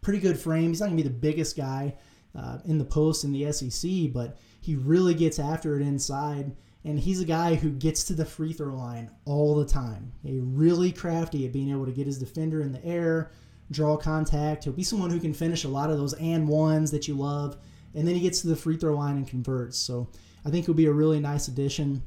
pretty 0.00 0.18
good 0.18 0.38
frame. 0.38 0.68
He's 0.68 0.80
not 0.80 0.86
going 0.86 0.96
to 0.96 1.02
be 1.02 1.08
the 1.08 1.14
biggest 1.14 1.56
guy 1.56 1.94
uh, 2.34 2.58
in 2.64 2.78
the 2.78 2.84
post 2.84 3.24
in 3.24 3.32
the 3.32 3.52
SEC, 3.52 4.12
but 4.12 4.38
he 4.60 4.76
really 4.76 5.14
gets 5.14 5.38
after 5.38 5.78
it 5.78 5.82
inside. 5.82 6.56
And 6.84 7.00
he's 7.00 7.20
a 7.20 7.26
guy 7.26 7.56
who 7.56 7.70
gets 7.70 8.04
to 8.04 8.14
the 8.14 8.24
free 8.24 8.52
throw 8.52 8.74
line 8.74 9.10
all 9.24 9.56
the 9.56 9.64
time. 9.64 10.12
A 10.24 10.38
really 10.38 10.92
crafty 10.92 11.44
at 11.44 11.52
being 11.52 11.70
able 11.70 11.86
to 11.86 11.92
get 11.92 12.06
his 12.06 12.18
defender 12.18 12.60
in 12.60 12.72
the 12.72 12.84
air, 12.84 13.32
draw 13.70 13.96
contact. 13.96 14.64
He'll 14.64 14.72
be 14.72 14.82
someone 14.82 15.10
who 15.10 15.20
can 15.20 15.34
finish 15.34 15.64
a 15.64 15.68
lot 15.68 15.90
of 15.90 15.98
those 15.98 16.14
and 16.14 16.48
ones 16.48 16.90
that 16.90 17.08
you 17.08 17.14
love. 17.14 17.56
And 17.94 18.06
then 18.06 18.14
he 18.14 18.20
gets 18.20 18.40
to 18.42 18.48
the 18.48 18.56
free 18.56 18.76
throw 18.76 18.94
line 18.94 19.16
and 19.16 19.26
converts. 19.26 19.78
So 19.78 20.08
I 20.44 20.50
think 20.50 20.66
he'll 20.66 20.74
be 20.74 20.86
a 20.86 20.92
really 20.92 21.20
nice 21.20 21.48
addition 21.48 22.02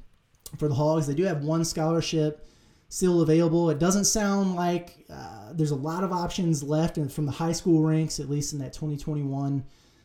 for 0.57 0.67
the 0.67 0.75
Hogs. 0.75 1.07
They 1.07 1.13
do 1.13 1.23
have 1.23 1.43
one 1.43 1.65
scholarship 1.65 2.47
still 2.89 3.21
available. 3.21 3.69
It 3.69 3.79
doesn't 3.79 4.05
sound 4.05 4.55
like 4.55 5.05
uh, 5.09 5.53
there's 5.53 5.71
a 5.71 5.75
lot 5.75 6.03
of 6.03 6.11
options 6.11 6.63
left 6.63 6.97
from 7.11 7.25
the 7.25 7.31
high 7.31 7.51
school 7.51 7.83
ranks, 7.83 8.19
at 8.19 8.29
least 8.29 8.53
in 8.53 8.59
that 8.59 8.73
2021 8.73 9.63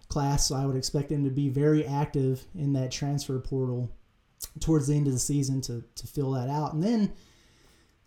class. 0.09 0.48
So 0.48 0.55
I 0.55 0.66
would 0.66 0.76
expect 0.76 1.09
them 1.09 1.24
to 1.24 1.30
be 1.30 1.48
very 1.48 1.86
active 1.86 2.44
in 2.55 2.74
that 2.74 2.92
transfer 2.92 3.38
portal 3.38 3.90
towards 4.61 4.86
the 4.86 4.94
end 4.94 5.07
of 5.07 5.14
the 5.14 5.18
season 5.18 5.61
to, 5.62 5.82
to 5.94 6.07
fill 6.07 6.32
that 6.32 6.48
out. 6.48 6.74
And 6.74 6.82
then 6.82 7.12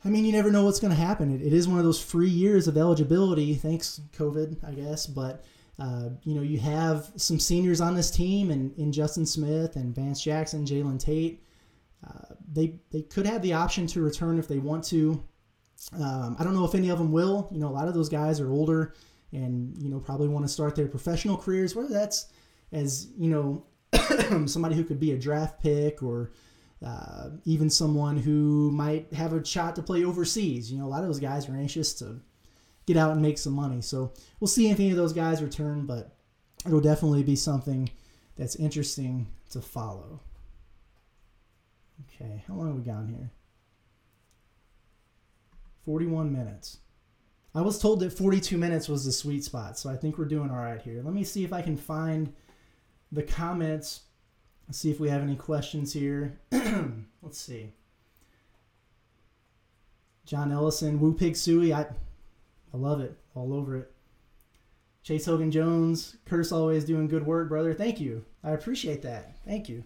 I 0.07 0.09
mean, 0.09 0.23
you 0.23 0.31
never 0.31 0.49
know 0.49 0.63
what's 0.63 0.79
going 0.79 0.95
to 0.95 0.99
happen. 0.99 1.35
It, 1.35 1.45
it 1.45 1.51
is 1.51 1.67
one 1.67 1.79
of 1.79 1.83
those 1.83 2.01
free 2.01 2.29
years 2.29 2.69
of 2.69 2.77
eligibility, 2.77 3.55
thanks 3.55 3.99
COVID, 4.17 4.65
I 4.65 4.71
guess. 4.71 5.05
But 5.05 5.43
uh, 5.77 6.09
you 6.23 6.33
know, 6.33 6.41
you 6.41 6.59
have 6.59 7.11
some 7.17 7.39
seniors 7.39 7.81
on 7.81 7.93
this 7.93 8.09
team, 8.09 8.49
and 8.49 8.73
in 8.79 8.93
Justin 8.93 9.25
Smith 9.25 9.75
and 9.75 9.93
Vance 9.93 10.21
Jackson, 10.21 10.65
Jalen 10.65 10.99
Tate. 10.99 11.43
Uh, 12.07 12.35
they 12.53 12.79
they 12.91 13.01
could 13.01 13.27
have 13.27 13.41
the 13.41 13.53
option 13.53 13.85
to 13.87 14.01
return 14.01 14.39
if 14.39 14.47
they 14.47 14.59
want 14.59 14.83
to. 14.85 15.21
Um, 15.93 16.37
I 16.39 16.43
don't 16.43 16.55
know 16.55 16.63
if 16.63 16.73
any 16.73 16.89
of 16.89 16.97
them 16.97 17.11
will. 17.11 17.49
You 17.51 17.59
know, 17.59 17.67
a 17.67 17.75
lot 17.75 17.89
of 17.89 17.93
those 17.93 18.07
guys 18.07 18.39
are 18.39 18.49
older, 18.49 18.93
and 19.33 19.75
you 19.81 19.89
know 19.89 19.99
probably 19.99 20.29
want 20.29 20.45
to 20.45 20.49
start 20.51 20.73
their 20.73 20.87
professional 20.87 21.35
careers. 21.35 21.75
Whether 21.75 21.93
that's 21.93 22.27
as 22.71 23.09
you 23.17 23.29
know 23.29 23.65
somebody 24.45 24.75
who 24.75 24.85
could 24.85 25.01
be 25.01 25.11
a 25.11 25.17
draft 25.17 25.61
pick 25.61 26.01
or 26.01 26.31
uh, 26.85 27.29
even 27.45 27.69
someone 27.69 28.17
who 28.17 28.71
might 28.71 29.11
have 29.13 29.33
a 29.33 29.43
shot 29.43 29.75
to 29.75 29.81
play 29.81 30.05
overseas. 30.05 30.71
You 30.71 30.79
know, 30.79 30.85
a 30.85 30.87
lot 30.87 31.01
of 31.01 31.07
those 31.07 31.19
guys 31.19 31.49
are 31.49 31.55
anxious 31.55 31.93
to 31.95 32.19
get 32.85 32.97
out 32.97 33.11
and 33.11 33.21
make 33.21 33.37
some 33.37 33.53
money. 33.53 33.81
So 33.81 34.13
we'll 34.39 34.47
see 34.47 34.69
if 34.69 34.79
any 34.79 34.91
of 34.91 34.97
those 34.97 35.13
guys 35.13 35.41
return, 35.41 35.85
but 35.85 36.15
it'll 36.65 36.81
definitely 36.81 37.23
be 37.23 37.35
something 37.35 37.89
that's 38.35 38.55
interesting 38.55 39.27
to 39.51 39.61
follow. 39.61 40.21
Okay, 42.05 42.43
how 42.47 42.53
long 42.53 42.67
have 42.67 42.75
we 42.75 42.83
gone 42.83 43.07
here? 43.07 43.31
41 45.85 46.31
minutes. 46.31 46.77
I 47.55 47.61
was 47.61 47.79
told 47.79 48.01
that 48.01 48.13
42 48.13 48.57
minutes 48.57 48.87
was 48.87 49.03
the 49.03 49.11
sweet 49.11 49.43
spot, 49.43 49.79
so 49.79 49.89
I 49.89 49.95
think 49.95 50.17
we're 50.17 50.25
doing 50.25 50.51
all 50.51 50.57
right 50.57 50.81
here. 50.81 51.01
Let 51.03 51.13
me 51.13 51.23
see 51.23 51.43
if 51.43 51.53
I 51.53 51.61
can 51.61 51.75
find 51.75 52.33
the 53.11 53.23
comments 53.23 54.01
Let's 54.67 54.79
see 54.79 54.91
if 54.91 54.99
we 54.99 55.09
have 55.09 55.21
any 55.21 55.35
questions 55.35 55.93
here. 55.93 56.39
Let's 56.51 57.39
see. 57.39 57.71
John 60.25 60.51
Ellison, 60.51 60.99
Woo 60.99 61.13
Pig 61.13 61.33
Sooie, 61.33 61.73
I, 61.73 61.87
I 62.73 62.77
love 62.77 62.99
it. 62.99 63.17
All 63.33 63.53
over 63.53 63.77
it. 63.77 63.91
Chase 65.03 65.25
Hogan 65.25 65.51
Jones, 65.51 66.17
Curtis 66.25 66.51
always 66.51 66.83
doing 66.83 67.07
good 67.07 67.25
work, 67.25 67.47
brother. 67.47 67.73
Thank 67.73 68.01
you. 68.01 68.25
I 68.43 68.51
appreciate 68.51 69.03
that. 69.03 69.37
Thank 69.45 69.69
you. 69.69 69.85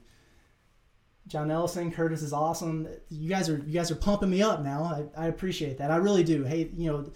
John 1.27 1.51
Ellison, 1.51 1.91
Curtis 1.91 2.23
is 2.23 2.33
awesome. 2.33 2.87
You 3.09 3.29
guys 3.29 3.47
are 3.47 3.57
you 3.57 3.73
guys 3.73 3.91
are 3.91 3.95
pumping 3.95 4.31
me 4.31 4.41
up 4.41 4.63
now. 4.63 4.83
I, 5.15 5.25
I 5.25 5.27
appreciate 5.27 5.77
that. 5.77 5.91
I 5.91 5.97
really 5.97 6.23
do. 6.23 6.43
Hey, 6.43 6.71
you 6.75 6.91
know, 6.91 7.11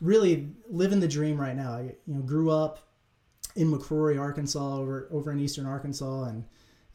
really 0.00 0.48
living 0.70 1.00
the 1.00 1.06
dream 1.06 1.38
right 1.38 1.54
now. 1.54 1.72
I 1.72 1.82
you 2.06 2.14
know 2.14 2.22
grew 2.22 2.50
up 2.50 2.78
in 3.56 3.70
McCrory, 3.70 4.18
Arkansas, 4.18 4.78
over 4.78 5.06
over 5.10 5.30
in 5.30 5.38
Eastern 5.38 5.66
Arkansas, 5.66 6.24
and 6.24 6.44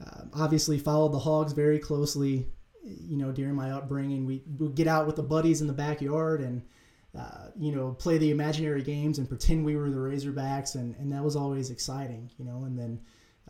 uh, 0.03 0.21
obviously, 0.33 0.77
followed 0.77 1.13
the 1.13 1.19
Hogs 1.19 1.53
very 1.53 1.79
closely. 1.79 2.47
You 2.83 3.17
know, 3.17 3.31
during 3.31 3.55
my 3.55 3.71
upbringing, 3.71 4.25
we 4.25 4.43
would 4.59 4.75
get 4.75 4.87
out 4.87 5.07
with 5.07 5.15
the 5.15 5.23
buddies 5.23 5.61
in 5.61 5.67
the 5.67 5.73
backyard 5.73 6.41
and 6.41 6.61
uh, 7.17 7.47
you 7.57 7.73
know 7.73 7.91
play 7.93 8.17
the 8.17 8.31
imaginary 8.31 8.83
games 8.83 9.17
and 9.17 9.29
pretend 9.29 9.63
we 9.63 9.75
were 9.75 9.89
the 9.89 9.95
Razorbacks, 9.95 10.75
and 10.75 10.95
and 10.97 11.11
that 11.11 11.23
was 11.23 11.35
always 11.35 11.71
exciting. 11.71 12.29
You 12.37 12.45
know, 12.45 12.65
and 12.65 12.77
then 12.77 12.99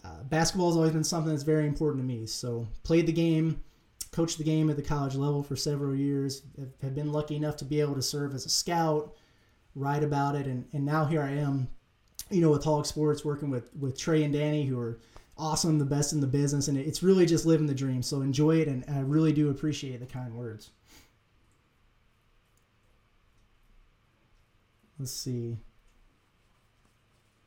uh, 0.03 0.23
basketball 0.23 0.67
has 0.67 0.77
always 0.77 0.91
been 0.91 1.03
something 1.03 1.31
that's 1.31 1.43
very 1.43 1.67
important 1.67 2.03
to 2.03 2.07
me. 2.07 2.25
So 2.27 2.67
played 2.83 3.07
the 3.07 3.13
game, 3.13 3.63
coached 4.11 4.37
the 4.37 4.43
game 4.43 4.69
at 4.69 4.75
the 4.75 4.81
college 4.83 5.15
level 5.15 5.41
for 5.41 5.55
several 5.55 5.95
years. 5.95 6.43
Have 6.81 6.95
been 6.95 7.11
lucky 7.11 7.35
enough 7.35 7.57
to 7.57 7.65
be 7.65 7.81
able 7.81 7.95
to 7.95 8.01
serve 8.01 8.35
as 8.35 8.45
a 8.45 8.49
scout, 8.49 9.15
write 9.73 10.03
about 10.03 10.35
it, 10.35 10.45
and 10.45 10.65
and 10.73 10.85
now 10.85 11.05
here 11.05 11.23
I 11.23 11.31
am. 11.31 11.67
You 12.29 12.41
know, 12.41 12.51
with 12.51 12.63
Hog 12.63 12.85
Sports, 12.85 13.25
working 13.25 13.49
with 13.49 13.75
with 13.75 13.97
Trey 13.97 14.23
and 14.23 14.33
Danny, 14.33 14.65
who 14.65 14.79
are 14.79 14.99
awesome, 15.37 15.79
the 15.79 15.85
best 15.85 16.13
in 16.13 16.21
the 16.21 16.27
business, 16.27 16.67
and 16.67 16.77
it's 16.77 17.03
really 17.03 17.25
just 17.25 17.45
living 17.45 17.67
the 17.67 17.73
dream. 17.73 18.01
So 18.01 18.21
enjoy 18.21 18.57
it, 18.57 18.67
and 18.67 18.85
I 18.89 18.99
really 18.99 19.33
do 19.33 19.49
appreciate 19.49 19.99
the 19.99 20.05
kind 20.05 20.33
words. 20.33 20.71
Let's 24.97 25.11
see. 25.11 25.57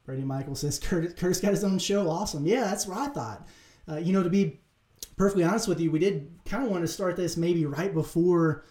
Brady 0.05 0.23
Michael 0.23 0.55
says 0.55 0.79
Curtis, 0.79 1.15
Curtis 1.15 1.41
got 1.41 1.51
his 1.51 1.65
own 1.65 1.79
show. 1.79 2.09
Awesome. 2.09 2.47
Yeah, 2.47 2.65
that's 2.65 2.87
what 2.87 2.99
I 2.99 3.09
thought. 3.09 3.49
Uh, 3.87 3.97
you 3.97 4.13
know, 4.13 4.23
to 4.23 4.31
be 4.31 4.61
perfectly 5.17 5.45
honest 5.45 5.69
with 5.69 5.81
you, 5.81 5.91
we 5.91 5.99
did 5.99 6.31
kind 6.45 6.65
of 6.65 6.71
want 6.71 6.83
to 6.83 6.89
start 6.89 7.17
this 7.17 7.37
maybe 7.37 7.67
right 7.67 7.93
before 7.93 8.65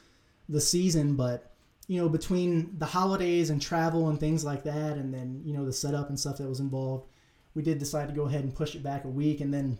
the 0.49 0.61
season, 0.61 1.15
but 1.15 1.53
you 1.87 2.01
know, 2.01 2.09
between 2.09 2.77
the 2.79 2.85
holidays 2.85 3.49
and 3.49 3.61
travel 3.61 4.09
and 4.09 4.19
things 4.19 4.43
like 4.43 4.63
that, 4.63 4.97
and 4.97 5.13
then 5.13 5.41
you 5.45 5.53
know 5.53 5.65
the 5.65 5.73
setup 5.73 6.09
and 6.09 6.19
stuff 6.19 6.37
that 6.37 6.49
was 6.49 6.59
involved, 6.59 7.07
we 7.57 7.63
did 7.63 7.79
decide 7.79 8.07
to 8.07 8.13
go 8.13 8.25
ahead 8.25 8.43
and 8.43 8.53
push 8.53 8.75
it 8.75 8.83
back 8.83 9.03
a 9.03 9.07
week, 9.07 9.41
and 9.41 9.51
then, 9.51 9.79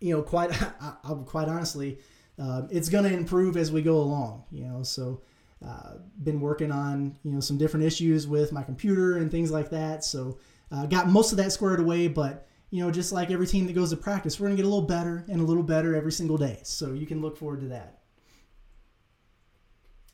you 0.00 0.12
know, 0.12 0.22
quite 0.22 0.50
I, 0.82 0.92
quite 1.24 1.46
honestly, 1.46 1.98
uh, 2.36 2.62
it's 2.68 2.88
going 2.88 3.04
to 3.04 3.16
improve 3.16 3.56
as 3.56 3.70
we 3.70 3.80
go 3.80 3.98
along. 3.98 4.42
You 4.50 4.64
know, 4.64 4.82
so 4.82 5.22
uh, 5.64 5.98
been 6.24 6.40
working 6.40 6.72
on 6.72 7.16
you 7.22 7.32
know 7.32 7.38
some 7.38 7.58
different 7.58 7.86
issues 7.86 8.26
with 8.26 8.50
my 8.50 8.64
computer 8.64 9.18
and 9.18 9.30
things 9.30 9.52
like 9.52 9.70
that. 9.70 10.02
So 10.02 10.38
uh, 10.72 10.86
got 10.86 11.08
most 11.08 11.30
of 11.30 11.38
that 11.38 11.52
squared 11.52 11.78
away, 11.78 12.08
but 12.08 12.48
you 12.70 12.84
know, 12.84 12.90
just 12.90 13.12
like 13.12 13.30
every 13.30 13.46
team 13.46 13.68
that 13.68 13.74
goes 13.74 13.90
to 13.90 13.96
practice, 13.96 14.40
we're 14.40 14.48
going 14.48 14.56
to 14.56 14.62
get 14.62 14.66
a 14.66 14.74
little 14.74 14.88
better 14.88 15.24
and 15.28 15.40
a 15.40 15.44
little 15.44 15.62
better 15.62 15.94
every 15.94 16.10
single 16.10 16.36
day. 16.36 16.58
So 16.64 16.92
you 16.92 17.06
can 17.06 17.22
look 17.22 17.36
forward 17.36 17.60
to 17.60 17.68
that. 17.68 18.00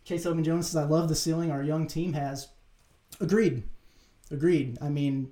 Chase 0.04 0.24
Hogan 0.24 0.44
Jones 0.44 0.68
says, 0.68 0.76
I 0.76 0.84
love 0.84 1.08
the 1.08 1.14
ceiling 1.14 1.50
our 1.50 1.62
young 1.62 1.86
team 1.86 2.12
has. 2.12 2.48
Agreed. 3.18 3.62
Agreed. 4.30 4.76
I 4.82 4.90
mean, 4.90 5.30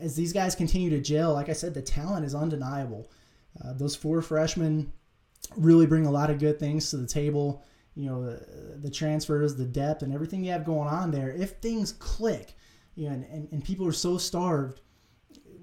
as 0.00 0.16
these 0.16 0.32
guys 0.32 0.54
continue 0.54 0.90
to 0.90 1.00
gel, 1.00 1.32
like 1.32 1.48
I 1.48 1.54
said, 1.54 1.74
the 1.74 1.82
talent 1.82 2.24
is 2.24 2.34
undeniable. 2.34 3.10
Uh, 3.64 3.72
those 3.72 3.96
four 3.96 4.20
freshmen 4.22 4.92
really 5.56 5.86
bring 5.86 6.06
a 6.06 6.10
lot 6.10 6.30
of 6.30 6.38
good 6.38 6.58
things 6.58 6.90
to 6.90 6.96
the 6.96 7.06
table. 7.06 7.62
You 7.94 8.10
know, 8.10 8.24
the, 8.24 8.78
the 8.82 8.90
transfers, 8.90 9.56
the 9.56 9.64
depth, 9.64 10.02
and 10.02 10.12
everything 10.12 10.44
you 10.44 10.52
have 10.52 10.64
going 10.66 10.88
on 10.88 11.10
there. 11.10 11.30
If 11.30 11.52
things 11.58 11.92
click, 11.92 12.54
you 12.94 13.06
know, 13.06 13.14
and, 13.14 13.24
and, 13.24 13.48
and 13.52 13.64
people 13.64 13.86
are 13.86 13.92
so 13.92 14.18
starved, 14.18 14.82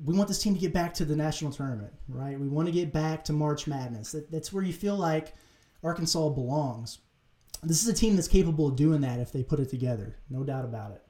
we 0.03 0.15
want 0.15 0.27
this 0.27 0.41
team 0.41 0.53
to 0.53 0.59
get 0.59 0.73
back 0.73 0.93
to 0.95 1.05
the 1.05 1.15
national 1.15 1.51
tournament, 1.51 1.93
right? 2.07 2.39
We 2.39 2.47
want 2.47 2.67
to 2.67 2.71
get 2.71 2.91
back 2.91 3.23
to 3.25 3.33
March 3.33 3.67
Madness. 3.67 4.11
That, 4.11 4.31
that's 4.31 4.51
where 4.51 4.63
you 4.63 4.73
feel 4.73 4.97
like 4.97 5.33
Arkansas 5.83 6.29
belongs. 6.29 6.99
This 7.61 7.81
is 7.81 7.87
a 7.87 7.93
team 7.93 8.15
that's 8.15 8.27
capable 8.27 8.67
of 8.67 8.75
doing 8.75 9.01
that 9.01 9.19
if 9.19 9.31
they 9.31 9.43
put 9.43 9.59
it 9.59 9.69
together, 9.69 10.17
no 10.29 10.43
doubt 10.43 10.65
about 10.65 10.91
it. 10.91 11.03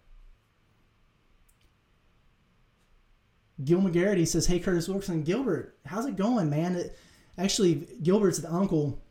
Gil 3.64 3.82
McGarity 3.82 4.28
says, 4.28 4.48
"Hey 4.48 4.60
Curtis 4.60 4.88
Wilkerson, 4.88 5.24
Gilbert, 5.24 5.78
how's 5.86 6.06
it 6.06 6.16
going, 6.16 6.50
man?" 6.50 6.76
It, 6.76 6.98
actually, 7.38 7.88
Gilbert's 8.02 8.40
the 8.40 8.52
uncle 8.52 9.02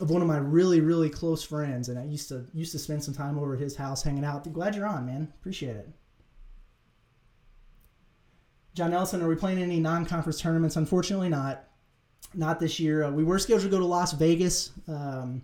of 0.00 0.10
one 0.10 0.22
of 0.22 0.28
my 0.28 0.36
really 0.36 0.80
really 0.80 1.08
close 1.08 1.42
friends, 1.42 1.88
and 1.88 1.98
I 1.98 2.04
used 2.04 2.28
to 2.28 2.46
used 2.52 2.72
to 2.72 2.78
spend 2.78 3.02
some 3.02 3.14
time 3.14 3.38
over 3.38 3.54
at 3.54 3.60
his 3.60 3.76
house 3.76 4.02
hanging 4.02 4.24
out. 4.24 4.50
Glad 4.52 4.74
you're 4.74 4.86
on, 4.86 5.06
man. 5.06 5.32
Appreciate 5.40 5.76
it. 5.76 5.88
John 8.74 8.92
Nelson, 8.92 9.20
are 9.22 9.28
we 9.28 9.34
playing 9.34 9.58
any 9.58 9.80
non-conference 9.80 10.40
tournaments? 10.40 10.76
Unfortunately, 10.76 11.28
not. 11.28 11.64
Not 12.34 12.60
this 12.60 12.78
year. 12.78 13.02
Uh, 13.02 13.10
we 13.10 13.24
were 13.24 13.40
scheduled 13.40 13.64
to 13.64 13.68
go 13.68 13.80
to 13.80 13.84
Las 13.84 14.12
Vegas. 14.12 14.70
Um, 14.86 15.42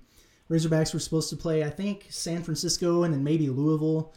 Razorbacks 0.49 0.95
were 0.95 1.01
supposed 1.01 1.31
to 1.31 1.37
play, 1.37 1.65
I 1.65 1.71
think, 1.71 2.07
San 2.11 2.45
Francisco 2.45 3.03
and 3.03 3.13
then 3.13 3.25
maybe 3.25 3.49
Louisville. 3.49 4.15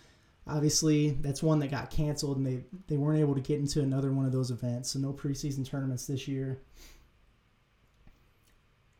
Obviously, 0.49 1.11
that's 1.21 1.43
one 1.43 1.59
that 1.59 1.71
got 1.71 1.89
canceled, 1.89 2.37
and 2.37 2.45
they, 2.45 2.63
they 2.87 2.97
weren't 2.97 3.19
able 3.19 3.35
to 3.35 3.41
get 3.41 3.59
into 3.59 3.81
another 3.81 4.11
one 4.11 4.25
of 4.25 4.31
those 4.31 4.51
events. 4.51 4.91
So 4.91 4.99
no 4.99 5.13
preseason 5.13 5.65
tournaments 5.65 6.07
this 6.07 6.27
year. 6.27 6.61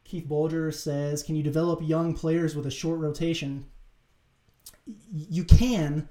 Keith 0.04 0.28
Bolger 0.28 0.74
says, 0.74 1.24
"Can 1.24 1.36
you 1.36 1.44
develop 1.44 1.82
young 1.82 2.14
players 2.14 2.56
with 2.56 2.66
a 2.66 2.72
short 2.72 3.00
rotation?" 3.00 3.66
You 5.12 5.44
can. 5.44 6.08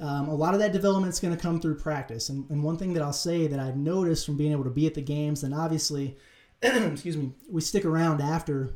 Um, 0.00 0.28
a 0.28 0.34
lot 0.34 0.54
of 0.54 0.60
that 0.60 0.72
development 0.72 1.12
is 1.12 1.20
going 1.20 1.36
to 1.36 1.40
come 1.40 1.60
through 1.60 1.76
practice. 1.76 2.28
And, 2.28 2.48
and 2.50 2.64
one 2.64 2.76
thing 2.76 2.92
that 2.94 3.02
I'll 3.02 3.12
say 3.12 3.46
that 3.46 3.60
I've 3.60 3.76
noticed 3.76 4.26
from 4.26 4.36
being 4.36 4.50
able 4.50 4.64
to 4.64 4.70
be 4.70 4.86
at 4.86 4.94
the 4.94 5.02
games, 5.02 5.44
and 5.44 5.54
obviously, 5.54 6.16
excuse 6.62 7.16
me, 7.16 7.32
we 7.48 7.60
stick 7.60 7.84
around 7.84 8.20
after 8.20 8.72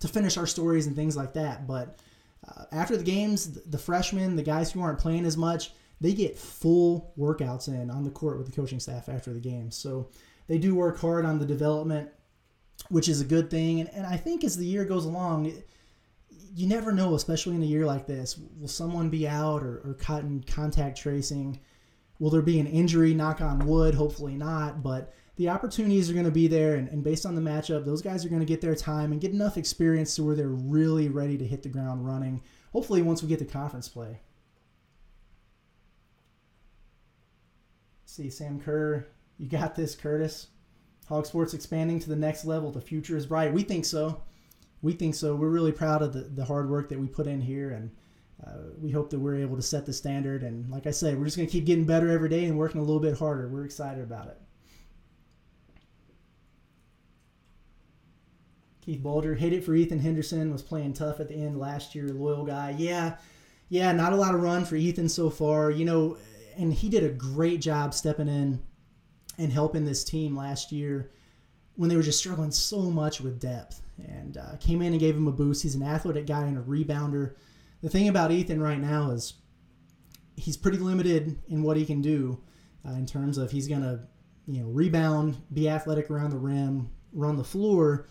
to 0.00 0.08
finish 0.08 0.36
our 0.36 0.46
stories 0.46 0.86
and 0.86 0.96
things 0.96 1.16
like 1.16 1.34
that. 1.34 1.66
But 1.66 1.98
uh, 2.48 2.64
after 2.72 2.96
the 2.96 3.04
games, 3.04 3.60
the, 3.62 3.78
freshmen, 3.78 4.36
the 4.36 4.42
guys 4.42 4.70
who 4.70 4.80
aren't 4.80 4.98
playing 4.98 5.24
as 5.24 5.36
much, 5.36 5.72
they 6.00 6.12
get 6.12 6.38
full 6.38 7.12
workouts 7.18 7.68
in 7.68 7.90
on 7.90 8.04
the 8.04 8.10
court 8.10 8.38
with 8.38 8.46
the 8.46 8.52
coaching 8.52 8.80
staff 8.80 9.08
after 9.08 9.32
the 9.32 9.40
game. 9.40 9.70
So 9.70 10.10
they 10.46 10.58
do 10.58 10.74
work 10.74 10.98
hard 10.98 11.24
on 11.24 11.38
the 11.38 11.46
development, 11.46 12.10
which 12.88 13.08
is 13.08 13.20
a 13.20 13.24
good 13.24 13.50
thing. 13.50 13.80
And, 13.80 13.90
and 13.94 14.06
I 14.06 14.16
think 14.16 14.44
as 14.44 14.56
the 14.56 14.66
year 14.66 14.84
goes 14.84 15.06
along, 15.06 15.52
you 16.54 16.66
never 16.66 16.92
know, 16.92 17.14
especially 17.14 17.54
in 17.54 17.62
a 17.62 17.66
year 17.66 17.84
like 17.84 18.06
this. 18.06 18.38
Will 18.58 18.68
someone 18.68 19.10
be 19.10 19.26
out 19.26 19.62
or, 19.62 19.82
or 19.84 19.96
caught 19.98 20.22
in 20.22 20.42
contact 20.42 20.98
tracing? 20.98 21.60
Will 22.18 22.30
there 22.30 22.42
be 22.42 22.60
an 22.60 22.66
injury? 22.66 23.12
Knock 23.14 23.40
on 23.40 23.66
wood, 23.66 23.94
hopefully 23.94 24.34
not. 24.34 24.82
But 24.82 25.14
the 25.36 25.48
opportunities 25.48 26.10
are 26.10 26.14
going 26.14 26.24
to 26.24 26.30
be 26.30 26.48
there, 26.48 26.74
and, 26.74 26.88
and 26.88 27.04
based 27.04 27.26
on 27.26 27.34
the 27.34 27.40
matchup, 27.40 27.84
those 27.84 28.02
guys 28.02 28.24
are 28.24 28.28
going 28.28 28.40
to 28.40 28.46
get 28.46 28.60
their 28.60 28.74
time 28.74 29.12
and 29.12 29.20
get 29.20 29.32
enough 29.32 29.56
experience 29.56 30.14
to 30.16 30.24
where 30.24 30.34
they're 30.34 30.48
really 30.48 31.08
ready 31.08 31.36
to 31.38 31.46
hit 31.46 31.62
the 31.62 31.68
ground 31.68 32.06
running. 32.06 32.42
Hopefully, 32.72 33.02
once 33.02 33.22
we 33.22 33.28
get 33.28 33.38
to 33.38 33.44
conference 33.44 33.88
play. 33.88 34.20
See, 38.04 38.30
Sam 38.30 38.60
Kerr, 38.60 39.06
you 39.38 39.46
got 39.46 39.74
this, 39.74 39.94
Curtis. 39.94 40.48
Hog 41.08 41.26
Sports 41.26 41.54
expanding 41.54 42.00
to 42.00 42.08
the 42.08 42.16
next 42.16 42.44
level. 42.44 42.70
The 42.70 42.80
future 42.80 43.16
is 43.16 43.26
bright. 43.26 43.52
We 43.52 43.62
think 43.62 43.84
so 43.84 44.22
we 44.82 44.92
think 44.92 45.14
so. 45.14 45.34
We're 45.34 45.48
really 45.48 45.72
proud 45.72 46.02
of 46.02 46.12
the, 46.12 46.20
the 46.20 46.44
hard 46.44 46.68
work 46.68 46.88
that 46.90 46.98
we 46.98 47.08
put 47.08 47.26
in 47.26 47.40
here, 47.40 47.70
and 47.70 47.90
uh, 48.46 48.70
we 48.80 48.90
hope 48.90 49.10
that 49.10 49.18
we're 49.18 49.36
able 49.36 49.56
to 49.56 49.62
set 49.62 49.86
the 49.86 49.92
standard. 49.92 50.42
And 50.42 50.70
like 50.70 50.86
I 50.86 50.90
said, 50.90 51.18
we're 51.18 51.24
just 51.24 51.36
going 51.36 51.48
to 51.48 51.52
keep 51.52 51.66
getting 51.66 51.84
better 51.84 52.10
every 52.10 52.28
day 52.28 52.44
and 52.44 52.58
working 52.58 52.80
a 52.80 52.84
little 52.84 53.00
bit 53.00 53.18
harder. 53.18 53.48
We're 53.48 53.64
excited 53.64 54.02
about 54.02 54.28
it. 54.28 54.38
Keith 58.86 59.02
Boulder 59.02 59.34
hit 59.34 59.52
it 59.52 59.64
for 59.64 59.74
Ethan 59.74 59.98
Henderson. 59.98 60.52
Was 60.52 60.62
playing 60.62 60.92
tough 60.92 61.18
at 61.18 61.28
the 61.28 61.34
end 61.34 61.58
last 61.58 61.94
year. 61.94 62.08
Loyal 62.08 62.44
guy. 62.44 62.74
Yeah, 62.78 63.16
yeah. 63.68 63.90
Not 63.90 64.12
a 64.12 64.16
lot 64.16 64.34
of 64.34 64.42
run 64.42 64.64
for 64.64 64.76
Ethan 64.76 65.08
so 65.08 65.28
far. 65.28 65.72
You 65.72 65.84
know, 65.84 66.18
and 66.56 66.72
he 66.72 66.88
did 66.88 67.02
a 67.02 67.08
great 67.08 67.60
job 67.60 67.92
stepping 67.92 68.28
in 68.28 68.62
and 69.38 69.52
helping 69.52 69.84
this 69.84 70.04
team 70.04 70.36
last 70.36 70.70
year 70.70 71.10
when 71.74 71.90
they 71.90 71.96
were 71.96 72.02
just 72.02 72.20
struggling 72.20 72.52
so 72.52 72.82
much 72.82 73.20
with 73.20 73.40
depth 73.40 73.82
and 73.98 74.38
uh, 74.38 74.56
came 74.60 74.82
in 74.82 74.92
and 74.92 75.00
gave 75.00 75.16
him 75.16 75.26
a 75.26 75.32
boost. 75.32 75.62
He's 75.62 75.74
an 75.74 75.82
athletic 75.82 76.26
guy 76.26 76.42
and 76.42 76.56
a 76.56 76.62
rebounder. 76.62 77.34
The 77.82 77.90
thing 77.90 78.08
about 78.08 78.30
Ethan 78.30 78.62
right 78.62 78.80
now 78.80 79.10
is 79.10 79.34
he's 80.36 80.56
pretty 80.56 80.78
limited 80.78 81.38
in 81.48 81.62
what 81.62 81.76
he 81.76 81.84
can 81.84 82.00
do 82.00 82.40
uh, 82.86 82.92
in 82.92 83.04
terms 83.04 83.36
of 83.36 83.50
he's 83.50 83.68
going 83.68 83.82
to, 83.82 84.00
you 84.46 84.62
know, 84.62 84.68
rebound, 84.68 85.36
be 85.52 85.68
athletic 85.68 86.10
around 86.10 86.30
the 86.30 86.38
rim, 86.38 86.88
run 87.12 87.36
the 87.36 87.44
floor. 87.44 88.06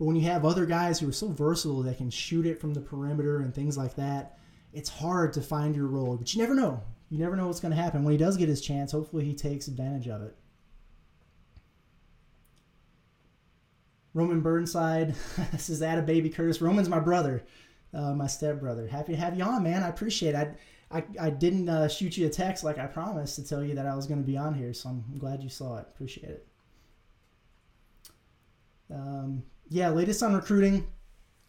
But 0.00 0.06
when 0.06 0.16
you 0.16 0.22
have 0.22 0.46
other 0.46 0.64
guys 0.64 0.98
who 0.98 1.10
are 1.10 1.12
so 1.12 1.28
versatile 1.28 1.82
that 1.82 1.98
can 1.98 2.08
shoot 2.08 2.46
it 2.46 2.58
from 2.58 2.72
the 2.72 2.80
perimeter 2.80 3.40
and 3.40 3.54
things 3.54 3.76
like 3.76 3.96
that, 3.96 4.38
it's 4.72 4.88
hard 4.88 5.34
to 5.34 5.42
find 5.42 5.76
your 5.76 5.88
role. 5.88 6.16
But 6.16 6.32
you 6.32 6.40
never 6.40 6.54
know. 6.54 6.82
You 7.10 7.18
never 7.18 7.36
know 7.36 7.46
what's 7.46 7.60
going 7.60 7.76
to 7.76 7.80
happen. 7.80 8.02
When 8.02 8.12
he 8.12 8.16
does 8.16 8.38
get 8.38 8.48
his 8.48 8.62
chance, 8.62 8.92
hopefully 8.92 9.26
he 9.26 9.34
takes 9.34 9.68
advantage 9.68 10.08
of 10.08 10.22
it. 10.22 10.34
Roman 14.14 14.40
Burnside 14.40 15.14
this 15.52 15.68
is 15.68 15.82
a 15.82 16.00
Baby 16.00 16.30
Curtis. 16.30 16.62
Roman's 16.62 16.88
my 16.88 16.98
brother, 16.98 17.44
uh, 17.92 18.14
my 18.14 18.26
stepbrother. 18.26 18.86
Happy 18.86 19.12
to 19.12 19.18
have 19.18 19.36
you 19.36 19.44
on, 19.44 19.62
man. 19.62 19.82
I 19.82 19.88
appreciate 19.88 20.34
it. 20.34 20.56
I, 20.90 20.98
I, 20.98 21.04
I 21.26 21.28
didn't 21.28 21.68
uh, 21.68 21.88
shoot 21.88 22.16
you 22.16 22.26
a 22.26 22.30
text 22.30 22.64
like 22.64 22.78
I 22.78 22.86
promised 22.86 23.36
to 23.36 23.44
tell 23.44 23.62
you 23.62 23.74
that 23.74 23.84
I 23.84 23.94
was 23.94 24.06
going 24.06 24.22
to 24.22 24.26
be 24.26 24.38
on 24.38 24.54
here, 24.54 24.72
so 24.72 24.88
I'm 24.88 25.18
glad 25.18 25.42
you 25.42 25.50
saw 25.50 25.76
it. 25.76 25.86
Appreciate 25.94 26.30
it. 26.30 26.46
Um, 28.90 29.42
yeah, 29.70 29.88
latest 29.88 30.22
on 30.22 30.34
recruiting. 30.34 30.86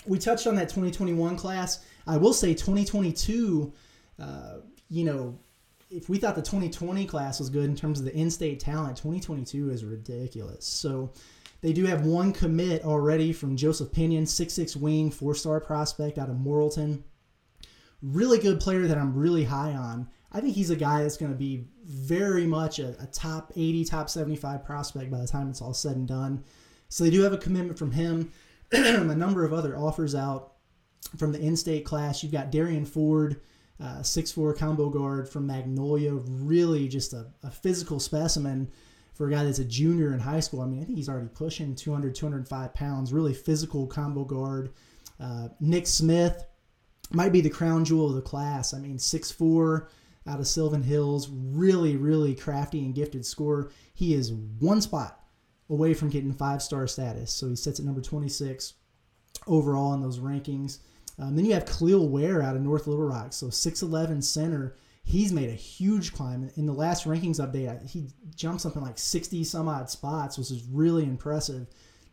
We 0.06 0.18
touched 0.18 0.48
on 0.48 0.56
that 0.56 0.70
2021 0.70 1.36
class. 1.36 1.84
I 2.08 2.18
will 2.18 2.34
say 2.34 2.54
2022, 2.54 3.74
uh, 4.20 4.58
you 4.90 5.04
know, 5.04 5.38
if 5.90 6.08
we 6.08 6.18
thought 6.18 6.36
the 6.36 6.42
2020 6.42 7.06
class 7.06 7.40
was 7.40 7.50
good 7.50 7.66
in 7.66 7.76
terms 7.76 8.00
of 8.00 8.06
the 8.06 8.16
in-state 8.16 8.60
talent, 8.60 8.96
2022 8.96 9.70
is 9.72 9.84
ridiculous. 9.84 10.66
So 10.66 11.12
they 11.62 11.74
do 11.74 11.86
have 11.86 12.06
one 12.06 12.32
commit 12.32 12.86
already 12.86 13.34
from 13.34 13.58
Joseph 13.58 13.92
Pinion, 13.92 14.26
six-six 14.26 14.76
wing, 14.76 15.12
four 15.12 15.36
star 15.36 15.60
prospect 15.60 16.18
out 16.18 16.30
of 16.30 16.38
Morrilton. 16.38 17.04
Really 18.02 18.40
good 18.40 18.60
player 18.60 18.88
that 18.88 18.98
I'm 18.98 19.14
really 19.14 19.44
high 19.44 19.74
on. 19.74 20.08
I 20.32 20.40
think 20.40 20.56
he's 20.56 20.70
a 20.70 20.76
guy 20.76 21.04
that's 21.04 21.18
going 21.18 21.32
to 21.32 21.38
be 21.38 21.66
very 21.86 22.48
much 22.48 22.80
a, 22.80 22.96
a, 23.02 23.06
top 23.08 23.52
80, 23.56 23.86
top 23.86 24.10
75 24.10 24.64
prospect 24.64 25.12
by 25.12 25.20
the 25.20 25.28
time 25.28 25.50
it's 25.50 25.62
all 25.62 25.74
said 25.74 25.98
and 25.98 26.08
done. 26.08 26.44
So 26.92 27.04
they 27.04 27.10
do 27.10 27.22
have 27.22 27.34
a 27.34 27.38
commitment 27.38 27.80
from 27.80 27.92
him. 27.92 28.32
a 28.72 29.04
number 29.04 29.44
of 29.46 29.54
other 29.54 29.78
offers 29.78 30.14
out 30.14 30.54
from 31.18 31.32
the 31.32 31.40
in 31.40 31.56
state 31.56 31.86
class. 31.86 32.22
You've 32.22 32.32
got 32.32 32.52
Derrian 32.52 32.88
Ford, 32.88 33.42
uh, 33.80 34.00
6'4 34.00 34.58
combo 34.58 34.90
guard 34.90 35.28
from 35.28 35.48
Magnolia, 35.48 36.14
really 36.14 36.88
just 36.88 37.14
a, 37.14 37.28
a 37.44 37.50
physical 37.50 38.00
specimen 38.00 38.70
for 39.14 39.28
a 39.28 39.32
guy 39.32 39.44
that's 39.44 39.60
a 39.60 39.66
junior 39.66 40.14
in 40.14 40.20
high 40.20 40.40
school, 40.40 40.62
I 40.62 40.66
mean, 40.66 40.82
I 40.82 40.84
think 40.84 40.98
he's 40.98 41.10
already 41.10 41.28
pushing 41.28 41.76
200, 41.76 42.16
205 42.16 42.74
pounds, 42.74 43.14
really 43.14 43.34
physical 43.34 43.86
combo 43.86 44.24
guard. 44.24 44.72
Uh, 45.20 45.50
Nick 45.60 45.86
Smith 45.86 46.46
might 47.12 47.32
be 47.32 47.42
the 47.42 47.50
crown 47.50 47.86
jewel 47.86 48.10
of 48.10 48.16
the 48.16 48.22
class. 48.22 48.74
I 48.74 48.80
mean, 48.80 48.98
6'4 48.98 49.88
out 50.28 50.40
of 50.40 50.48
Sylvan 50.48 50.82
Hills, 50.82 51.30
really, 51.30 51.98
really 51.98 52.34
crafty 52.34 52.84
and 52.84 52.96
gifted 52.96 53.26
scorer. 53.26 53.72
He 53.94 54.14
is 54.14 54.32
one 54.32 54.82
spot 54.82 55.21
away 55.72 55.96
from 55.96 56.10
getting 56.10 56.32
five 56.34 56.62
star 56.62 56.86
status. 56.86 57.34
So 57.34 57.50
he 57.50 57.56
sits 57.56 57.80
at 57.80 57.86
number 57.86 58.02
26 58.02 58.76
overall 59.48 59.96
in 59.96 60.02
those 60.02 60.20
rankings. 60.20 60.78
Um, 61.18 61.36
then 61.36 61.46
you 61.46 61.54
have 61.54 61.66
Kel'el 61.66 62.10
Ware 62.10 62.44
out 62.44 62.56
of 62.56 62.62
North 62.62 62.86
Little 62.86 63.06
Rock. 63.06 63.34
So 63.34 63.48
6'11 63.48 64.24
center 64.24 64.76
he's 65.04 65.34
made 65.34 65.50
a 65.50 65.54
huge 65.54 66.14
climb. 66.14 66.50
In 66.56 66.66
the 66.66 66.74
last 66.74 67.06
rankings 67.06 67.40
update, 67.40 67.90
he 67.90 68.08
jumped 68.36 68.62
something 68.62 68.82
like 68.82 68.98
60 68.98 69.44
some 69.44 69.68
odd 69.68 69.90
spots, 69.90 70.38
which 70.38 70.52
is 70.52 70.64
really 70.72 71.04
impressive 71.04 71.68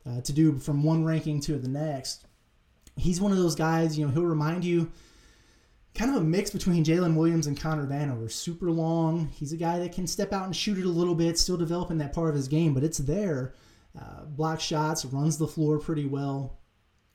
uh, 0.09 0.21
to 0.23 0.33
do 0.33 0.59
from 0.59 0.83
one 0.83 1.05
ranking 1.05 1.41
to 1.43 1.59
the 1.59 1.69
next. 1.69 2.27
He's 2.97 3.21
one 3.21 3.33
of 3.33 3.39
those 3.39 3.55
guys, 3.55 3.97
you 3.97 4.05
know, 4.05 4.13
he'll 4.13 4.25
remind 4.25 4.65
you 4.65 4.91
kind 5.95 6.11
of 6.11 6.23
a 6.23 6.25
mix 6.25 6.51
between 6.51 6.85
Jaylin 6.85 7.17
Williams 7.17 7.47
and 7.47 7.61
Connor 7.61 7.87
Vanover. 7.87 8.31
Super 8.31 8.71
long. 8.71 9.29
He's 9.35 9.53
a 9.53 9.57
guy 9.57 9.79
that 9.79 9.93
can 9.93 10.07
step 10.07 10.33
out 10.33 10.45
and 10.45 10.55
shoot 10.55 10.79
it 10.79 10.85
a 10.85 10.89
little 10.89 11.15
bit, 11.15 11.39
still 11.39 11.57
developing 11.57 11.99
that 11.99 12.13
part 12.13 12.31
of 12.31 12.37
his 12.37 12.49
game, 12.49 12.75
but 12.75 12.85
it's 12.85 12.99
there. 12.99 13.55
Uh, 13.99 14.25
block 14.25 14.61
shots, 14.61 15.05
runs 15.05 15.39
the 15.39 15.49
floor 15.49 15.79
pretty 15.79 16.07
well. 16.07 16.59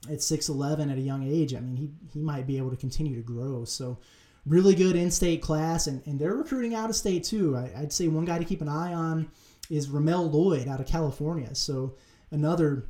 At 0.09 0.17
6'11 0.17 0.91
at 0.91 0.97
a 0.97 1.01
young 1.01 1.23
age, 1.23 1.55
I 1.55 1.61
mean, 1.61 1.77
he, 1.77 1.89
he 2.11 2.19
might 2.19 2.45
be 2.45 2.57
able 2.57 2.71
to 2.71 2.75
continue 2.75 3.15
to 3.15 3.21
grow. 3.21 3.63
So, 3.63 3.99
really 4.45 4.75
good 4.75 4.95
in-state 4.95 5.41
class, 5.41 5.87
and, 5.87 6.05
and 6.05 6.19
they're 6.19 6.35
recruiting 6.35 6.75
out 6.75 6.89
of 6.89 6.95
state 6.95 7.23
too. 7.23 7.55
I, 7.55 7.79
would 7.79 7.93
say 7.93 8.07
one 8.07 8.25
guy 8.25 8.37
to 8.37 8.45
keep 8.45 8.61
an 8.61 8.67
eye 8.67 8.93
on 8.93 9.31
is 9.69 9.89
Ramel 9.89 10.29
Lloyd 10.29 10.67
out 10.67 10.79
of 10.79 10.87
California. 10.87 11.53
So 11.55 11.95
another 12.31 12.87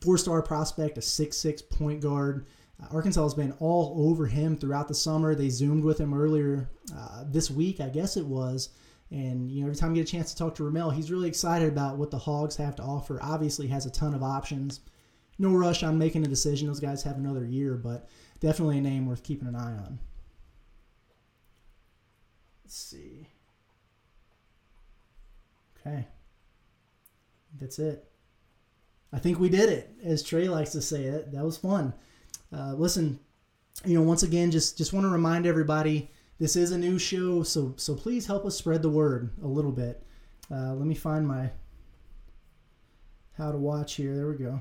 four-star 0.00 0.42
prospect, 0.42 0.98
a 0.98 1.02
six-six 1.02 1.62
point 1.62 2.00
guard. 2.00 2.46
Arkansas 2.90 3.22
has 3.22 3.34
been 3.34 3.54
all 3.60 3.94
over 4.10 4.26
him 4.26 4.56
throughout 4.56 4.88
the 4.88 4.94
summer. 4.94 5.34
They 5.34 5.48
zoomed 5.48 5.84
with 5.84 5.98
him 5.98 6.14
earlier 6.14 6.68
uh, 6.96 7.24
this 7.26 7.50
week, 7.50 7.80
I 7.80 7.88
guess 7.88 8.16
it 8.16 8.26
was. 8.26 8.70
And 9.10 9.50
you 9.50 9.60
know, 9.60 9.66
every 9.66 9.76
time 9.76 9.94
you 9.94 10.02
get 10.02 10.08
a 10.08 10.12
chance 10.12 10.32
to 10.32 10.36
talk 10.36 10.54
to 10.56 10.64
Ramel, 10.64 10.90
he's 10.90 11.10
really 11.10 11.28
excited 11.28 11.68
about 11.68 11.98
what 11.98 12.10
the 12.10 12.18
Hogs 12.18 12.56
have 12.56 12.76
to 12.76 12.82
offer. 12.82 13.18
Obviously, 13.22 13.66
has 13.68 13.84
a 13.84 13.90
ton 13.90 14.14
of 14.14 14.22
options. 14.22 14.80
No 15.38 15.52
rush 15.52 15.82
on 15.82 15.98
making 15.98 16.24
a 16.24 16.28
decision. 16.28 16.68
Those 16.68 16.80
guys 16.80 17.02
have 17.02 17.16
another 17.16 17.44
year, 17.44 17.74
but 17.74 18.08
definitely 18.40 18.78
a 18.78 18.82
name 18.82 19.06
worth 19.06 19.22
keeping 19.22 19.48
an 19.48 19.56
eye 19.56 19.74
on. 19.74 19.98
Let's 22.64 22.76
see. 22.76 23.28
Okay. 25.80 26.06
That's 27.60 27.78
it. 27.78 28.08
I 29.12 29.18
think 29.18 29.38
we 29.38 29.50
did 29.50 29.68
it, 29.68 29.90
as 30.02 30.22
Trey 30.22 30.48
likes 30.48 30.70
to 30.70 30.80
say 30.80 31.04
it. 31.04 31.32
That 31.32 31.44
was 31.44 31.58
fun. 31.58 31.92
Uh, 32.54 32.74
listen, 32.74 33.18
you 33.84 33.94
know, 33.94 34.02
once 34.02 34.22
again, 34.22 34.50
just 34.50 34.76
just 34.76 34.92
want 34.92 35.04
to 35.04 35.10
remind 35.10 35.46
everybody 35.46 36.10
this 36.38 36.56
is 36.56 36.72
a 36.72 36.78
new 36.78 36.98
show, 36.98 37.42
so 37.42 37.74
so 37.76 37.94
please 37.94 38.26
help 38.26 38.44
us 38.44 38.56
spread 38.56 38.82
the 38.82 38.90
word 38.90 39.30
a 39.42 39.46
little 39.46 39.72
bit. 39.72 40.02
Uh, 40.50 40.74
let 40.74 40.86
me 40.86 40.94
find 40.94 41.26
my 41.26 41.50
how 43.38 43.50
to 43.50 43.58
watch 43.58 43.94
here. 43.94 44.14
There 44.14 44.28
we 44.28 44.36
go. 44.36 44.60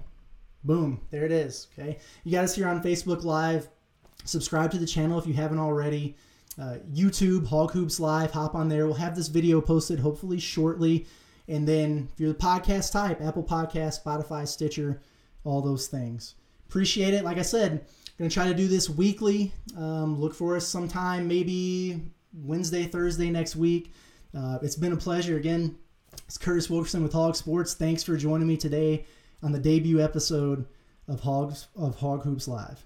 Boom, 0.64 1.02
there 1.10 1.26
it 1.26 1.32
is. 1.32 1.68
Okay, 1.74 1.98
you 2.24 2.32
got 2.32 2.44
us 2.44 2.56
here 2.56 2.68
on 2.68 2.82
Facebook 2.82 3.24
Live. 3.24 3.68
Subscribe 4.24 4.72
to 4.72 4.78
the 4.78 4.86
channel 4.86 5.18
if 5.18 5.26
you 5.26 5.34
haven't 5.34 5.60
already 5.60 6.16
uh, 6.60 6.78
YouTube, 6.94 7.48
Hog 7.48 7.72
Hoops 7.72 8.00
Live. 8.00 8.32
Hop 8.32 8.56
on 8.56 8.70
there. 8.70 8.86
We'll 8.86 8.96
have 8.96 9.16
this 9.16 9.28
video 9.28 9.62
posted 9.62 10.00
hopefully 10.00 10.40
shortly. 10.40 11.08
And 11.48 11.68
then 11.68 12.10
if 12.14 12.20
you're 12.20 12.34
the 12.34 12.40
podcast 12.40 12.92
type, 12.92 13.22
Apple 13.22 13.44
Podcast, 13.44 14.04
Spotify, 14.04 14.48
Stitcher, 14.48 15.02
all 15.44 15.62
those 15.62 15.88
things. 15.88 16.36
Appreciate 16.72 17.14
it. 17.14 17.26
Like 17.26 17.38
I 17.38 17.42
said, 17.42 17.86
gonna 18.18 18.30
try 18.30 18.48
to 18.48 18.54
do 18.54 18.70
this 18.70 18.90
weekly. 18.90 19.52
Um, 19.76 20.18
look 20.18 20.34
for 20.34 20.56
us 20.56 20.66
sometime, 20.66 21.28
maybe 21.28 22.02
Wednesday, 22.34 22.84
Thursday 22.86 23.30
next 23.30 23.58
week. 23.58 23.92
Uh, 24.34 24.58
it's 24.62 24.78
been 24.78 24.94
a 24.94 24.98
pleasure 24.98 25.36
again. 25.36 25.76
It's 26.28 26.38
Curtis 26.38 26.70
Wilkerson 26.70 27.04
with 27.04 27.12
Hog 27.12 27.36
Sports. 27.36 27.74
Thanks 27.74 28.04
for 28.04 28.16
joining 28.16 28.48
me 28.48 28.56
today 28.56 29.06
on 29.44 29.52
the 29.52 29.60
debut 29.60 30.02
episode 30.02 30.66
of 31.10 31.20
Hogs 31.20 31.68
of 31.76 31.96
Hog 31.96 32.24
Hoops 32.24 32.48
Live. 32.48 32.86